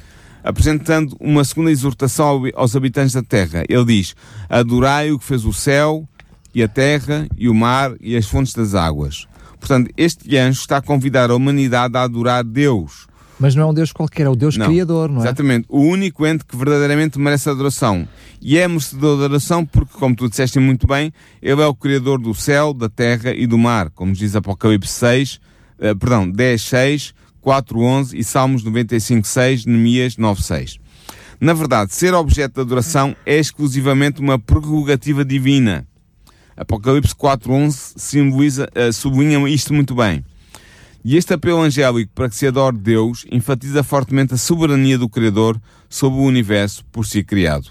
apresentando 0.43 1.16
uma 1.20 1.43
segunda 1.43 1.72
exortação 1.72 2.43
aos 2.55 2.76
habitantes 2.76 3.14
da 3.14 3.22
terra. 3.22 3.64
Ele 3.70 3.86
diz: 3.86 4.16
Adorai 4.49 5.12
o 5.12 5.20
que 5.20 5.26
fez 5.26 5.45
o 5.45 5.53
céu 5.53 6.07
e 6.53 6.64
a 6.64 6.68
terra 6.68 7.28
e 7.38 7.47
o 7.47 7.53
mar 7.53 7.93
e 8.01 8.16
as 8.16 8.26
fontes 8.26 8.53
das 8.53 8.76
águas 8.76 9.28
Portanto, 9.62 9.91
este 9.95 10.36
anjo 10.38 10.59
está 10.59 10.78
a 10.78 10.82
convidar 10.82 11.30
a 11.30 11.36
humanidade 11.36 11.95
a 11.95 12.01
adorar 12.01 12.43
Deus. 12.43 13.07
Mas 13.42 13.56
não 13.56 13.64
é 13.64 13.66
um 13.66 13.74
Deus 13.74 13.92
qualquer, 13.92 14.28
é 14.28 14.30
o 14.30 14.36
Deus 14.36 14.56
Não. 14.56 14.68
Criador, 14.68 15.10
não 15.10 15.18
é? 15.18 15.24
Exatamente. 15.24 15.66
O 15.68 15.80
único 15.80 16.28
ente 16.28 16.46
que 16.46 16.56
verdadeiramente 16.56 17.18
merece 17.18 17.50
adoração. 17.50 18.08
E 18.39 18.56
é 18.56 18.68
merecedor 18.68 19.18
de 19.18 19.26
adoração 19.26 19.66
porque, 19.66 19.98
como 19.98 20.16
tu 20.16 20.30
disseste 20.30 20.60
muito 20.60 20.86
bem, 20.86 21.12
ele 21.42 21.60
é 21.60 21.66
o 21.66 21.74
Criador 21.74 22.22
do 22.22 22.36
céu, 22.36 22.72
da 22.72 22.88
terra 22.88 23.34
e 23.34 23.48
do 23.48 23.58
mar, 23.58 23.89
como 23.89 24.14
diz 24.14 24.36
Apocalipse 24.36 24.94
6, 24.94 25.39
eh, 25.80 25.96
perdão, 25.96 26.30
10, 26.30 26.62
6, 26.62 27.14
4, 27.42 27.80
11 27.80 28.16
e 28.16 28.24
Salmos 28.24 28.64
95, 28.64 29.28
6, 29.28 29.66
Neemias 29.66 30.18
9, 30.18 30.44
6. 30.44 30.78
Na 31.39 31.54
verdade, 31.54 31.96
ser 31.96 32.14
objeto 32.14 32.54
de 32.54 32.62
adoração 32.62 33.16
é 33.26 33.39
exclusivamente 33.39 34.22
uma 34.22 34.38
prerrogativa 34.38 35.26
divina. 35.26 35.88
Apocalipse 36.56 37.16
4.11 37.16 37.94
simboliza, 37.98 38.70
uh, 38.78 38.94
sublinha 38.94 39.50
isto 39.50 39.74
muito 39.74 39.96
bem. 39.96 40.24
E 41.04 41.18
este 41.18 41.34
apelo 41.34 41.62
angélico 41.62 42.12
para 42.14 42.30
que 42.30 42.36
se 42.36 42.45
adore 42.45 42.78
Deus 42.78 43.26
enfatiza 43.32 43.84
fortemente 43.84 44.36
a 44.36 44.38
soberania 44.38 44.97
do 44.97 45.10
Criador 45.10 45.60
sobre 45.89 46.20
o 46.20 46.24
universo 46.24 46.86
por 46.91 47.06
si 47.06 47.24
criado. 47.24 47.70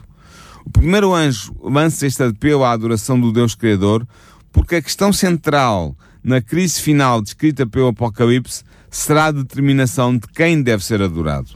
O 0.67 0.71
primeiro 0.71 1.15
anjo 1.15 1.55
lança 1.63 2.07
este 2.07 2.23
apelo 2.23 2.65
à 2.65 2.73
adoração 2.73 3.21
do 3.21 3.33
Deus 3.33 3.55
Criador 3.55 4.07
porque 4.53 4.77
a 4.77 4.83
questão 4.83 5.13
central 5.13 5.97
na 6.23 6.41
crise 6.41 6.81
final 6.81 7.23
descrita 7.23 7.67
pelo 7.67 7.89
Apocalipse 7.89 8.65
será 8.91 9.27
a 9.27 9.33
determinação 9.33 10.17
de 10.17 10.27
quem 10.27 10.61
deve 10.61 10.85
ser 10.85 11.01
adorado. 11.01 11.53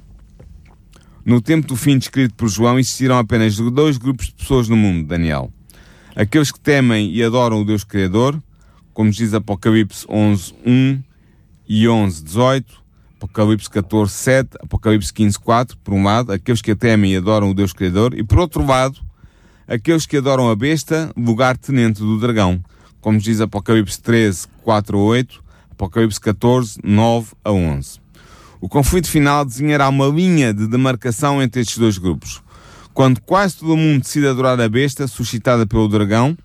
No 1.24 1.40
tempo 1.40 1.66
do 1.66 1.76
fim 1.76 1.98
descrito 1.98 2.34
por 2.34 2.48
João 2.48 2.78
existirão 2.78 3.18
apenas 3.18 3.56
dois 3.56 3.96
grupos 3.96 4.26
de 4.26 4.34
pessoas 4.34 4.68
no 4.68 4.76
mundo, 4.76 5.08
Daniel. 5.08 5.52
Aqueles 6.14 6.52
que 6.52 6.60
temem 6.60 7.10
e 7.12 7.22
adoram 7.22 7.62
o 7.62 7.64
Deus 7.64 7.82
Criador, 7.82 8.40
como 8.92 9.10
diz 9.10 9.34
Apocalipse 9.34 10.06
11, 10.08 10.54
1 10.64 11.02
e 11.68 11.88
11, 11.88 12.22
18, 12.22 12.84
Apocalipse 13.16 13.70
14, 13.70 14.12
7, 14.12 14.50
Apocalipse 14.60 15.12
15, 15.12 15.38
4, 15.38 15.78
por 15.78 15.94
um 15.94 16.04
lado, 16.04 16.32
aqueles 16.32 16.60
que 16.60 16.74
temem 16.74 17.14
e 17.14 17.16
adoram 17.16 17.50
o 17.50 17.54
Deus 17.54 17.72
Criador, 17.72 18.14
e 18.14 18.22
por 18.22 18.38
outro 18.38 18.66
lado, 18.66 18.98
aqueles 19.66 20.04
que 20.04 20.18
adoram 20.18 20.50
a 20.50 20.56
besta, 20.56 21.10
lugar 21.16 21.56
tenente 21.56 22.00
do 22.00 22.18
dragão, 22.18 22.62
como 23.00 23.18
diz 23.18 23.40
Apocalipse 23.40 24.00
13, 24.00 24.46
4 24.62 24.98
a 24.98 25.00
8, 25.00 25.44
Apocalipse 25.70 26.20
14, 26.20 26.78
9 26.84 27.32
a 27.42 27.52
11. 27.52 28.00
O 28.60 28.68
conflito 28.68 29.08
final 29.08 29.44
desenhará 29.44 29.88
uma 29.88 30.06
linha 30.06 30.52
de 30.54 30.66
demarcação 30.66 31.42
entre 31.42 31.60
estes 31.60 31.78
dois 31.78 31.98
grupos. 31.98 32.42
Quando 32.94 33.20
quase 33.20 33.56
todo 33.56 33.74
o 33.74 33.76
mundo 33.76 34.02
decide 34.02 34.26
adorar 34.26 34.60
a 34.60 34.68
besta 34.68 35.06
suscitada 35.06 35.66
pelo 35.66 35.88
dragão, 35.88 36.36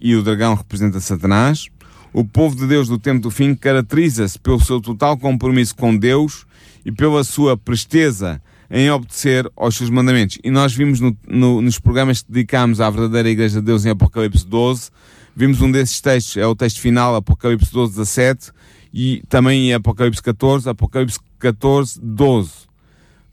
e 0.00 0.14
o 0.14 0.22
dragão 0.22 0.54
representa 0.54 1.00
Satanás, 1.00 1.68
o 2.16 2.24
povo 2.24 2.56
de 2.56 2.66
Deus 2.66 2.88
do 2.88 2.98
tempo 2.98 3.20
do 3.20 3.30
fim 3.30 3.54
caracteriza-se 3.54 4.38
pelo 4.38 4.58
seu 4.58 4.80
total 4.80 5.18
compromisso 5.18 5.76
com 5.76 5.94
Deus 5.94 6.46
e 6.82 6.90
pela 6.90 7.22
sua 7.22 7.58
presteza 7.58 8.40
em 8.70 8.90
obedecer 8.90 9.46
aos 9.54 9.76
seus 9.76 9.90
mandamentos. 9.90 10.38
E 10.42 10.50
nós 10.50 10.72
vimos 10.72 10.98
no, 10.98 11.14
no, 11.28 11.60
nos 11.60 11.78
programas 11.78 12.22
que 12.22 12.32
dedicámos 12.32 12.80
à 12.80 12.88
verdadeira 12.88 13.28
Igreja 13.28 13.60
de 13.60 13.66
Deus 13.66 13.84
em 13.84 13.90
Apocalipse 13.90 14.46
12, 14.46 14.88
vimos 15.36 15.60
um 15.60 15.70
desses 15.70 16.00
textos, 16.00 16.38
é 16.38 16.46
o 16.46 16.56
texto 16.56 16.80
final, 16.80 17.14
Apocalipse 17.14 17.70
12, 17.70 17.92
17, 17.92 18.50
e 18.94 19.22
também 19.28 19.68
em 19.68 19.74
Apocalipse 19.74 20.22
14, 20.22 20.70
Apocalipse 20.70 21.18
14, 21.38 22.00
12, 22.02 22.50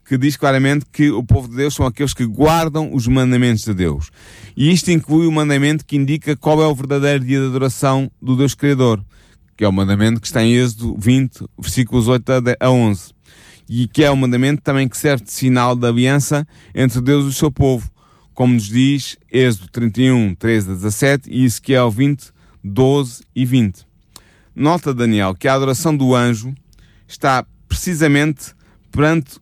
que 0.04 0.18
diz 0.18 0.36
claramente 0.36 0.84
que 0.92 1.10
o 1.10 1.22
povo 1.22 1.48
de 1.48 1.56
Deus 1.56 1.74
são 1.74 1.86
aqueles 1.86 2.12
que 2.12 2.26
guardam 2.26 2.92
os 2.92 3.06
mandamentos 3.06 3.64
de 3.64 3.74
Deus. 3.74 4.10
E 4.56 4.70
isto 4.70 4.90
inclui 4.90 5.26
o 5.26 5.32
mandamento 5.32 5.84
que 5.84 5.96
indica 5.96 6.36
qual 6.36 6.62
é 6.62 6.66
o 6.66 6.74
verdadeiro 6.74 7.24
dia 7.24 7.40
de 7.40 7.46
adoração 7.46 8.10
do 8.20 8.36
Deus 8.36 8.54
Criador, 8.54 9.04
que 9.56 9.64
é 9.64 9.68
o 9.68 9.72
mandamento 9.72 10.20
que 10.20 10.26
está 10.26 10.42
em 10.42 10.54
Êxodo 10.54 10.96
20, 10.98 11.44
versículos 11.58 12.08
8 12.08 12.32
a 12.60 12.70
11. 12.70 13.14
E 13.68 13.88
que 13.88 14.04
é 14.04 14.10
o 14.10 14.16
mandamento 14.16 14.60
também 14.60 14.86
que 14.86 14.96
serve 14.96 15.24
de 15.24 15.32
sinal 15.32 15.74
de 15.74 15.86
aliança 15.86 16.46
entre 16.74 17.00
Deus 17.00 17.24
e 17.24 17.28
o 17.28 17.32
seu 17.32 17.50
povo, 17.50 17.90
como 18.34 18.52
nos 18.52 18.68
diz 18.68 19.16
Êxodo 19.32 19.68
31, 19.68 20.34
13 20.34 20.70
a 20.70 20.74
17 20.74 21.30
e 21.30 21.44
Ezequiel 21.44 21.90
20, 21.90 22.30
12 22.62 23.24
e 23.34 23.46
20. 23.46 23.86
Nota, 24.54 24.92
Daniel, 24.92 25.34
que 25.34 25.48
a 25.48 25.54
adoração 25.54 25.96
do 25.96 26.14
anjo 26.14 26.54
está 27.08 27.44
precisamente 27.68 28.52
perante, 28.92 29.38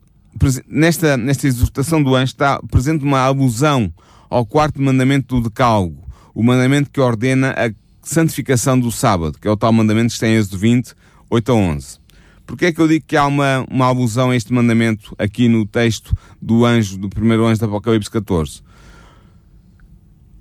nesta, 0.67 1.17
nesta 1.17 1.47
exortação 1.47 2.01
do 2.01 2.15
anjo, 2.15 2.31
está 2.31 2.59
presente 2.69 3.03
uma 3.03 3.19
alusão 3.19 3.93
ao 4.29 4.45
quarto 4.45 4.81
mandamento 4.81 5.35
do 5.35 5.49
Decálogo, 5.49 6.03
o 6.33 6.43
mandamento 6.43 6.89
que 6.89 6.99
ordena 6.99 7.51
a 7.51 7.71
santificação 8.01 8.79
do 8.79 8.91
sábado, 8.91 9.37
que 9.39 9.47
é 9.47 9.51
o 9.51 9.57
tal 9.57 9.71
mandamento 9.71 10.07
que 10.07 10.13
está 10.13 10.27
em 10.27 10.35
Êxodo 10.35 10.57
20, 10.57 10.93
8 11.29 11.51
a 11.51 11.55
11. 11.55 12.03
Porquê 12.45 12.65
é 12.65 12.73
que 12.73 12.81
eu 12.81 12.87
digo 12.87 13.05
que 13.07 13.15
há 13.15 13.25
uma, 13.25 13.65
uma 13.69 13.85
alusão 13.85 14.31
a 14.31 14.35
este 14.35 14.51
mandamento 14.51 15.15
aqui 15.17 15.47
no 15.47 15.65
texto 15.65 16.13
do 16.41 16.65
anjo, 16.65 16.97
do 16.97 17.09
primeiro 17.09 17.45
anjo 17.45 17.59
do 17.59 17.65
Apocalipse 17.65 18.11
14? 18.11 18.61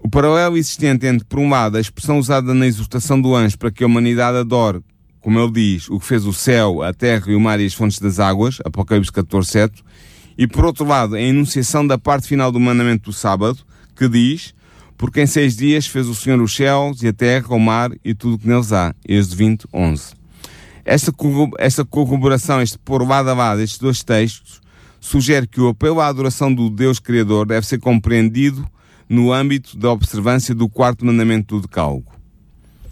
O 0.00 0.08
paralelo 0.10 0.56
existente 0.56 1.06
entre, 1.06 1.24
por 1.24 1.38
um 1.38 1.48
lado, 1.48 1.76
a 1.76 1.80
expressão 1.80 2.18
usada 2.18 2.52
na 2.52 2.66
exortação 2.66 3.20
do 3.20 3.36
anjo 3.36 3.56
para 3.56 3.70
que 3.70 3.84
a 3.84 3.86
humanidade 3.86 4.36
adore, 4.36 4.82
como 5.22 5.38
ele 5.38 5.52
diz, 5.52 5.88
o 5.88 5.98
que 6.00 6.06
fez 6.06 6.26
o 6.26 6.32
céu, 6.32 6.82
a 6.82 6.92
terra 6.92 7.30
e 7.30 7.34
o 7.34 7.40
mar 7.40 7.60
e 7.60 7.64
as 7.64 7.72
fontes 7.72 7.98
das 8.00 8.18
águas, 8.18 8.58
Apocalipse 8.64 9.12
14, 9.12 9.48
7, 9.48 9.84
e 10.36 10.46
por 10.46 10.64
outro 10.64 10.84
lado, 10.84 11.14
a 11.14 11.20
enunciação 11.20 11.86
da 11.86 11.96
parte 11.96 12.26
final 12.26 12.50
do 12.50 12.58
mandamento 12.58 13.10
do 13.10 13.12
sábado, 13.12 13.58
que 13.94 14.08
diz, 14.08 14.52
porque 14.98 15.22
em 15.22 15.26
seis 15.26 15.56
dias 15.56 15.86
fez 15.86 16.08
o 16.08 16.14
Senhor 16.14 16.40
os 16.40 16.54
céus 16.54 17.02
e 17.02 17.08
a 17.08 17.12
terra, 17.12 17.54
o 17.54 17.58
mar 17.58 17.92
e 18.04 18.14
tudo 18.14 18.34
o 18.34 18.38
que 18.38 18.48
neles 18.48 18.72
há, 18.72 18.94
Êxodo 19.08 19.36
20, 19.36 19.66
11. 19.72 20.14
Esta, 20.84 21.12
esta 21.58 21.84
corroboração, 21.84 22.60
este 22.60 22.76
pôr 22.78 23.06
lado 23.06 23.30
a 23.30 23.34
lado, 23.34 23.60
estes 23.60 23.78
dois 23.78 24.02
textos, 24.02 24.60
sugere 25.00 25.46
que 25.46 25.60
o 25.60 25.68
apelo 25.68 26.00
à 26.00 26.08
adoração 26.08 26.52
do 26.52 26.68
Deus 26.68 26.98
Criador 26.98 27.46
deve 27.46 27.64
ser 27.64 27.78
compreendido 27.78 28.66
no 29.08 29.32
âmbito 29.32 29.76
da 29.76 29.92
observância 29.92 30.54
do 30.54 30.68
quarto 30.68 31.06
mandamento 31.06 31.56
do 31.56 31.62
Decálogo. 31.62 32.10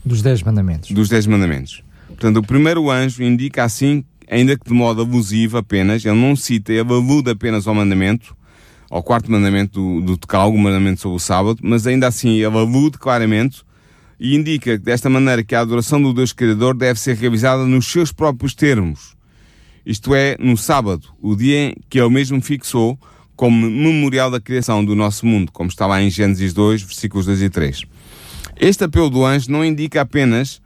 Dos 0.04 0.22
dez 0.22 0.42
mandamentos. 0.42 0.90
Dos 0.92 1.08
dez 1.08 1.26
mandamentos. 1.26 1.82
Portanto, 2.11 2.38
o 2.38 2.42
primeiro 2.42 2.90
anjo 2.90 3.22
indica 3.22 3.64
assim, 3.64 4.04
ainda 4.30 4.56
que 4.56 4.68
de 4.68 4.74
modo 4.74 5.02
abusivo 5.02 5.56
apenas, 5.58 6.04
ele 6.04 6.14
não 6.14 6.36
cita, 6.36 6.72
ele 6.72 6.92
alude 6.92 7.30
apenas 7.30 7.66
ao 7.66 7.74
mandamento, 7.74 8.36
ao 8.90 9.02
quarto 9.02 9.30
mandamento 9.30 9.80
do, 9.80 10.00
do 10.00 10.16
Decálogo, 10.16 10.56
o 10.56 10.61
mandamento 10.61 11.00
sobre 11.00 11.16
o 11.16 11.20
sábado, 11.20 11.61
mas 11.62 11.86
ainda 11.86 12.06
assim 12.06 12.30
ele 12.30 12.56
alude 12.56 12.98
claramente 12.98 13.62
e 14.18 14.36
indica 14.36 14.76
desta 14.76 15.08
maneira 15.08 15.42
que 15.42 15.54
a 15.54 15.61
adoração 15.61 16.00
do 16.00 16.12
Deus 16.12 16.32
Criador 16.32 16.74
deve 16.74 17.00
ser 17.00 17.16
realizada 17.16 17.64
nos 17.64 17.86
seus 17.86 18.12
próprios 18.12 18.54
termos. 18.54 19.16
Isto 19.84 20.14
é, 20.14 20.36
no 20.38 20.56
sábado, 20.58 21.08
o 21.22 21.34
dia 21.34 21.74
que 21.88 21.98
ele 21.98 22.11
mesmo 22.11 22.40
fixou 22.42 22.98
como 23.34 23.70
memorial 23.70 24.30
da 24.30 24.38
criação 24.38 24.84
do 24.84 24.94
nosso 24.94 25.24
mundo, 25.24 25.50
como 25.50 25.70
está 25.70 25.86
lá 25.86 26.02
em 26.02 26.11
Gênesis 26.11 26.52
2, 26.52 26.82
versículos 26.82 27.24
2 27.24 27.40
e 27.40 27.48
3. 27.48 27.82
Este 28.61 28.84
apelo 28.84 29.08
do 29.08 29.24
anjo 29.24 29.50
não 29.50 29.64
indica 29.64 30.02
apenas 30.02 30.61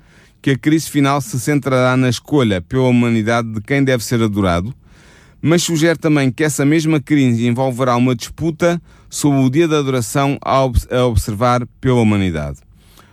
que 0.44 0.50
a 0.50 0.58
crise 0.58 0.90
final 0.90 1.22
se 1.22 1.40
centrará 1.40 1.96
na 1.96 2.10
escolha 2.10 2.60
pela 2.60 2.82
humanidade 2.82 3.50
de 3.50 3.62
quem 3.62 3.82
deve 3.82 4.04
ser 4.04 4.20
adorado, 4.22 4.74
mas 5.40 5.62
sugere 5.62 5.98
também 5.98 6.30
que 6.30 6.44
essa 6.44 6.66
mesma 6.66 7.00
crise 7.00 7.46
envolverá 7.46 7.96
uma 7.96 8.14
disputa 8.14 8.78
sobre 9.08 9.38
o 9.38 9.48
dia 9.48 9.66
da 9.66 9.78
adoração 9.78 10.36
a 10.42 10.62
observar 11.06 11.66
pela 11.80 12.02
humanidade. 12.02 12.58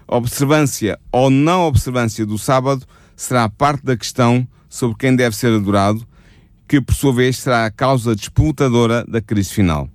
A 0.10 0.18
observância 0.18 1.00
ou 1.10 1.30
não 1.30 1.68
observância 1.68 2.26
do 2.26 2.38
sábado 2.38 2.86
será 3.16 3.48
parte 3.48 3.86
da 3.86 3.96
questão 3.96 4.46
sobre 4.68 4.98
quem 4.98 5.16
deve 5.16 5.34
ser 5.34 5.54
adorado, 5.54 6.06
que 6.68 6.82
por 6.82 6.94
sua 6.94 7.14
vez 7.14 7.38
será 7.38 7.66
a 7.66 7.72
causa 7.72 8.14
disputadora 8.14 9.06
da 9.08 9.22
crise 9.22 9.54
final. 9.54 9.88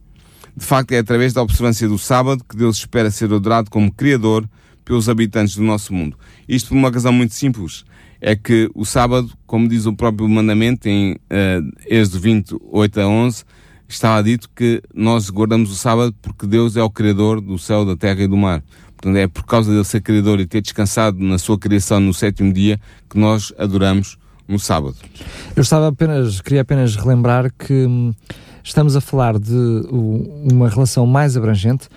De 0.57 0.65
facto, 0.65 0.93
é 0.93 0.99
através 1.01 1.35
da 1.35 1.43
observância 1.43 1.87
do 1.87 1.99
sábado 1.99 2.43
que 2.49 2.57
Deus 2.57 2.79
espera 2.79 3.11
ser 3.11 3.31
adorado 3.31 3.71
como 3.71 3.93
Criador 3.93 4.49
pelos 4.87 5.09
habitantes 5.09 5.57
do 5.57 5.65
nosso 5.65 5.93
mundo. 5.93 6.17
Isto 6.49 6.69
por 6.69 6.77
uma 6.77 6.89
razão 6.89 7.13
muito 7.13 7.35
simples. 7.35 7.85
É 8.19 8.35
que 8.35 8.71
o 8.75 8.87
sábado, 8.87 9.31
como 9.47 9.69
diz 9.69 9.85
o 9.85 9.93
próprio 9.93 10.27
mandamento 10.27 10.89
em 10.89 11.13
uh, 11.13 11.73
Êxodo 11.87 12.21
28 12.21 13.01
a 13.01 13.07
11, 13.07 13.45
estava 13.87 14.23
dito 14.23 14.49
que 14.55 14.81
nós 14.95 15.29
guardamos 15.29 15.71
o 15.71 15.75
sábado 15.75 16.15
porque 16.23 16.47
Deus 16.47 16.77
é 16.77 16.83
o 16.83 16.89
Criador 16.89 17.43
do 17.43 17.59
céu, 17.59 17.85
da 17.85 17.95
terra 17.95 18.23
e 18.23 18.27
do 18.27 18.37
mar. 18.37 18.63
Portanto, 18.97 19.17
é 19.17 19.27
por 19.27 19.45
causa 19.45 19.71
dele 19.71 19.85
ser 19.85 20.01
Criador 20.01 20.41
e 20.41 20.47
ter 20.47 20.63
descansado 20.63 21.19
na 21.19 21.37
sua 21.37 21.59
criação 21.59 22.01
no 22.01 22.15
sétimo 22.15 22.53
dia 22.53 22.81
que 23.11 23.19
nós 23.19 23.53
adoramos 23.59 24.17
no 24.49 24.59
sábado. 24.59 24.97
Eu 25.55 25.63
estava 25.63 25.89
apenas, 25.89 26.41
queria 26.41 26.63
apenas 26.63 26.95
relembrar 26.97 27.53
que 27.59 27.87
hum, 27.87 28.15
estamos 28.63 28.97
a 28.97 29.01
falar 29.01 29.39
de 29.39 29.83
uma 29.91 30.69
relação 30.71 31.07
mais 31.07 31.37
abrangente, 31.37 31.89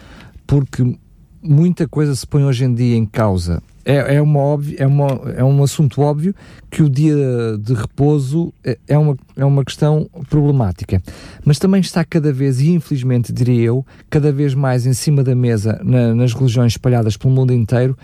porque 0.46 0.98
muita 1.42 1.88
coisa 1.88 2.16
se 2.16 2.26
põe 2.26 2.44
hoje 2.44 2.66
em 2.66 2.74
dia 2.74 2.96
em 2.96 3.06
causa. 3.06 3.62
É, 3.86 4.18
é, 4.18 4.22
uma 4.22 4.40
óbvio, 4.40 4.76
é, 4.78 4.86
uma, 4.86 5.08
é 5.36 5.44
um 5.44 5.64
assunto 5.64 6.02
óbvio 6.02 6.36
que 6.70 6.84
o 6.84 6.90
dia 6.90 7.16
de 7.60 7.74
repouso 7.74 8.54
é, 8.64 8.78
é 8.88 8.96
uma, 8.96 9.18
é 9.36 9.44
uma 9.44 9.66
questão 9.66 10.08
problemática. 10.30 11.02
Mas 11.44 11.58
também 11.58 11.82
está 11.82 12.06
cada 12.06 12.32
vez, 12.32 12.60
e 12.60 12.70
infelizmente 12.70 13.34
diria 13.34 13.64
eu, 13.64 13.86
cada 14.08 14.32
vez 14.32 14.54
mais 14.54 14.86
em 14.86 14.94
cima 14.94 15.24
da 15.24 15.34
mesa 15.34 15.82
na, 15.84 16.14
nas 16.14 16.34
religiões 16.34 16.74
espalhadas 16.74 17.18
pelo 17.18 17.34
mundo 17.34 17.52
inteiro, 17.52 17.98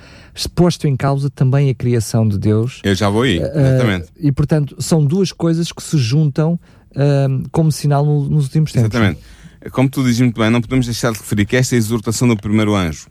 posto 0.56 0.88
em 0.88 0.96
causa 0.96 1.30
também 1.30 1.70
a 1.70 1.76
criação 1.76 2.28
de 2.28 2.40
Deus. 2.40 2.82
Eu 2.84 2.96
já 2.96 3.08
vou 3.08 3.22
aí, 3.22 3.38
exatamente. 3.38 4.06
Uh, 4.06 4.12
e 4.22 4.32
portanto, 4.32 4.76
são 4.80 5.06
duas 5.06 5.32
coisas 5.32 5.72
que 5.72 5.84
se 5.84 5.98
juntam 5.98 6.54
uh, 6.94 7.50
como 7.52 7.72
sinal 7.72 8.04
no, 8.04 8.28
nos 8.28 8.46
últimos 8.46 8.72
tempos. 8.72 8.90
Exatamente. 8.90 9.20
Como 9.72 9.88
tu 9.88 10.04
dizes 10.04 10.22
muito 10.22 10.40
bem, 10.40 10.50
não 10.50 10.62
podemos 10.62 10.88
deixar 10.88 11.12
de 11.12 11.20
referir 11.20 11.46
que 11.46 11.56
esta 11.56 11.76
exortação 11.76 12.28
do 12.28 12.38
primeiro 12.38 12.76
anjo 12.76 13.08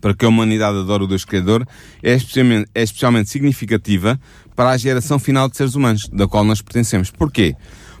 para 0.00 0.14
que 0.14 0.24
a 0.24 0.28
humanidade 0.28 0.78
adore 0.78 1.04
o 1.04 1.06
Deus 1.06 1.24
Criador 1.24 1.66
é 2.02 2.14
especialmente, 2.14 2.70
é 2.74 2.82
especialmente 2.82 3.30
significativa 3.30 4.20
para 4.54 4.70
a 4.70 4.76
geração 4.76 5.18
final 5.18 5.48
de 5.48 5.56
seres 5.56 5.74
humanos, 5.74 6.08
da 6.08 6.26
qual 6.26 6.44
nós 6.44 6.62
pertencemos. 6.62 7.10
Porquê? 7.10 7.54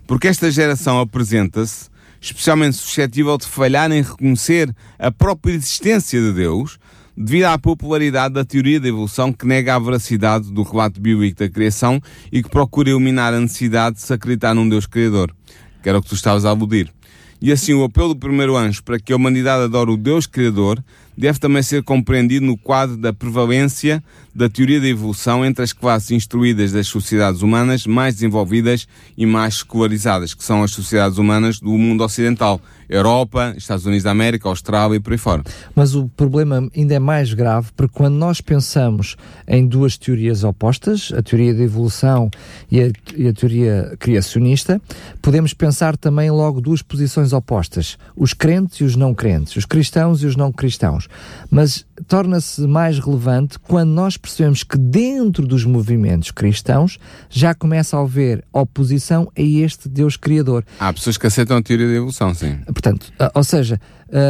Porque 0.06 0.28
esta 0.28 0.50
geração 0.50 1.00
apresenta-se 1.00 1.88
especialmente 2.20 2.76
suscetível 2.76 3.36
de 3.36 3.46
falhar 3.46 3.90
em 3.92 4.02
reconhecer 4.02 4.74
a 4.98 5.10
própria 5.10 5.52
existência 5.52 6.20
de 6.20 6.32
Deus, 6.32 6.78
devido 7.16 7.44
à 7.44 7.58
popularidade 7.58 8.34
da 8.34 8.44
teoria 8.44 8.80
da 8.80 8.88
evolução 8.88 9.32
que 9.32 9.46
nega 9.46 9.74
a 9.74 9.78
veracidade 9.78 10.52
do 10.52 10.62
relato 10.62 11.00
bíblico 11.00 11.38
da 11.38 11.48
criação 11.48 12.00
e 12.30 12.42
que 12.42 12.50
procura 12.50 12.90
eliminar 12.90 13.32
a 13.32 13.40
necessidade 13.40 13.96
de 13.96 14.02
se 14.02 14.12
acreditar 14.12 14.54
num 14.54 14.68
Deus 14.68 14.86
Criador, 14.86 15.34
que 15.82 15.88
era 15.88 15.98
o 15.98 16.02
que 16.02 16.08
tu 16.08 16.14
estavas 16.14 16.44
a 16.44 16.50
aludir. 16.50 16.92
E 17.40 17.52
assim, 17.52 17.74
o 17.74 17.84
apelo 17.84 18.14
do 18.14 18.20
primeiro 18.20 18.56
anjo 18.56 18.82
para 18.82 18.98
que 18.98 19.12
a 19.12 19.16
humanidade 19.16 19.64
adore 19.64 19.90
o 19.90 19.96
Deus 19.96 20.26
Criador 20.26 20.82
deve 21.16 21.38
também 21.38 21.62
ser 21.62 21.82
compreendido 21.82 22.44
no 22.44 22.56
quadro 22.56 22.96
da 22.96 23.12
prevalência 23.12 24.02
da 24.34 24.48
teoria 24.48 24.80
da 24.80 24.88
evolução 24.88 25.44
entre 25.44 25.64
as 25.64 25.72
classes 25.72 26.10
instruídas 26.10 26.72
das 26.72 26.86
sociedades 26.86 27.40
humanas 27.40 27.86
mais 27.86 28.14
desenvolvidas 28.14 28.86
e 29.16 29.24
mais 29.24 29.56
secularizadas, 29.56 30.34
que 30.34 30.44
são 30.44 30.62
as 30.62 30.72
sociedades 30.72 31.16
humanas 31.16 31.58
do 31.58 31.70
mundo 31.70 32.04
ocidental, 32.04 32.60
Europa, 32.88 33.54
Estados 33.56 33.84
Unidos 33.86 34.04
da 34.04 34.10
América, 34.10 34.48
Austrália 34.48 34.96
e 34.96 35.00
por 35.00 35.12
aí 35.12 35.18
fora. 35.18 35.42
Mas 35.74 35.94
o 35.94 36.08
problema 36.08 36.68
ainda 36.76 36.94
é 36.94 36.98
mais 36.98 37.32
grave 37.32 37.68
porque 37.76 37.94
quando 37.94 38.14
nós 38.14 38.40
pensamos 38.40 39.16
em 39.46 39.66
duas 39.66 39.96
teorias 39.96 40.44
opostas, 40.44 41.12
a 41.16 41.22
teoria 41.22 41.54
da 41.54 41.62
evolução 41.62 42.30
e 42.70 42.80
a, 42.80 42.90
e 43.16 43.28
a 43.28 43.32
teoria 43.32 43.96
criacionista, 43.98 44.80
podemos 45.20 45.52
pensar 45.52 45.96
também 45.96 46.30
logo 46.30 46.60
duas 46.60 46.82
posições 46.82 47.32
opostas, 47.32 47.98
os 48.16 48.32
crentes 48.32 48.80
e 48.80 48.84
os 48.84 48.96
não 48.96 49.14
crentes, 49.14 49.56
os 49.56 49.64
cristãos 49.64 50.22
e 50.22 50.26
os 50.26 50.36
não 50.36 50.52
cristãos. 50.52 51.08
Mas 51.50 51.84
torna-se 52.06 52.66
mais 52.66 52.98
relevante 52.98 53.58
quando 53.58 53.90
nós 53.90 54.16
percebemos 54.16 54.62
que 54.62 54.76
dentro 54.76 55.46
dos 55.46 55.64
movimentos 55.64 56.30
cristãos 56.30 56.98
já 57.28 57.54
começa 57.54 57.96
a 57.96 58.02
haver 58.02 58.44
oposição 58.52 59.30
a 59.36 59.40
este 59.40 59.88
Deus 59.88 60.16
Criador. 60.16 60.64
Há 60.78 60.92
pessoas 60.92 61.16
que 61.16 61.26
aceitam 61.26 61.56
a 61.56 61.62
teoria 61.62 61.86
da 61.86 61.94
evolução, 61.94 62.34
sim. 62.34 62.58
Portanto, 62.66 63.12
ou 63.34 63.44
seja, 63.44 63.80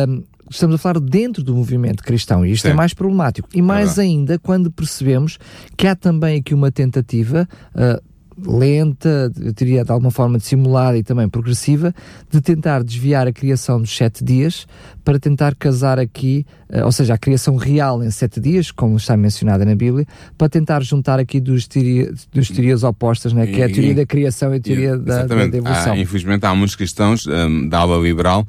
um, 0.08 0.22
estamos 0.50 0.76
a 0.76 0.78
falar 0.78 1.00
dentro 1.00 1.42
do 1.42 1.54
movimento 1.54 2.02
cristão 2.02 2.44
e 2.44 2.52
isto 2.52 2.66
é 2.66 2.70
Sim. 2.70 2.74
é 2.74 2.76
mais 2.76 2.94
problemático. 2.94 3.48
E 3.52 3.62
mais 3.62 3.98
é 3.98 4.02
ainda 4.02 4.38
quando 4.38 4.70
percebemos 4.70 5.38
que 5.76 5.86
há 5.86 5.94
também 5.94 6.38
aqui 6.40 6.54
uma 6.54 6.70
tentativa. 6.70 7.48
Lenta, 8.38 9.32
eu 9.40 9.52
diria 9.52 9.84
de 9.84 9.90
alguma 9.90 10.10
forma 10.10 10.36
dissimulada 10.36 10.98
e 10.98 11.02
também 11.02 11.28
progressiva, 11.28 11.94
de 12.30 12.40
tentar 12.40 12.82
desviar 12.82 13.26
a 13.26 13.32
criação 13.32 13.80
dos 13.80 13.96
sete 13.96 14.22
dias 14.22 14.66
para 15.02 15.18
tentar 15.18 15.54
casar 15.54 15.98
aqui, 15.98 16.44
uh, 16.68 16.84
ou 16.84 16.92
seja, 16.92 17.14
a 17.14 17.18
criação 17.18 17.56
real 17.56 18.02
em 18.02 18.10
sete 18.10 18.38
dias, 18.38 18.70
como 18.70 18.96
está 18.96 19.16
mencionada 19.16 19.64
na 19.64 19.74
Bíblia, 19.74 20.06
para 20.36 20.48
tentar 20.48 20.82
juntar 20.82 21.18
aqui 21.18 21.40
teoria, 21.40 22.12
dos 22.32 22.50
teorias 22.50 22.82
opostas, 22.82 23.32
né, 23.32 23.46
que 23.46 23.62
é 23.62 23.64
a 23.64 23.68
teoria 23.72 23.94
da 23.94 24.06
criação 24.06 24.52
e 24.52 24.58
a 24.58 24.60
teoria 24.60 24.94
e, 24.94 24.98
da, 24.98 25.26
da, 25.26 25.44
evolução. 25.44 25.92
Há, 25.92 25.98
infelizmente 25.98 26.44
há 26.44 26.54
muitos 26.54 26.76
cristãos 26.76 27.26
um, 27.26 27.68
da 27.68 27.78
ala 27.78 27.98
liberal 27.98 28.46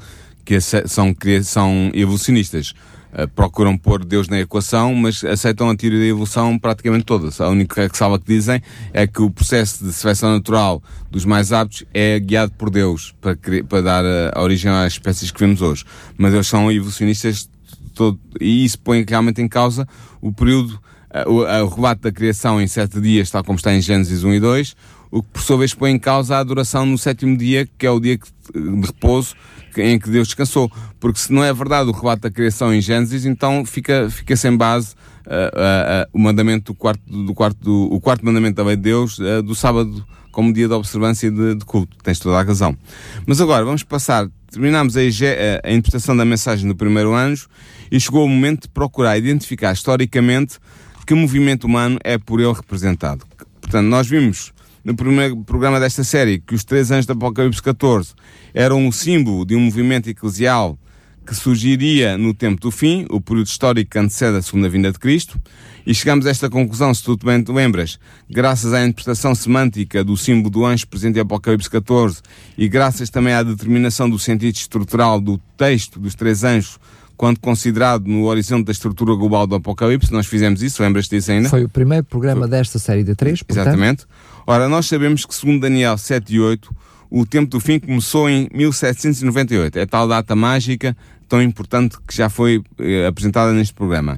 que 0.47 0.61
são, 0.61 1.13
são 1.43 1.91
evolucionistas. 1.93 2.73
Uh, 3.11 3.27
procuram 3.35 3.77
pôr 3.77 4.05
Deus 4.05 4.29
na 4.29 4.39
equação, 4.39 4.95
mas 4.95 5.23
aceitam 5.23 5.69
a 5.69 5.75
teoria 5.75 5.99
da 5.99 6.05
evolução 6.05 6.57
praticamente 6.57 7.03
toda. 7.03 7.29
A 7.43 7.49
única 7.49 7.81
ressalva 7.85 8.17
que 8.17 8.27
dizem 8.27 8.61
é 8.93 9.05
que 9.05 9.21
o 9.21 9.29
processo 9.29 9.83
de 9.83 9.91
seleção 9.91 10.31
natural 10.31 10.81
dos 11.11 11.25
mais 11.25 11.51
aptos 11.51 11.83
é 11.93 12.17
guiado 12.19 12.53
por 12.53 12.69
Deus 12.69 13.13
para, 13.19 13.37
para 13.67 13.81
dar 13.81 14.03
a, 14.33 14.41
origem 14.41 14.71
às 14.71 14.93
espécies 14.93 15.31
que 15.31 15.39
vemos 15.39 15.61
hoje. 15.61 15.83
Mas 16.17 16.33
eles 16.33 16.47
são 16.47 16.71
evolucionistas 16.71 17.49
todo, 17.93 18.17
e 18.39 18.63
isso 18.63 18.79
põe 18.79 19.03
realmente 19.07 19.41
em 19.41 19.47
causa 19.49 19.85
o 20.21 20.31
período, 20.31 20.79
uh, 21.25 21.29
o, 21.29 21.65
o 21.65 21.67
relato 21.67 22.03
da 22.03 22.11
criação 22.11 22.61
em 22.61 22.67
sete 22.67 23.01
dias, 23.01 23.29
tal 23.29 23.43
como 23.43 23.57
está 23.57 23.73
em 23.73 23.81
Gênesis 23.81 24.23
1 24.23 24.33
e 24.33 24.39
2, 24.39 24.75
o 25.11 25.21
que 25.21 25.29
por 25.29 25.41
sua 25.41 25.57
vez 25.57 25.73
põe 25.73 25.91
em 25.91 25.99
causa 25.99 26.35
a 26.35 26.39
adoração 26.39 26.85
no 26.85 26.97
sétimo 26.97 27.37
dia, 27.37 27.67
que 27.77 27.85
é 27.85 27.91
o 27.91 27.99
dia 27.99 28.17
de 28.17 28.85
repouso 28.85 29.35
em 29.77 29.99
que 29.99 30.09
Deus 30.09 30.27
descansou. 30.27 30.71
Porque 30.99 31.19
se 31.19 31.31
não 31.31 31.43
é 31.43 31.53
verdade 31.53 31.89
o 31.89 31.93
relato 31.93 32.23
da 32.23 32.31
criação 32.31 32.73
em 32.73 32.81
Gênesis, 32.81 33.25
então 33.25 33.65
fica, 33.65 34.09
fica 34.09 34.35
sem 34.35 34.55
base 34.55 34.95
uh, 35.25 35.29
uh, 35.29 36.03
uh, 36.03 36.09
o 36.13 36.19
mandamento 36.19 36.73
do 36.73 36.75
quarto, 36.75 37.01
do 37.05 37.33
quarto, 37.33 37.57
do, 37.59 37.93
o 37.93 37.99
quarto 37.99 38.25
mandamento 38.25 38.55
da 38.55 38.63
lei 38.63 38.75
de 38.75 38.81
Deus 38.83 39.19
do 39.43 39.53
sábado 39.53 40.05
como 40.31 40.53
dia 40.53 40.67
de 40.67 40.73
observância 40.73 41.31
de, 41.31 41.55
de, 41.55 41.65
culto. 41.65 41.97
Tens 42.03 42.19
toda 42.19 42.37
a 42.37 42.43
razão. 42.43 42.77
Mas 43.25 43.41
agora 43.41 43.65
vamos 43.65 43.83
passar, 43.83 44.27
terminamos 44.51 44.95
a, 44.95 45.01
a, 45.01 45.03
a 45.03 45.71
interpretação 45.71 46.15
da 46.15 46.25
mensagem 46.25 46.67
do 46.67 46.75
primeiro 46.75 47.15
anjo 47.15 47.47
e 47.91 47.99
chegou 47.99 48.25
o 48.25 48.29
momento 48.29 48.63
de 48.63 48.69
procurar 48.69 49.17
identificar 49.17 49.73
historicamente 49.73 50.59
que 51.05 51.13
movimento 51.13 51.63
humano 51.63 51.97
é 52.03 52.17
por 52.17 52.39
ele 52.39 52.51
representado. 52.51 53.25
Portanto, 53.61 53.87
nós 53.87 54.07
vimos 54.07 54.51
no 54.87 54.95
primeiro 54.95 55.35
programa 55.43 55.81
desta 55.81 56.01
série 56.01 56.39
que 56.39 56.55
os 56.55 56.63
três 56.63 56.91
anjos 56.91 57.05
do 57.05 57.11
Apocalipse 57.11 57.61
14 57.61 58.13
eram 58.53 58.87
o 58.87 58.93
símbolo 58.93 59.45
de 59.45 59.53
um 59.53 59.59
movimento 59.59 60.09
eclesial 60.09 60.79
que 61.25 61.35
surgiria 61.35 62.17
no 62.17 62.33
tempo 62.33 62.61
do 62.61 62.71
fim, 62.71 63.05
o 63.09 63.19
período 63.19 63.47
histórico 63.47 63.91
que 63.91 63.99
antecede 63.99 64.37
a 64.37 64.41
segunda 64.41 64.69
vinda 64.69 64.89
de 64.89 64.97
Cristo, 64.97 65.37
e 65.85 65.93
chegamos 65.93 66.25
a 66.25 66.29
esta 66.29 66.49
conclusão, 66.49 66.93
se 66.93 67.03
tu 67.03 67.17
bem 67.17 67.43
te 67.43 67.51
lembras, 67.51 67.99
graças 68.29 68.71
à 68.71 68.81
interpretação 68.81 69.35
semântica 69.35 70.05
do 70.05 70.15
símbolo 70.15 70.49
do 70.49 70.65
anjo 70.65 70.87
presente 70.87 71.17
em 71.17 71.21
Apocalipse 71.21 71.69
14 71.69 72.21
e 72.57 72.69
graças 72.69 73.09
também 73.09 73.33
à 73.33 73.43
determinação 73.43 74.09
do 74.09 74.17
sentido 74.17 74.55
estrutural 74.55 75.19
do 75.19 75.37
texto 75.57 75.99
dos 75.99 76.15
três 76.15 76.45
anjos 76.45 76.79
quando 77.17 77.39
considerado 77.39 78.05
no 78.05 78.25
horizonte 78.25 78.67
da 78.67 78.71
estrutura 78.71 79.15
global 79.15 79.47
do 79.47 79.55
Apocalipse, 79.55 80.13
nós 80.13 80.27
fizemos 80.27 80.61
isso, 80.61 80.83
lembras-te 80.83 81.15
disso 81.15 81.31
ainda? 81.31 81.49
Foi 81.49 81.63
o 81.63 81.69
primeiro 81.69 82.05
programa 82.05 82.41
Foi. 82.41 82.49
desta 82.51 82.77
série 82.77 83.03
de 83.03 83.15
três, 83.15 83.41
portanto. 83.41 83.67
Exatamente. 83.67 84.05
Ora, 84.45 84.69
nós 84.69 84.85
sabemos 84.85 85.25
que, 85.25 85.33
segundo 85.33 85.61
Daniel 85.61 85.97
7 85.97 86.35
e 86.35 86.39
8, 86.39 86.73
o 87.09 87.25
tempo 87.25 87.49
do 87.49 87.59
fim 87.59 87.79
começou 87.79 88.29
em 88.29 88.47
1798. 88.53 89.79
É 89.79 89.85
tal 89.85 90.07
data 90.07 90.35
mágica, 90.35 90.95
tão 91.27 91.41
importante, 91.41 91.97
que 92.07 92.15
já 92.15 92.29
foi 92.29 92.61
eh, 92.79 93.07
apresentada 93.07 93.51
neste 93.51 93.73
programa. 93.73 94.17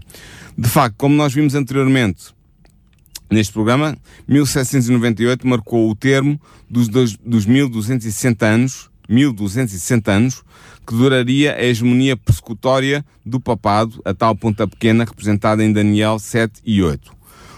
De 0.57 0.67
facto, 0.67 0.95
como 0.97 1.15
nós 1.15 1.33
vimos 1.33 1.55
anteriormente 1.55 2.33
neste 3.31 3.53
programa, 3.53 3.97
1798 4.27 5.47
marcou 5.47 5.89
o 5.89 5.95
termo 5.95 6.39
dos, 6.69 6.89
dos, 6.89 7.15
dos 7.15 7.45
1260 7.45 8.45
anos, 8.45 8.89
1260 9.07 10.11
anos, 10.11 10.43
que 10.89 10.95
duraria 10.95 11.53
a 11.53 11.63
hegemonia 11.63 12.17
persecutória 12.17 13.05
do 13.23 13.39
papado, 13.39 14.01
a 14.03 14.11
tal 14.11 14.35
ponta 14.35 14.67
pequena 14.67 15.03
representada 15.03 15.63
em 15.63 15.71
Daniel 15.71 16.17
7 16.17 16.61
e 16.65 16.81
8. 16.81 17.11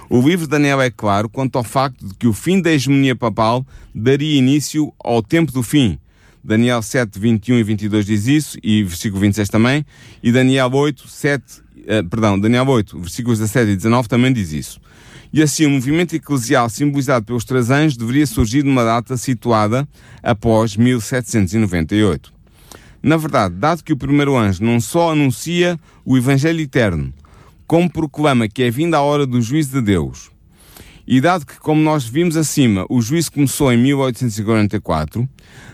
O 0.10 0.20
livro 0.20 0.46
de 0.46 0.52
Daniel 0.52 0.82
é 0.82 0.92
claro 0.92 1.30
quanto 1.30 1.58
ao 1.58 1.64
facto 1.64 2.06
de 2.06 2.14
que 2.14 2.28
o 2.28 2.34
fim 2.34 2.62
da 2.62 2.70
hegemonia 2.70 3.16
papal 3.16 3.66
daria 3.96 4.38
início 4.38 4.94
ao 5.02 5.24
tempo 5.24 5.50
do 5.54 5.64
fim. 5.64 5.98
Daniel 6.44 6.82
7, 6.82 7.18
21 7.18 7.60
e 7.60 7.64
22 7.64 8.06
diz 8.06 8.28
isso, 8.28 8.58
e 8.62 8.84
versículo 8.84 9.22
26 9.22 9.48
também, 9.48 9.86
e 10.22 10.30
Daniel 10.30 10.70
8, 10.70 11.08
7, 11.08 11.44
uh, 11.62 12.10
perdão, 12.10 12.38
Daniel 12.38 12.68
8, 12.68 13.00
versículos 13.00 13.40
17 13.40 13.72
e 13.72 13.76
19 13.78 14.10
também 14.10 14.34
diz 14.34 14.52
isso. 14.52 14.82
E 15.32 15.42
assim, 15.42 15.66
o 15.66 15.70
movimento 15.70 16.14
eclesial 16.14 16.70
simbolizado 16.70 17.26
pelos 17.26 17.46
três 17.46 17.70
anjos 17.70 17.96
deveria 17.96 18.28
surgir 18.28 18.66
numa 18.66 18.84
data 18.84 19.16
situada 19.16 19.88
após 20.22 20.76
1798. 20.76 22.41
Na 23.02 23.18
verdade, 23.18 23.56
dado 23.56 23.84
que 23.84 23.94
o 23.94 23.98
primeiro 23.98 24.38
anjo 24.38 24.64
não 24.64 24.80
só 24.80 25.12
anuncia 25.12 25.80
o 26.06 26.18
Evangelho 26.18 26.62
eterno, 26.62 27.14
como 27.66 27.90
proclama 27.90 28.48
que 28.48 28.64
é 28.64 28.70
vinda 28.70 28.98
a 28.98 29.02
hora 29.02 29.26
do 29.26 29.42
juízo 29.42 29.72
de 29.72 29.82
Deus, 29.82 30.30
e 31.08 31.20
dado 31.20 31.46
que, 31.46 31.60
como 31.60 31.82
nós 31.82 32.06
vimos 32.06 32.38
acima, 32.38 32.86
o 32.90 33.02
juízo 33.02 33.32
começou 33.32 33.74
em 33.74 33.78
1844, 33.78 35.28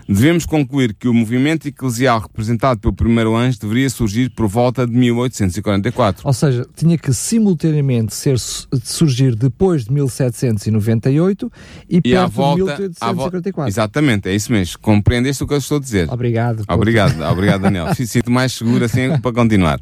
devemos 0.08 0.46
concluir 0.46 0.94
que 0.94 1.06
o 1.06 1.12
movimento 1.12 1.68
eclesial 1.68 2.20
representado 2.20 2.80
pelo 2.80 2.94
primeiro 2.94 3.36
anjo 3.36 3.60
deveria 3.60 3.90
surgir 3.90 4.30
por 4.30 4.48
volta 4.48 4.86
de 4.86 4.92
1844. 4.92 6.26
Ou 6.26 6.32
seja, 6.32 6.66
tinha 6.74 6.96
que 6.96 7.12
simultaneamente 7.12 8.14
ser, 8.14 8.38
surgir 8.82 9.34
depois 9.34 9.84
de 9.84 9.92
1798 9.92 11.52
e, 11.88 11.96
e 11.98 12.00
perto 12.00 12.30
volta, 12.30 12.76
de 12.76 12.82
1844. 12.82 13.68
Exatamente, 13.68 14.28
é 14.30 14.34
isso 14.34 14.50
mesmo. 14.50 14.78
Compreendeste 14.78 15.44
o 15.44 15.46
que 15.46 15.52
eu 15.52 15.58
estou 15.58 15.76
a 15.76 15.80
dizer? 15.80 16.10
Obrigado. 16.10 16.64
Obrigado, 16.66 17.22
obrigado 17.22 17.60
Daniel. 17.62 17.86
Sinto 18.06 18.30
mais 18.30 18.52
seguro 18.52 18.86
assim 18.86 19.10
para 19.20 19.32
continuar. 19.32 19.78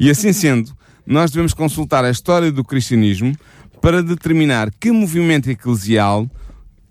E 0.00 0.10
assim 0.10 0.32
sendo, 0.32 0.72
nós 1.06 1.30
devemos 1.30 1.54
consultar 1.54 2.04
a 2.04 2.10
história 2.10 2.50
do 2.50 2.64
cristianismo 2.64 3.32
para 3.80 4.02
determinar 4.02 4.72
que 4.80 4.90
movimento 4.90 5.48
eclesial 5.48 6.28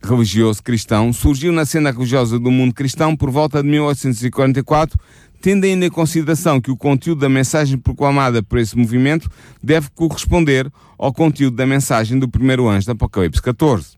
religioso 0.06 0.62
cristão 0.62 1.12
surgiu 1.12 1.52
na 1.52 1.66
cena 1.66 1.92
religiosa 1.92 2.40
do 2.40 2.52
mundo 2.52 2.74
cristão 2.74 3.16
por 3.16 3.30
volta 3.32 3.62
de 3.62 3.68
1844, 3.68 4.98
tendo 5.42 5.66
ainda 5.66 5.86
em 5.86 5.90
consideração 5.90 6.62
que 6.62 6.72
o 6.72 6.78
conteúdo 6.78 7.20
da 7.20 7.30
mensagem 7.30 7.78
proclamada 7.78 8.42
por 8.42 8.60
esse 8.60 8.78
movimento 8.78 9.30
deve 9.62 9.90
corresponder 9.94 10.72
ao 10.98 11.12
conteúdo 11.12 11.56
da 11.56 11.66
mensagem 11.66 12.18
do 12.18 12.30
primeiro 12.30 12.70
anjo 12.70 12.86
do 12.86 12.92
Apocalipse 12.92 13.42
14. 13.42 13.98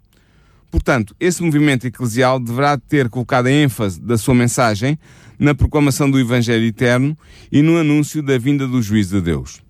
Portanto, 0.71 1.15
esse 1.19 1.41
movimento 1.43 1.87
eclesial 1.87 2.39
deverá 2.39 2.77
ter 2.77 3.09
colocado 3.09 3.47
a 3.47 3.51
ênfase 3.51 4.01
da 4.01 4.17
sua 4.17 4.33
mensagem 4.33 4.97
na 5.39 5.53
proclamação 5.53 6.09
do 6.09 6.19
Evangelho 6.19 6.65
eterno 6.65 7.17
e 7.51 7.61
no 7.61 7.77
anúncio 7.77 8.23
da 8.23 8.37
vinda 8.37 8.67
do 8.67 8.81
juízo 8.81 9.17
de 9.17 9.21
Deus. 9.21 9.61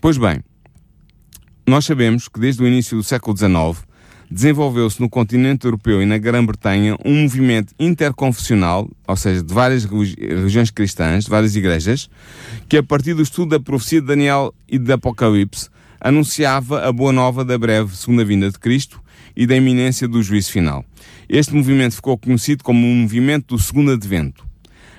Pois 0.00 0.16
bem, 0.16 0.40
nós 1.66 1.84
sabemos 1.84 2.28
que 2.28 2.40
desde 2.40 2.62
o 2.62 2.66
início 2.66 2.96
do 2.96 3.02
século 3.02 3.36
XIX 3.36 3.89
desenvolveu-se 4.30 5.00
no 5.00 5.08
continente 5.08 5.64
europeu 5.64 6.00
e 6.00 6.06
na 6.06 6.16
Grã-Bretanha 6.16 6.96
um 7.04 7.22
movimento 7.22 7.74
interconfessional, 7.78 8.88
ou 9.06 9.16
seja, 9.16 9.42
de 9.42 9.52
várias 9.52 9.84
religiões 9.84 10.70
cristãs, 10.70 11.24
de 11.24 11.30
várias 11.30 11.56
igrejas, 11.56 12.08
que 12.68 12.76
a 12.76 12.82
partir 12.82 13.14
do 13.14 13.22
estudo 13.22 13.50
da 13.50 13.60
profecia 13.60 14.00
de 14.00 14.06
Daniel 14.06 14.54
e 14.68 14.78
de 14.78 14.92
Apocalipse 14.92 15.68
anunciava 16.00 16.86
a 16.86 16.92
boa 16.92 17.12
nova 17.12 17.44
da 17.44 17.58
breve 17.58 17.94
segunda 17.96 18.24
vinda 18.24 18.50
de 18.50 18.58
Cristo 18.58 19.02
e 19.36 19.46
da 19.46 19.56
iminência 19.56 20.06
do 20.06 20.22
juízo 20.22 20.52
final. 20.52 20.84
Este 21.28 21.54
movimento 21.54 21.96
ficou 21.96 22.16
conhecido 22.16 22.62
como 22.62 22.86
o 22.86 22.94
movimento 22.94 23.56
do 23.56 23.62
segundo 23.62 23.92
advento. 23.92 24.48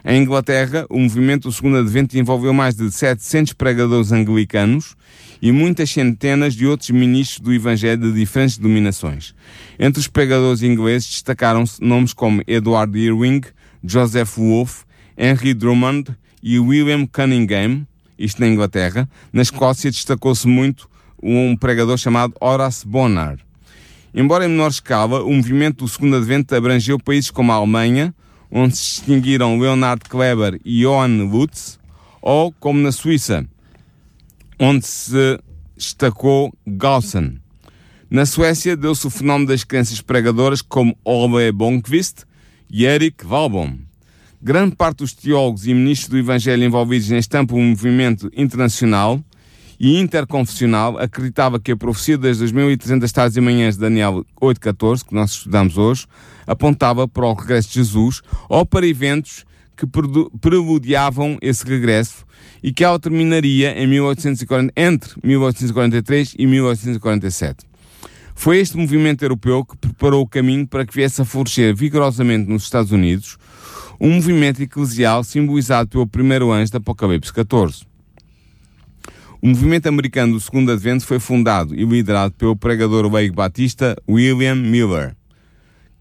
Em 0.04 0.22
Inglaterra, 0.22 0.86
o 0.90 1.00
movimento 1.00 1.48
do 1.48 1.54
segundo 1.54 1.78
advento 1.78 2.18
envolveu 2.18 2.54
mais 2.54 2.76
de 2.76 2.92
700 2.92 3.54
pregadores 3.54 4.12
anglicanos 4.12 4.96
e 5.42 5.52
muitas 5.52 5.90
centenas 5.90 6.54
de 6.54 6.68
outros 6.68 6.92
ministros 6.92 7.40
do 7.40 7.54
Evangelho 7.54 8.02
de 8.02 8.14
diferentes 8.14 8.58
denominações. 8.58 9.34
Entre 9.80 10.00
os 10.00 10.08
pregadores 10.08 10.62
ingleses 10.62 11.10
destacaram-se 11.10 11.82
nomes 11.84 12.14
como 12.14 12.44
Edward 12.46 12.98
Irving, 12.98 13.42
Joseph 13.84 14.38
Wolfe, 14.38 14.84
Henry 15.18 15.54
Drummond 15.54 16.16
e 16.44 16.60
William 16.60 17.06
Cunningham, 17.08 17.88
isto 18.18 18.40
na 18.40 18.48
Inglaterra. 18.48 19.10
Na 19.34 19.42
Escócia 19.42 19.90
destacou-se 19.90 20.48
muito 20.48 20.90
um 21.22 21.56
pregador 21.56 21.98
chamado 21.98 22.34
Horace 22.40 22.88
Bonar. 22.88 23.38
Embora 24.14 24.46
em 24.46 24.50
menor 24.50 24.70
escala, 24.70 25.24
o 25.24 25.34
movimento 25.34 25.86
do 25.86 25.88
segundo 25.88 26.18
advento 26.18 26.54
abrangeu 26.54 27.00
países 27.00 27.32
como 27.32 27.52
a 27.52 27.56
Alemanha, 27.56 28.14
onde 28.52 28.76
se 28.76 28.84
distinguiram 28.84 29.58
Leonard 29.58 30.04
Kleber 30.10 30.60
e 30.66 30.82
Johann 30.82 31.30
Lutz, 31.30 31.80
ou 32.22 32.52
como 32.52 32.80
na 32.80 32.92
Suíça, 32.92 33.48
onde 34.62 34.86
se 34.86 35.40
destacou 35.76 36.54
Gaussen. 36.68 37.40
Na 38.08 38.28
Suécia 38.28 38.78
deu-se 38.78 39.08
o 39.08 39.10
fenómeno 39.10 39.48
das 39.48 39.64
crenças 39.64 40.02
pregadoras 40.02 40.62
como 40.62 40.96
Ole 41.04 41.52
Bonquist 41.52 42.26
e 42.70 42.86
Erik 42.86 43.26
Walbom. 43.26 43.80
Grande 44.40 44.76
parte 44.76 45.00
dos 45.00 45.14
teólogos 45.14 45.66
e 45.66 45.74
ministros 45.74 46.10
do 46.10 46.18
Evangelho 46.20 46.64
envolvidos 46.64 47.10
neste 47.10 47.36
amplo 47.36 47.58
movimento 47.58 48.30
internacional 48.36 49.20
e 49.80 50.00
interconfessional 50.00 51.00
acreditava 51.00 51.60
que 51.60 51.72
a 51.72 51.78
profecia 51.78 52.16
das 52.16 52.38
2.300 52.38 53.12
tardes 53.12 53.38
e 53.38 53.42
manhãs 53.42 53.76
de 53.76 53.82
Daniel 53.82 54.24
8.14, 54.40 55.06
que 55.06 55.16
nós 55.16 55.32
estudamos 55.32 55.76
hoje, 55.76 56.06
apontava 56.46 57.08
para 57.08 57.26
o 57.26 57.34
regresso 57.34 57.70
de 57.70 57.76
Jesus 57.76 58.22
ou 58.48 58.64
para 58.64 58.86
eventos 58.86 59.44
que 59.76 59.88
preludiavam 60.40 61.40
esse 61.42 61.66
regresso 61.66 62.26
e 62.64 62.72
que 62.72 62.84
ela 62.84 63.00
terminaria 63.00 63.72
em 63.82 63.88
1840, 63.88 64.74
entre 64.76 65.14
1843 65.24 66.36
e 66.38 66.46
1847. 66.46 67.66
Foi 68.36 68.58
este 68.60 68.78
movimento 68.78 69.24
europeu 69.24 69.66
que 69.66 69.78
preparou 69.78 70.24
o 70.24 70.28
caminho 70.28 70.68
para 70.68 70.86
que 70.86 70.94
viesse 70.94 71.22
a 71.22 71.26
florescer 71.26 71.76
vigorosamente 71.76 72.50
nos 72.50 72.64
Estados 72.64 72.92
Unidos 72.92 73.38
um 74.00 74.16
movimento 74.16 74.64
eclesial 74.64 75.24
simbolizado 75.24 75.88
pelo 75.88 76.08
primeiro 76.08 76.52
anjo 76.52 76.72
da 76.72 76.80
Apocalipse 76.80 77.32
14. 77.32 77.86
O 79.40 79.48
movimento 79.48 79.88
americano 79.88 80.34
do 80.34 80.40
Segundo 80.40 80.72
Advento 80.72 81.06
foi 81.06 81.20
fundado 81.20 81.76
e 81.76 81.86
liderado 81.86 82.34
pelo 82.34 82.56
pregador 82.56 83.12
leigo 83.14 83.36
batista 83.36 83.96
William 84.10 84.56
Miller, 84.56 85.16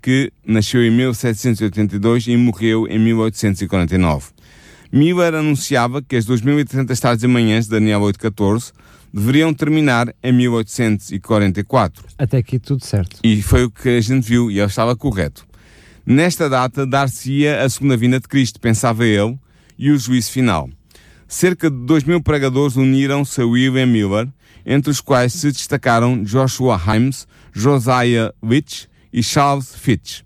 que 0.01 0.33
nasceu 0.47 0.83
em 0.83 0.91
1782 0.91 2.27
e 2.29 2.37
morreu 2.39 2.87
em 2.89 2.99
1849. 2.99 4.29
Miller 4.93 5.35
anunciava 5.35 6.03
que 6.03 6.17
as 6.17 6.27
2.300 6.27 6.99
tardes 6.99 7.23
e 7.23 7.27
manhãs 7.29 7.67
de 7.67 7.71
Daniel 7.71 8.01
8.14 8.01 8.73
deveriam 9.13 9.53
terminar 9.55 10.13
em 10.23 10.33
1844. 10.33 12.05
Até 12.19 12.39
aqui 12.39 12.59
tudo 12.59 12.85
certo. 12.85 13.19
E 13.23 13.41
foi 13.43 13.65
o 13.65 13.71
que 13.71 13.89
a 13.89 14.01
gente 14.01 14.27
viu, 14.27 14.51
e 14.51 14.59
ele 14.59 14.67
estava 14.67 14.97
correto. 14.97 15.47
Nesta 16.05 16.49
data 16.49 16.87
dar-se-ia 16.87 17.63
a 17.63 17.69
segunda 17.69 17.97
vinda 17.97 18.19
de 18.19 18.27
Cristo, 18.27 18.61
pensava 18.61 19.07
ele, 19.07 19.39
e 19.79 19.91
o 19.91 19.99
juízo 19.99 20.31
final. 20.31 20.69
Cerca 21.29 21.71
de 21.71 21.77
dois 21.87 22.03
mil 22.03 22.21
pregadores 22.21 22.77
uniram-se 22.77 23.41
a 23.41 23.47
William 23.47 23.87
Miller, 23.87 24.29
entre 24.67 24.91
os 24.91 25.01
quais 25.01 25.33
se 25.33 25.53
destacaram 25.53 26.23
Joshua 26.23 26.81
Himes, 26.85 27.27
Josiah 27.53 28.33
Litch 28.43 28.87
e 29.13 29.23
Charles 29.23 29.75
Fitch. 29.75 30.23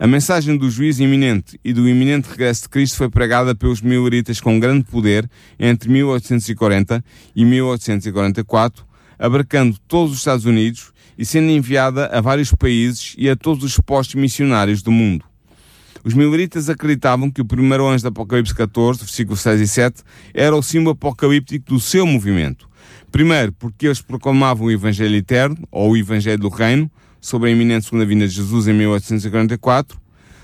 A 0.00 0.06
mensagem 0.06 0.56
do 0.56 0.70
juízo 0.70 1.02
iminente 1.02 1.58
e 1.64 1.72
do 1.72 1.88
iminente 1.88 2.30
regresso 2.30 2.62
de 2.62 2.68
Cristo 2.68 2.98
foi 2.98 3.10
pregada 3.10 3.52
pelos 3.52 3.82
milleritas 3.82 4.40
com 4.40 4.60
grande 4.60 4.84
poder 4.84 5.28
entre 5.58 5.90
1840 5.90 7.04
e 7.34 7.44
1844, 7.44 8.86
abarcando 9.18 9.76
todos 9.88 10.12
os 10.12 10.18
Estados 10.18 10.44
Unidos 10.44 10.92
e 11.18 11.26
sendo 11.26 11.50
enviada 11.50 12.06
a 12.06 12.20
vários 12.20 12.54
países 12.54 13.16
e 13.18 13.28
a 13.28 13.34
todos 13.34 13.64
os 13.64 13.76
postos 13.80 14.14
missionários 14.14 14.82
do 14.82 14.92
mundo. 14.92 15.24
Os 16.04 16.14
mileritas 16.14 16.70
acreditavam 16.70 17.28
que 17.28 17.40
o 17.40 17.44
primeiro 17.44 17.84
anjo 17.88 18.04
do 18.04 18.10
Apocalipse 18.10 18.54
14, 18.54 19.00
versículos 19.00 19.40
6 19.40 19.60
e 19.60 19.66
7, 19.66 20.02
era 20.32 20.54
o 20.54 20.62
símbolo 20.62 20.92
apocalíptico 20.92 21.74
do 21.74 21.80
seu 21.80 22.06
movimento. 22.06 22.68
Primeiro, 23.10 23.52
porque 23.52 23.86
eles 23.86 24.00
proclamavam 24.00 24.68
o 24.68 24.70
Evangelho 24.70 25.16
Eterno, 25.16 25.56
ou 25.72 25.90
o 25.90 25.96
Evangelho 25.96 26.38
do 26.38 26.48
Reino, 26.48 26.88
sobre 27.20 27.48
a 27.48 27.52
iminente 27.52 27.86
segunda 27.86 28.04
vinda 28.06 28.26
de 28.26 28.34
Jesus 28.34 28.68
em 28.68 28.72
1844. 28.72 29.98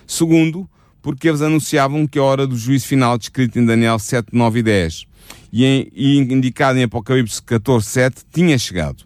Segundo, 0.06 0.68
porque 1.02 1.28
eles 1.28 1.42
anunciavam 1.42 2.06
que 2.06 2.18
a 2.18 2.22
hora 2.22 2.46
do 2.46 2.56
juízo 2.56 2.86
final 2.86 3.18
descrito 3.18 3.58
em 3.58 3.66
Daniel 3.66 3.98
7, 3.98 4.28
9 4.32 4.60
e 4.60 4.62
10 4.62 5.06
e, 5.52 5.64
em, 5.64 5.88
e 5.94 6.18
indicado 6.18 6.78
em 6.78 6.82
Apocalipse 6.82 7.42
14, 7.42 7.86
7 7.86 8.22
tinha 8.32 8.58
chegado. 8.58 9.04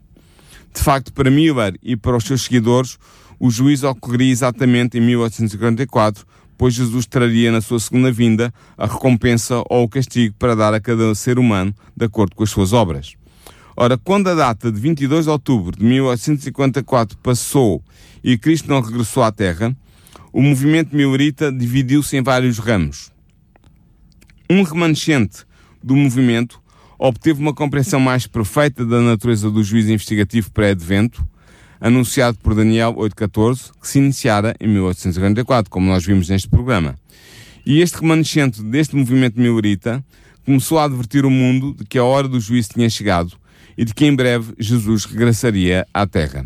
De 0.73 0.81
facto, 0.81 1.13
para 1.13 1.31
Miller 1.31 1.75
e 1.83 1.97
para 1.97 2.17
os 2.17 2.25
seus 2.25 2.43
seguidores, 2.43 2.99
o 3.39 3.51
juízo 3.51 3.89
ocorreria 3.89 4.33
exatamente 4.33 4.97
em 4.97 5.01
1844, 5.01 6.25
pois 6.57 6.75
Jesus 6.75 7.05
traria 7.05 7.53
na 7.53 7.61
sua 7.61 7.79
segunda 7.79 8.11
vinda 8.11 8.53
a 8.77 8.87
recompensa 8.87 9.63
ou 9.69 9.85
o 9.85 9.89
castigo 9.89 10.35
para 10.39 10.55
dar 10.55 10.73
a 10.75 10.81
cada 10.81 11.15
ser 11.15 11.39
humano 11.39 11.75
de 11.97 12.07
acordo 12.07 12.35
com 12.35 12.45
as 12.45 12.51
suas 12.51 12.73
obras. 12.73 13.18
Ora, 13.81 13.97
quando 13.97 14.27
a 14.27 14.35
data 14.35 14.73
de 14.73 14.81
22 14.81 15.27
de 15.27 15.31
outubro 15.31 15.79
de 15.79 15.85
1854 15.85 17.17
passou 17.19 17.81
e 18.25 18.37
Cristo 18.37 18.69
não 18.69 18.81
regressou 18.81 19.23
à 19.23 19.31
Terra, 19.31 19.73
o 20.33 20.43
movimento 20.43 20.97
millerita 20.97 21.53
dividiu-se 21.53 22.17
em 22.17 22.21
vários 22.21 22.59
ramos. 22.59 23.13
Um 24.51 24.65
remanescente 24.65 25.45
do 25.81 25.95
movimento 25.95 26.61
obteve 26.99 27.41
uma 27.41 27.55
compreensão 27.55 28.01
mais 28.01 28.27
perfeita 28.27 28.85
da 28.85 29.01
natureza 29.01 29.49
do 29.49 29.63
juízo 29.63 29.93
investigativo 29.93 30.51
pré-advento, 30.51 31.25
anunciado 31.81 32.37
por 32.39 32.57
Daniel 32.57 32.95
8.14, 32.95 33.71
que 33.81 33.87
se 33.87 34.01
iniciara 34.01 34.57
em 34.59 34.67
1844, 34.67 35.71
como 35.71 35.87
nós 35.87 36.05
vimos 36.05 36.29
neste 36.29 36.49
programa. 36.49 36.97
E 37.65 37.81
este 37.81 38.01
remanescente 38.01 38.61
deste 38.61 38.97
movimento 38.97 39.39
millerita 39.39 40.05
começou 40.45 40.81
a 40.81 40.85
advertir 40.87 41.25
o 41.25 41.31
mundo 41.31 41.77
de 41.79 41.85
que 41.85 41.97
a 41.97 42.03
hora 42.03 42.27
do 42.27 42.41
juízo 42.41 42.71
tinha 42.71 42.91
chegado 42.91 43.39
e 43.79 43.85
de 43.85 43.95
que 43.95 44.05
em 44.05 44.15
breve 44.15 44.53
Jesus 44.59 45.05
regressaria 45.05 45.87
à 45.95 46.05
Terra. 46.05 46.45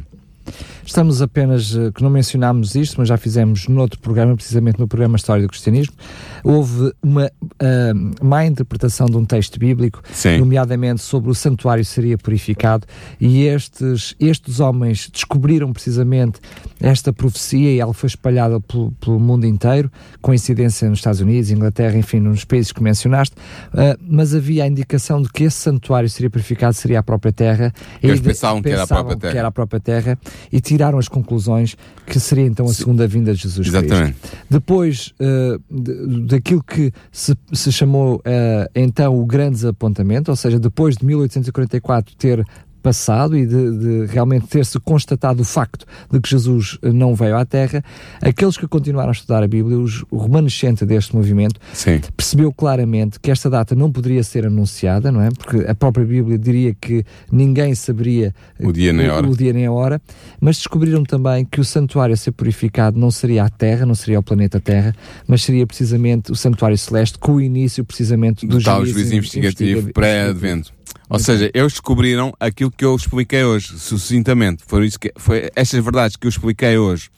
Estamos 0.85 1.23
apenas, 1.23 1.77
eh, 1.77 1.91
que 1.95 2.03
não 2.03 2.11
mencionámos 2.11 2.75
isto, 2.75 2.97
mas 2.99 3.09
já 3.09 3.17
fizemos 3.17 3.69
noutro 3.69 3.99
programa, 4.01 4.35
precisamente 4.35 4.79
no 4.79 4.89
programa 4.89 5.17
História 5.17 5.43
do 5.43 5.49
Cristianismo, 5.49 5.95
houve 6.43 6.93
uma 7.03 7.27
uh, 7.27 8.25
má 8.25 8.45
interpretação 8.45 9.07
de 9.07 9.17
um 9.17 9.25
texto 9.25 9.59
bíblico, 9.59 10.03
Sim. 10.13 10.39
nomeadamente 10.39 11.03
sobre 11.03 11.31
o 11.31 11.35
santuário 11.35 11.85
seria 11.85 12.19
purificado, 12.19 12.87
e 13.21 13.45
estes, 13.45 14.15
estes 14.19 14.61
homens 14.61 15.09
descobriram 15.13 15.73
precisamente 15.73 16.41
esta 16.81 17.13
profecia 17.13 17.71
e 17.71 17.79
ela 17.79 17.95
foi 17.95 18.09
espalhada 18.09 18.61
pelo, 18.61 18.91
pelo 18.93 19.21
mundo 19.21 19.47
inteiro, 19.47 19.91
coincidência 20.21 20.89
nos 20.89 20.99
Estados 20.99 21.21
Unidos, 21.21 21.51
Inglaterra, 21.51 21.97
enfim, 21.97 22.19
nos 22.19 22.45
países 22.45 22.73
que 22.73 22.83
mencionaste, 22.83 23.37
uh, 23.73 23.99
mas 24.01 24.35
havia 24.35 24.65
a 24.65 24.67
indicação 24.67 25.23
de 25.23 25.31
que 25.31 25.45
esse 25.45 25.57
santuário 25.57 26.09
seria 26.09 26.29
purificado, 26.29 26.75
seria 26.75 26.99
a 26.99 27.03
própria 27.03 27.33
terra. 27.33 27.73
Eles 28.03 28.21
pensavam, 28.21 28.61
que 28.61 28.69
era 28.69 28.83
a 28.83 28.87
própria 28.87 29.17
terra. 29.17 29.33
Que 29.33 29.39
era 29.39 29.49
a 29.49 29.53
própria 29.53 29.81
terra 29.81 30.19
e 30.51 30.61
tiraram 30.73 30.99
as 30.99 31.07
conclusões 31.07 31.77
que 32.07 32.19
seria 32.19 32.47
então 32.47 32.65
a 32.65 32.73
segunda 32.73 33.07
vinda 33.07 33.35
de 33.35 33.43
Jesus 33.43 33.67
Exatamente. 33.67 34.15
Cristo. 34.19 34.37
Depois 34.49 35.13
uh, 35.21 36.27
daquilo 36.27 36.63
que 36.63 36.91
se, 37.11 37.37
se 37.53 37.71
chamou 37.71 38.17
uh, 38.17 38.71
então 38.75 39.21
o 39.21 39.27
grande 39.27 39.57
desapontamento, 39.57 40.31
ou 40.31 40.37
seja, 40.37 40.59
depois 40.59 40.97
de 40.97 41.05
1844 41.05 42.17
ter 42.17 42.43
passado 42.83 43.37
e 43.37 43.47
de, 43.47 43.79
de 43.79 44.07
realmente 44.07 44.47
ter-se 44.47 44.79
constatado 44.81 45.43
o 45.43 45.45
facto 45.45 45.87
de 46.11 46.21
que 46.21 46.29
Jesus 46.29 46.79
não 46.83 47.15
veio 47.15 47.37
à 47.37 47.45
Terra, 47.45 47.83
aqueles 48.21 48.57
que 48.57 48.67
continuaram 48.67 49.11
a 49.11 49.13
estudar 49.13 49.43
a 49.43 49.49
Bíblia, 49.49 49.79
os, 49.79 50.05
o 50.11 50.19
remanescente 50.19 50.85
deste 50.85 51.15
movimento, 51.15 51.61
Sim. 51.73 52.01
percebeu 52.17 52.53
claramente 52.53 53.19
que 53.21 53.31
esta 53.31 53.49
data 53.49 53.75
não 53.75 53.91
poderia 53.91 54.23
ser 54.23 54.47
anunciada, 54.47 55.11
não 55.11 55.23
é? 55.23 55.29
Porque 55.31 55.69
a 55.69 55.75
própria 55.75 56.05
Bíblia 56.05 56.39
diria 56.39 56.75
que 56.79 57.05
ninguém 57.31 57.75
saberia 57.75 58.35
o 58.59 58.73
dia 58.73 58.93
nem 58.93 59.07
a 59.07 59.15
hora, 59.15 59.27
o 59.27 59.37
dia 59.37 59.53
nem 59.53 59.67
a 59.67 59.73
hora 59.73 60.01
mas 60.41 60.57
descobriram 60.57 61.05
também 61.05 61.45
que 61.45 61.61
o 61.61 61.65
santuário 61.65 62.13
a 62.13 62.17
ser 62.17 62.33
purificado 62.33 62.99
não 62.99 63.11
seria 63.11 63.45
a 63.45 63.51
Terra, 63.51 63.87
não 63.87 63.95
seria 63.95 64.19
o 64.19 64.23
planeta 64.23 64.59
Terra, 64.59 64.95
mas 65.27 65.43
seria 65.43 65.67
precisamente 65.67 66.33
o 66.33 66.37
santuário 66.37 66.77
celeste 66.77 67.19
com 67.19 67.35
o 67.35 67.41
início 67.41 67.85
precisamente 67.85 68.47
do, 68.47 68.59
juízo 68.61 69.15
investigativo 69.15 69.93
pré-advento. 69.93 70.73
Ou 71.09 71.19
seja, 71.19 71.51
eles 71.53 71.73
descobriram 71.73 72.33
aquilo 72.41 72.71
que 72.71 72.85
eu 72.85 72.95
expliquei 72.97 73.45
hoje, 73.45 73.79
sucintamente. 73.79 74.63
Foi, 74.67 74.87
isso 74.87 74.99
que, 74.99 75.13
foi 75.17 75.51
estas 75.55 75.83
verdades 75.83 76.17
que 76.17 76.27
eu 76.27 76.31
expliquei 76.31 76.79
hoje 76.79 77.11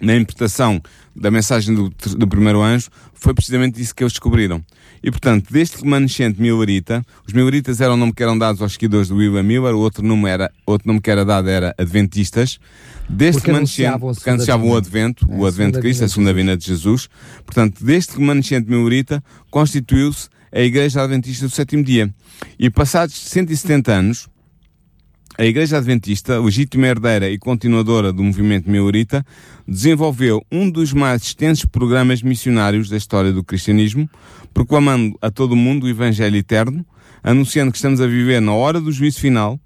na 0.00 0.14
interpretação 0.16 0.82
da 1.14 1.30
mensagem 1.30 1.74
do, 1.74 1.88
do 2.16 2.26
primeiro 2.26 2.60
anjo, 2.60 2.88
foi 3.14 3.32
precisamente 3.32 3.80
isso 3.80 3.94
que 3.94 4.02
eles 4.02 4.12
descobriram. 4.12 4.62
E 5.02 5.10
portanto, 5.10 5.52
deste 5.52 5.82
remanescente 5.82 6.40
Millerita, 6.40 7.04
os 7.26 7.32
Milleritas 7.32 7.80
eram 7.80 7.94
o 7.94 7.96
nome 7.96 8.12
que 8.12 8.22
eram 8.22 8.36
dados 8.36 8.60
aos 8.60 8.72
seguidores 8.72 9.08
do 9.08 9.16
William 9.16 9.42
Miller, 9.42 9.74
o 9.74 9.78
outro 9.78 10.04
nome, 10.04 10.28
era, 10.28 10.50
outro 10.66 10.88
nome 10.88 11.00
que 11.00 11.10
era 11.10 11.24
dado 11.24 11.48
era 11.48 11.74
Adventistas. 11.78 12.58
Deste 13.08 13.40
porque 13.40 13.50
remanescente, 13.50 13.98
porque 13.98 14.30
anunciavam 14.30 14.70
o 14.70 14.76
Advento, 14.76 15.26
é, 15.30 15.36
o 15.36 15.46
Advento 15.46 15.72
de 15.72 15.80
Cristo, 15.80 16.04
a 16.04 16.08
segunda 16.08 16.32
vinda 16.32 16.56
de 16.56 16.64
Jesus. 16.64 17.08
Portanto, 17.44 17.84
deste 17.84 18.16
remanescente 18.16 18.68
Millerita, 18.68 19.22
constituiu-se 19.50 20.28
a 20.54 20.60
Igreja 20.60 21.02
Adventista 21.02 21.46
do 21.46 21.50
Sétimo 21.50 21.82
Dia. 21.82 22.14
E 22.56 22.70
passados 22.70 23.16
170 23.16 23.92
anos, 23.92 24.28
a 25.36 25.44
Igreja 25.44 25.78
Adventista, 25.78 26.38
legítima 26.38 26.86
herdeira 26.86 27.28
e 27.28 27.36
continuadora 27.36 28.12
do 28.12 28.22
movimento 28.22 28.70
Miorita, 28.70 29.26
desenvolveu 29.66 30.40
um 30.52 30.70
dos 30.70 30.92
mais 30.92 31.22
extensos 31.22 31.64
programas 31.64 32.22
missionários 32.22 32.88
da 32.88 32.96
história 32.96 33.32
do 33.32 33.42
cristianismo, 33.42 34.08
proclamando 34.54 35.18
a 35.20 35.28
todo 35.28 35.52
o 35.52 35.56
mundo 35.56 35.84
o 35.84 35.88
Evangelho 35.88 36.36
eterno, 36.36 36.86
anunciando 37.20 37.72
que 37.72 37.78
estamos 37.78 38.00
a 38.00 38.06
viver 38.06 38.40
na 38.40 38.54
hora 38.54 38.80
do 38.80 38.92
juízo 38.92 39.18
final, 39.18 39.58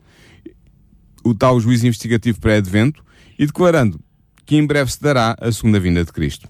o 1.22 1.34
tal 1.34 1.60
juízo 1.60 1.86
investigativo 1.86 2.40
pré-advento, 2.40 3.04
e 3.38 3.44
declarando 3.44 4.00
que 4.46 4.56
em 4.56 4.66
breve 4.66 4.90
se 4.90 5.02
dará 5.02 5.36
a 5.38 5.52
segunda 5.52 5.78
vinda 5.78 6.02
de 6.02 6.10
Cristo 6.12 6.48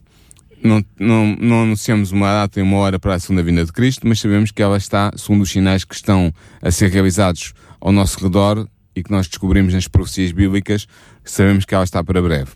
não, 0.62 0.84
não, 0.98 1.36
não 1.40 1.62
anunciamos 1.62 2.12
uma 2.12 2.26
data 2.26 2.58
e 2.58 2.62
uma 2.62 2.78
hora 2.78 2.98
para 2.98 3.14
a 3.14 3.18
segunda 3.18 3.42
vinda 3.42 3.64
de 3.64 3.72
Cristo, 3.72 4.06
mas 4.06 4.20
sabemos 4.20 4.50
que 4.50 4.62
ela 4.62 4.76
está, 4.76 5.12
segundo 5.16 5.42
os 5.42 5.50
sinais 5.50 5.84
que 5.84 5.94
estão 5.94 6.32
a 6.60 6.70
ser 6.70 6.90
realizados 6.90 7.52
ao 7.80 7.92
nosso 7.92 8.22
redor 8.22 8.66
e 8.94 9.02
que 9.02 9.10
nós 9.10 9.28
descobrimos 9.28 9.74
nas 9.74 9.86
profecias 9.86 10.32
bíblicas, 10.32 10.86
sabemos 11.24 11.64
que 11.64 11.74
ela 11.74 11.84
está 11.84 12.02
para 12.02 12.20
breve. 12.20 12.50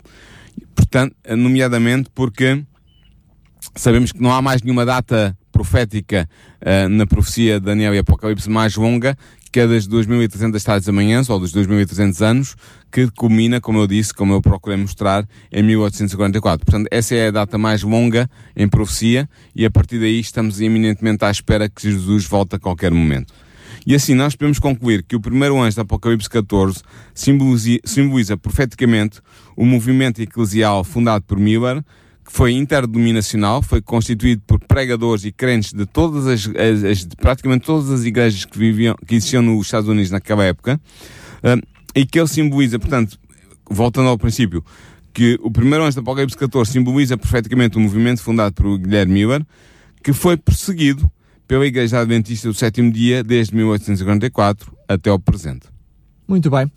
Portanto, 0.75 1.15
nomeadamente 1.37 2.11
porque 2.15 2.65
sabemos 3.77 4.13
que 4.13 4.21
não 4.21 4.33
há 4.33 4.43
mais 4.43 4.63
nenhuma 4.63 4.85
data 4.85 5.37
profética 5.51 6.29
uh, 6.61 6.89
na 6.89 7.07
profecia 7.07 7.61
de 7.61 7.67
Daniel 7.67 7.95
e 7.95 7.99
Apocalipse 7.99 8.51
mais 8.51 8.75
longa 8.75 9.17
que 9.53 9.61
é 9.61 9.67
das 9.67 9.87
2.300 9.87 10.65
tardes 10.65 10.87
da 10.87 10.93
manhã, 10.93 11.23
ou 11.29 11.39
dos 11.39 11.53
2.300 11.53 12.21
anos, 12.23 12.57
que 12.91 13.07
culmina, 13.11 13.61
como 13.61 13.79
eu 13.79 13.87
disse, 13.87 14.15
como 14.15 14.33
eu 14.33 14.41
procurei 14.41 14.79
mostrar, 14.79 15.29
em 15.53 15.63
1844. 15.63 16.65
Portanto, 16.65 16.89
essa 16.91 17.15
é 17.15 17.29
a 17.29 17.31
data 17.31 17.59
mais 17.59 17.83
longa 17.83 18.29
em 18.57 18.67
profecia 18.67 19.29
e 19.55 19.67
a 19.67 19.71
partir 19.71 19.99
daí 19.99 20.19
estamos 20.19 20.59
eminentemente 20.61 21.23
à 21.27 21.31
espera 21.31 21.69
que 21.69 21.83
Jesus 21.83 22.25
volte 22.25 22.57
a 22.57 22.59
qualquer 22.59 22.93
momento. 22.93 23.35
E 23.87 23.95
assim 23.95 24.15
nós 24.15 24.35
podemos 24.35 24.59
concluir 24.59 25.03
que 25.03 25.17
o 25.17 25.21
primeiro 25.21 25.61
anjo 25.61 25.77
da 25.77 25.83
Apocalipse 25.83 26.31
14 26.31 26.83
simboliza, 27.15 27.79
simboliza 27.85 28.37
profeticamente 28.37 29.21
o 29.55 29.67
movimento 29.67 30.23
eclesial 30.23 30.83
fundado 30.83 31.25
por 31.25 31.39
Miller, 31.39 31.85
foi 32.33 32.53
interdenominacional, 32.53 33.61
foi 33.61 33.83
constituído 33.83 34.41
por 34.47 34.59
pregadores 34.59 35.23
e 35.23 35.31
crentes 35.31 35.71
de 35.71 35.85
todas 35.85 36.27
as, 36.27 36.49
as, 36.57 36.83
as, 36.83 37.05
praticamente 37.05 37.67
todas 37.67 37.91
as 37.91 38.07
igrejas 38.07 38.47
que 38.47 38.59
viviam, 38.59 38.97
que 39.07 39.17
existiam 39.17 39.43
nos 39.43 39.67
Estados 39.67 39.87
Unidos 39.87 40.11
naquela 40.11 40.43
época, 40.43 40.81
uh, 41.45 41.63
e 41.95 42.07
que 42.07 42.19
ele 42.19 42.27
simboliza, 42.27 42.79
portanto, 42.79 43.19
voltando 43.69 44.09
ao 44.09 44.17
princípio, 44.17 44.65
que 45.13 45.39
o 45.43 45.51
primeiro 45.51 45.85
anjo 45.85 45.97
do 45.97 46.01
Apocalipse 46.01 46.35
14 46.35 46.73
simboliza 46.73 47.19
perfeitamente 47.19 47.77
o 47.77 47.81
movimento 47.81 48.23
fundado 48.23 48.55
por 48.55 48.79
Guilherme 48.79 49.13
Miller, 49.13 49.45
que 50.03 50.15
foi 50.15 50.39
perseguido 50.39 51.13
pela 51.47 51.67
Igreja 51.67 52.01
Adventista 52.01 52.49
do 52.49 52.55
Sétimo 52.55 52.91
Dia 52.91 53.23
desde 53.23 53.55
1844 53.55 54.75
até 54.89 55.11
ao 55.11 55.19
presente. 55.19 55.67
Muito 56.27 56.49
bem. 56.49 56.73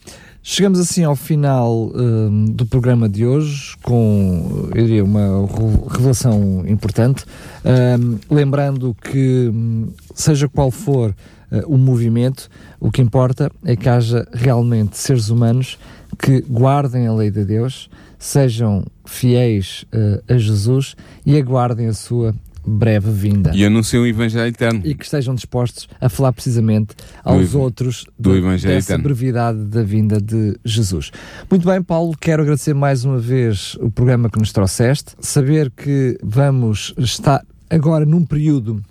Chegamos 0.48 0.80
assim 0.80 1.04
ao 1.04 1.16
final 1.16 1.91
um, 1.96 2.46
do 2.46 2.68
programa 2.68 3.10
de 3.10 3.26
hoje 3.26 3.76
com, 3.82 4.70
eu 4.76 4.86
diria, 4.86 5.04
uma 5.04 5.43
revelação 5.89 6.64
importante. 6.68 7.26
Um, 7.66 8.20
lembrando 8.30 8.93
que, 8.93 9.50
hum, 9.52 9.88
seja 10.14 10.48
qual 10.48 10.70
for 10.70 11.16
uh, 11.52 11.66
o 11.66 11.80
movimento, 11.80 12.48
o 12.80 12.91
que 12.91 13.02
importa 13.02 13.52
é 13.66 13.76
que 13.76 13.89
haja 13.89 14.28
realmente 14.32 15.00
seres 15.00 15.30
humanos 15.30 15.80
que 16.20 16.41
guardem 16.41 17.08
a 17.08 17.14
lei 17.14 17.32
de 17.32 17.43
Deus, 17.43 17.89
sejam 18.20 18.86
fiéis 19.04 19.84
uh, 19.91 20.32
a 20.32 20.38
Jesus 20.38 20.96
e 21.26 21.36
aguardem 21.39 21.88
a 21.88 21.93
sua 21.93 22.36
breve 22.66 23.11
vinda. 23.11 23.51
E 23.53 23.66
anunciem 23.66 24.01
o 24.01 24.07
Evangelho 24.07 24.47
Eterno. 24.47 24.82
E 24.84 24.95
que 24.95 25.03
estejam 25.03 25.36
dispostos 25.36 25.88
a 25.99 26.09
falar 26.09 26.34
precisamente 26.34 26.95
aos 27.24 27.51
do, 27.51 27.59
outros 27.59 28.05
do, 28.18 28.32
do 28.32 28.38
Evangelho 28.38 28.76
dessa 28.76 28.93
Eterno. 28.93 29.03
brevidade 29.03 29.63
da 29.66 29.84
vinda 29.84 30.20
de 30.20 30.57
Jesus. 30.63 31.11
Muito 31.49 31.68
bem, 31.68 31.82
Paulo, 31.82 32.16
quero 32.20 32.41
agradecer 32.41 32.74
mais 32.74 33.05
uma 33.05 33.18
vez 33.18 33.76
o 33.80 33.91
programa 33.91 34.30
que 34.30 34.39
nos 34.39 34.51
trouxeste, 34.51 35.13
saber 35.20 35.72
que 35.72 36.18
vamos 36.24 36.93
estar 36.97 37.45
agora 37.70 38.05
num 38.05 38.26
período 38.26 38.82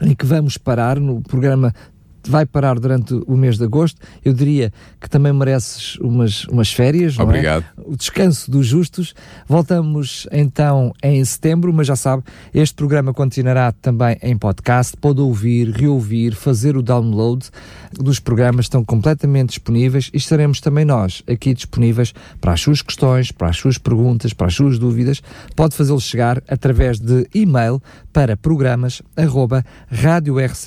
em 0.00 0.14
que 0.14 0.24
vamos 0.24 0.56
parar 0.56 1.00
no 1.00 1.20
programa 1.22 1.74
vai 2.30 2.44
parar 2.46 2.78
durante 2.78 3.14
o 3.26 3.36
mês 3.36 3.58
de 3.58 3.64
agosto. 3.64 4.00
Eu 4.24 4.32
diria 4.32 4.72
que 5.00 5.08
também 5.08 5.32
mereces 5.32 5.96
umas, 5.96 6.44
umas 6.44 6.72
férias, 6.72 7.18
Obrigado. 7.18 7.64
É? 7.76 7.82
O 7.84 7.96
descanso 7.96 8.50
dos 8.50 8.66
justos. 8.66 9.14
Voltamos 9.46 10.26
então 10.30 10.92
em 11.02 11.24
setembro, 11.24 11.72
mas 11.72 11.86
já 11.86 11.96
sabe, 11.96 12.22
este 12.52 12.74
programa 12.74 13.14
continuará 13.14 13.72
também 13.72 14.18
em 14.22 14.36
podcast. 14.36 14.96
Pode 14.96 15.20
ouvir, 15.20 15.70
reouvir, 15.70 16.34
fazer 16.34 16.76
o 16.76 16.82
download 16.82 17.48
dos 17.92 18.20
programas, 18.20 18.66
estão 18.66 18.84
completamente 18.84 19.50
disponíveis 19.50 20.10
e 20.12 20.18
estaremos 20.18 20.60
também 20.60 20.84
nós 20.84 21.22
aqui 21.26 21.54
disponíveis 21.54 22.12
para 22.40 22.52
as 22.52 22.60
suas 22.60 22.82
questões, 22.82 23.32
para 23.32 23.48
as 23.48 23.56
suas 23.56 23.78
perguntas, 23.78 24.32
para 24.32 24.48
as 24.48 24.54
suas 24.54 24.78
dúvidas. 24.78 25.22
Pode 25.56 25.74
fazê-lo 25.74 26.00
chegar 26.00 26.42
através 26.48 26.98
de 26.98 27.26
e-mail 27.34 27.80
para 28.12 28.36
programas 28.36 29.00
arroba 29.16 29.64
radiorcs.pt 29.90 30.58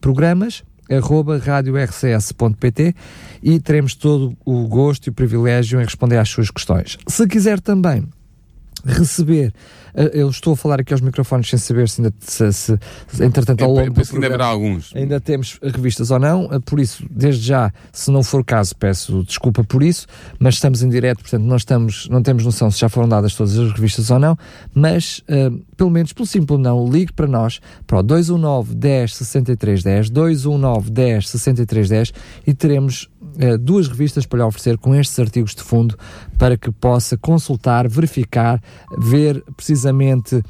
programas 0.00 0.64
arroba 0.88 1.38
radiorcs.pt 1.38 2.94
e 3.42 3.58
teremos 3.58 3.94
todo 3.94 4.36
o 4.44 4.66
gosto 4.68 5.06
e 5.06 5.10
o 5.10 5.12
privilégio 5.12 5.80
em 5.80 5.84
responder 5.84 6.18
às 6.18 6.28
suas 6.28 6.50
questões. 6.50 6.96
Se 7.08 7.26
quiser 7.26 7.60
também 7.60 8.06
receber 8.86 9.52
eh, 9.96 10.10
eu 10.12 10.28
estou 10.28 10.52
a 10.52 10.56
falar 10.56 10.80
aqui 10.80 10.92
aos 10.92 11.00
microfones 11.00 11.48
sem 11.48 11.58
saber 11.58 11.88
se 11.88 12.00
ainda 12.00 12.14
se, 12.20 12.52
se, 12.52 12.78
se 13.08 13.24
entretanto 13.24 13.64
ao 13.64 13.72
longo 13.72 13.90
do 13.90 14.06
programa, 14.06 14.34
ainda 14.34 14.44
alguns. 14.44 14.94
ainda 14.94 15.20
temos 15.20 15.58
revistas 15.62 16.10
ou 16.10 16.18
não, 16.18 16.48
eh, 16.52 16.58
por 16.60 16.78
isso 16.78 17.04
desde 17.10 17.46
já, 17.46 17.72
se 17.92 18.10
não 18.10 18.22
for 18.22 18.42
o 18.42 18.44
caso 18.44 18.76
peço 18.76 19.24
desculpa 19.24 19.64
por 19.64 19.82
isso, 19.82 20.06
mas 20.38 20.54
estamos 20.54 20.82
em 20.82 20.88
direto 20.88 21.20
portanto 21.20 21.42
não, 21.42 21.56
estamos, 21.56 22.08
não 22.10 22.22
temos 22.22 22.44
noção 22.44 22.70
se 22.70 22.78
já 22.78 22.88
foram 22.88 23.08
dadas 23.08 23.34
todas 23.34 23.58
as 23.58 23.72
revistas 23.72 24.10
ou 24.10 24.18
não, 24.18 24.36
mas 24.74 25.22
uh, 25.30 25.58
pelo 25.76 25.90
menos 25.90 26.12
pelo 26.12 26.26
simples 26.26 26.60
não, 26.60 26.86
ligue 26.86 27.12
para 27.12 27.26
nós 27.26 27.60
para 27.86 27.98
o 27.98 28.02
219 28.02 28.74
10 28.74 29.14
63 29.14 29.82
10 29.82 30.10
219 30.10 30.90
10 30.90 31.28
63 31.28 31.88
10 31.88 32.12
e 32.46 32.54
teremos 32.54 33.08
duas 33.60 33.88
revistas 33.88 34.26
para 34.26 34.38
lhe 34.38 34.44
oferecer 34.44 34.78
com 34.78 34.94
estes 34.94 35.18
artigos 35.18 35.54
de 35.54 35.62
fundo 35.62 35.96
para 36.38 36.56
que 36.56 36.70
possa 36.70 37.16
consultar, 37.16 37.88
verificar, 37.88 38.60
ver 38.98 39.42
precisamente 39.56 40.36
uh, 40.36 40.42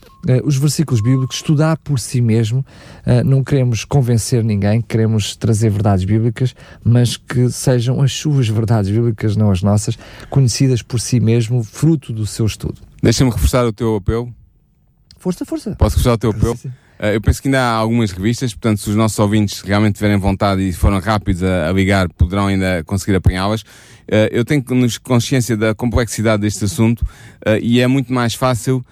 os 0.45 0.57
versículos 0.57 1.01
bíblicos, 1.01 1.37
estudar 1.37 1.77
por 1.79 1.99
si 1.99 2.21
mesmo. 2.21 2.65
Uh, 3.07 3.25
não 3.25 3.43
queremos 3.43 3.85
convencer 3.85 4.43
ninguém, 4.45 4.81
queremos 4.81 5.37
trazer 5.37 5.71
verdades 5.71 6.05
bíblicas, 6.05 6.55
mas 6.85 7.17
que 7.17 7.51
sejam 7.51 8.01
as 8.03 8.13
suas 8.13 8.49
verdades 8.49 8.91
bíblicas, 8.91 9.37
não 9.37 9.51
as 9.51 9.63
nossas, 9.63 9.99
conhecidas 10.29 10.83
por 10.83 11.01
si 11.01 11.21
mesmo, 11.21 11.63
fruto 11.63 12.13
do 12.13 12.27
seu 12.27 12.47
estudo. 12.47 12.81
Deixa-me 13.03 13.31
reforçar 13.31 13.65
o 13.67 13.73
teu 13.73 13.97
apelo. 13.97 14.35
Força, 15.19 15.45
força. 15.45 15.75
Posso 15.77 15.97
reforçar 15.97 16.15
o 16.15 16.19
teu 16.19 16.31
apelo? 16.31 16.55
Uh, 16.55 16.86
eu 16.99 17.21
penso 17.21 17.43
que 17.43 17.49
ainda 17.49 17.61
há 17.61 17.73
algumas 17.73 18.11
revistas, 18.11 18.55
portanto, 18.55 18.81
se 18.81 18.91
os 18.91 18.97
nossos 18.97 19.19
ouvintes 19.19 19.61
realmente 19.61 19.97
tiverem 19.97 20.17
vontade 20.17 20.63
e 20.63 20.73
foram 20.73 20.99
rápidos 20.99 21.43
a, 21.43 21.69
a 21.69 21.73
ligar, 21.73 22.09
poderão 22.09 22.47
ainda 22.47 22.83
conseguir 22.85 23.17
apanhá-las. 23.17 23.63
Uh, 23.63 24.31
eu 24.31 24.45
tenho 24.45 24.65
consciência 25.03 25.57
da 25.57 25.75
complexidade 25.75 26.43
deste 26.43 26.65
assunto 26.65 27.01
uh, 27.01 27.59
e 27.61 27.81
é 27.81 27.87
muito 27.87 28.13
mais 28.13 28.35
fácil 28.35 28.85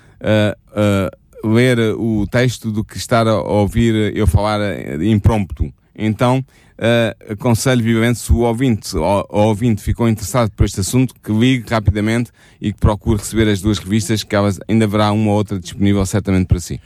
ler 1.45 1.79
o 1.99 2.27
texto 2.27 2.73
do 2.73 2.83
que 2.83 2.97
estar 2.97 3.29
a 3.29 3.37
ouvir 3.37 4.17
eu 4.17 4.27
falar 4.27 4.59
impromptu. 5.03 5.71
Então, 5.95 6.45
uh, 6.79 7.33
aconselho 7.33 7.83
vivamente 7.83 8.19
se 8.19 8.33
o 8.33 8.39
ouvinte, 8.39 8.97
o, 8.97 9.03
o, 9.03 9.41
ouvinte 9.43 9.83
ficou 9.83 10.09
interessado 10.09 10.51
por 10.51 10.65
este 10.65 10.81
assunto, 10.81 11.15
que 11.23 11.33
ligue 11.33 11.71
rapidamente 11.71 12.31
e 12.61 12.73
que 12.73 12.81
procure 12.81 13.19
receber 13.19 13.49
as 13.49 13.61
duas 13.61 13.79
revistas, 13.79 14.25
que 14.25 14.35
elas, 14.35 14.59
ainda 14.69 14.85
haverá 14.85 15.13
uma 15.13 15.31
ou 15.31 15.37
outra 15.37 15.59
disponível 15.59 16.05
certamente 16.05 16.47
para 16.47 16.59
si. 16.59 16.81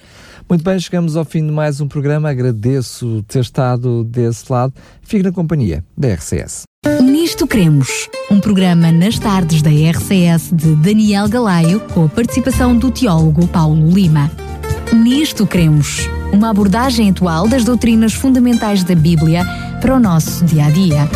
Muito 0.49 0.64
bem, 0.64 0.80
chegamos 0.80 1.14
ao 1.14 1.26
fim 1.26 1.44
de 1.44 1.53
mais 1.53 1.78
um 1.78 1.86
programa. 1.86 2.30
Agradeço 2.30 3.22
ter 3.28 3.40
estado 3.40 4.03
desse 4.03 4.51
lado. 4.51 4.72
Fique 5.03 5.22
na 5.22 5.30
companhia 5.30 5.84
da 5.94 6.09
RCS. 6.09 6.62
Nisto 7.03 7.46
Cremos, 7.46 8.09
um 8.30 8.40
programa 8.40 8.90
nas 8.90 9.18
tardes 9.18 9.61
da 9.61 9.68
RCS 9.68 10.51
de 10.51 10.74
Daniel 10.76 11.28
Galaio, 11.28 11.80
com 11.92 12.07
a 12.07 12.09
participação 12.09 12.74
do 12.74 12.90
teólogo 12.90 13.46
Paulo 13.49 13.90
Lima. 13.90 14.30
Nisto 14.90 15.46
Cremos, 15.46 16.09
uma 16.32 16.49
abordagem 16.49 17.11
atual 17.11 17.46
das 17.46 17.62
doutrinas 17.62 18.14
fundamentais 18.14 18.82
da 18.82 18.94
Bíblia 18.94 19.44
para 19.82 19.94
o 19.94 20.01
nosso 20.01 20.46
dia 20.46 20.64
a 20.64 20.70
dia. 20.70 21.09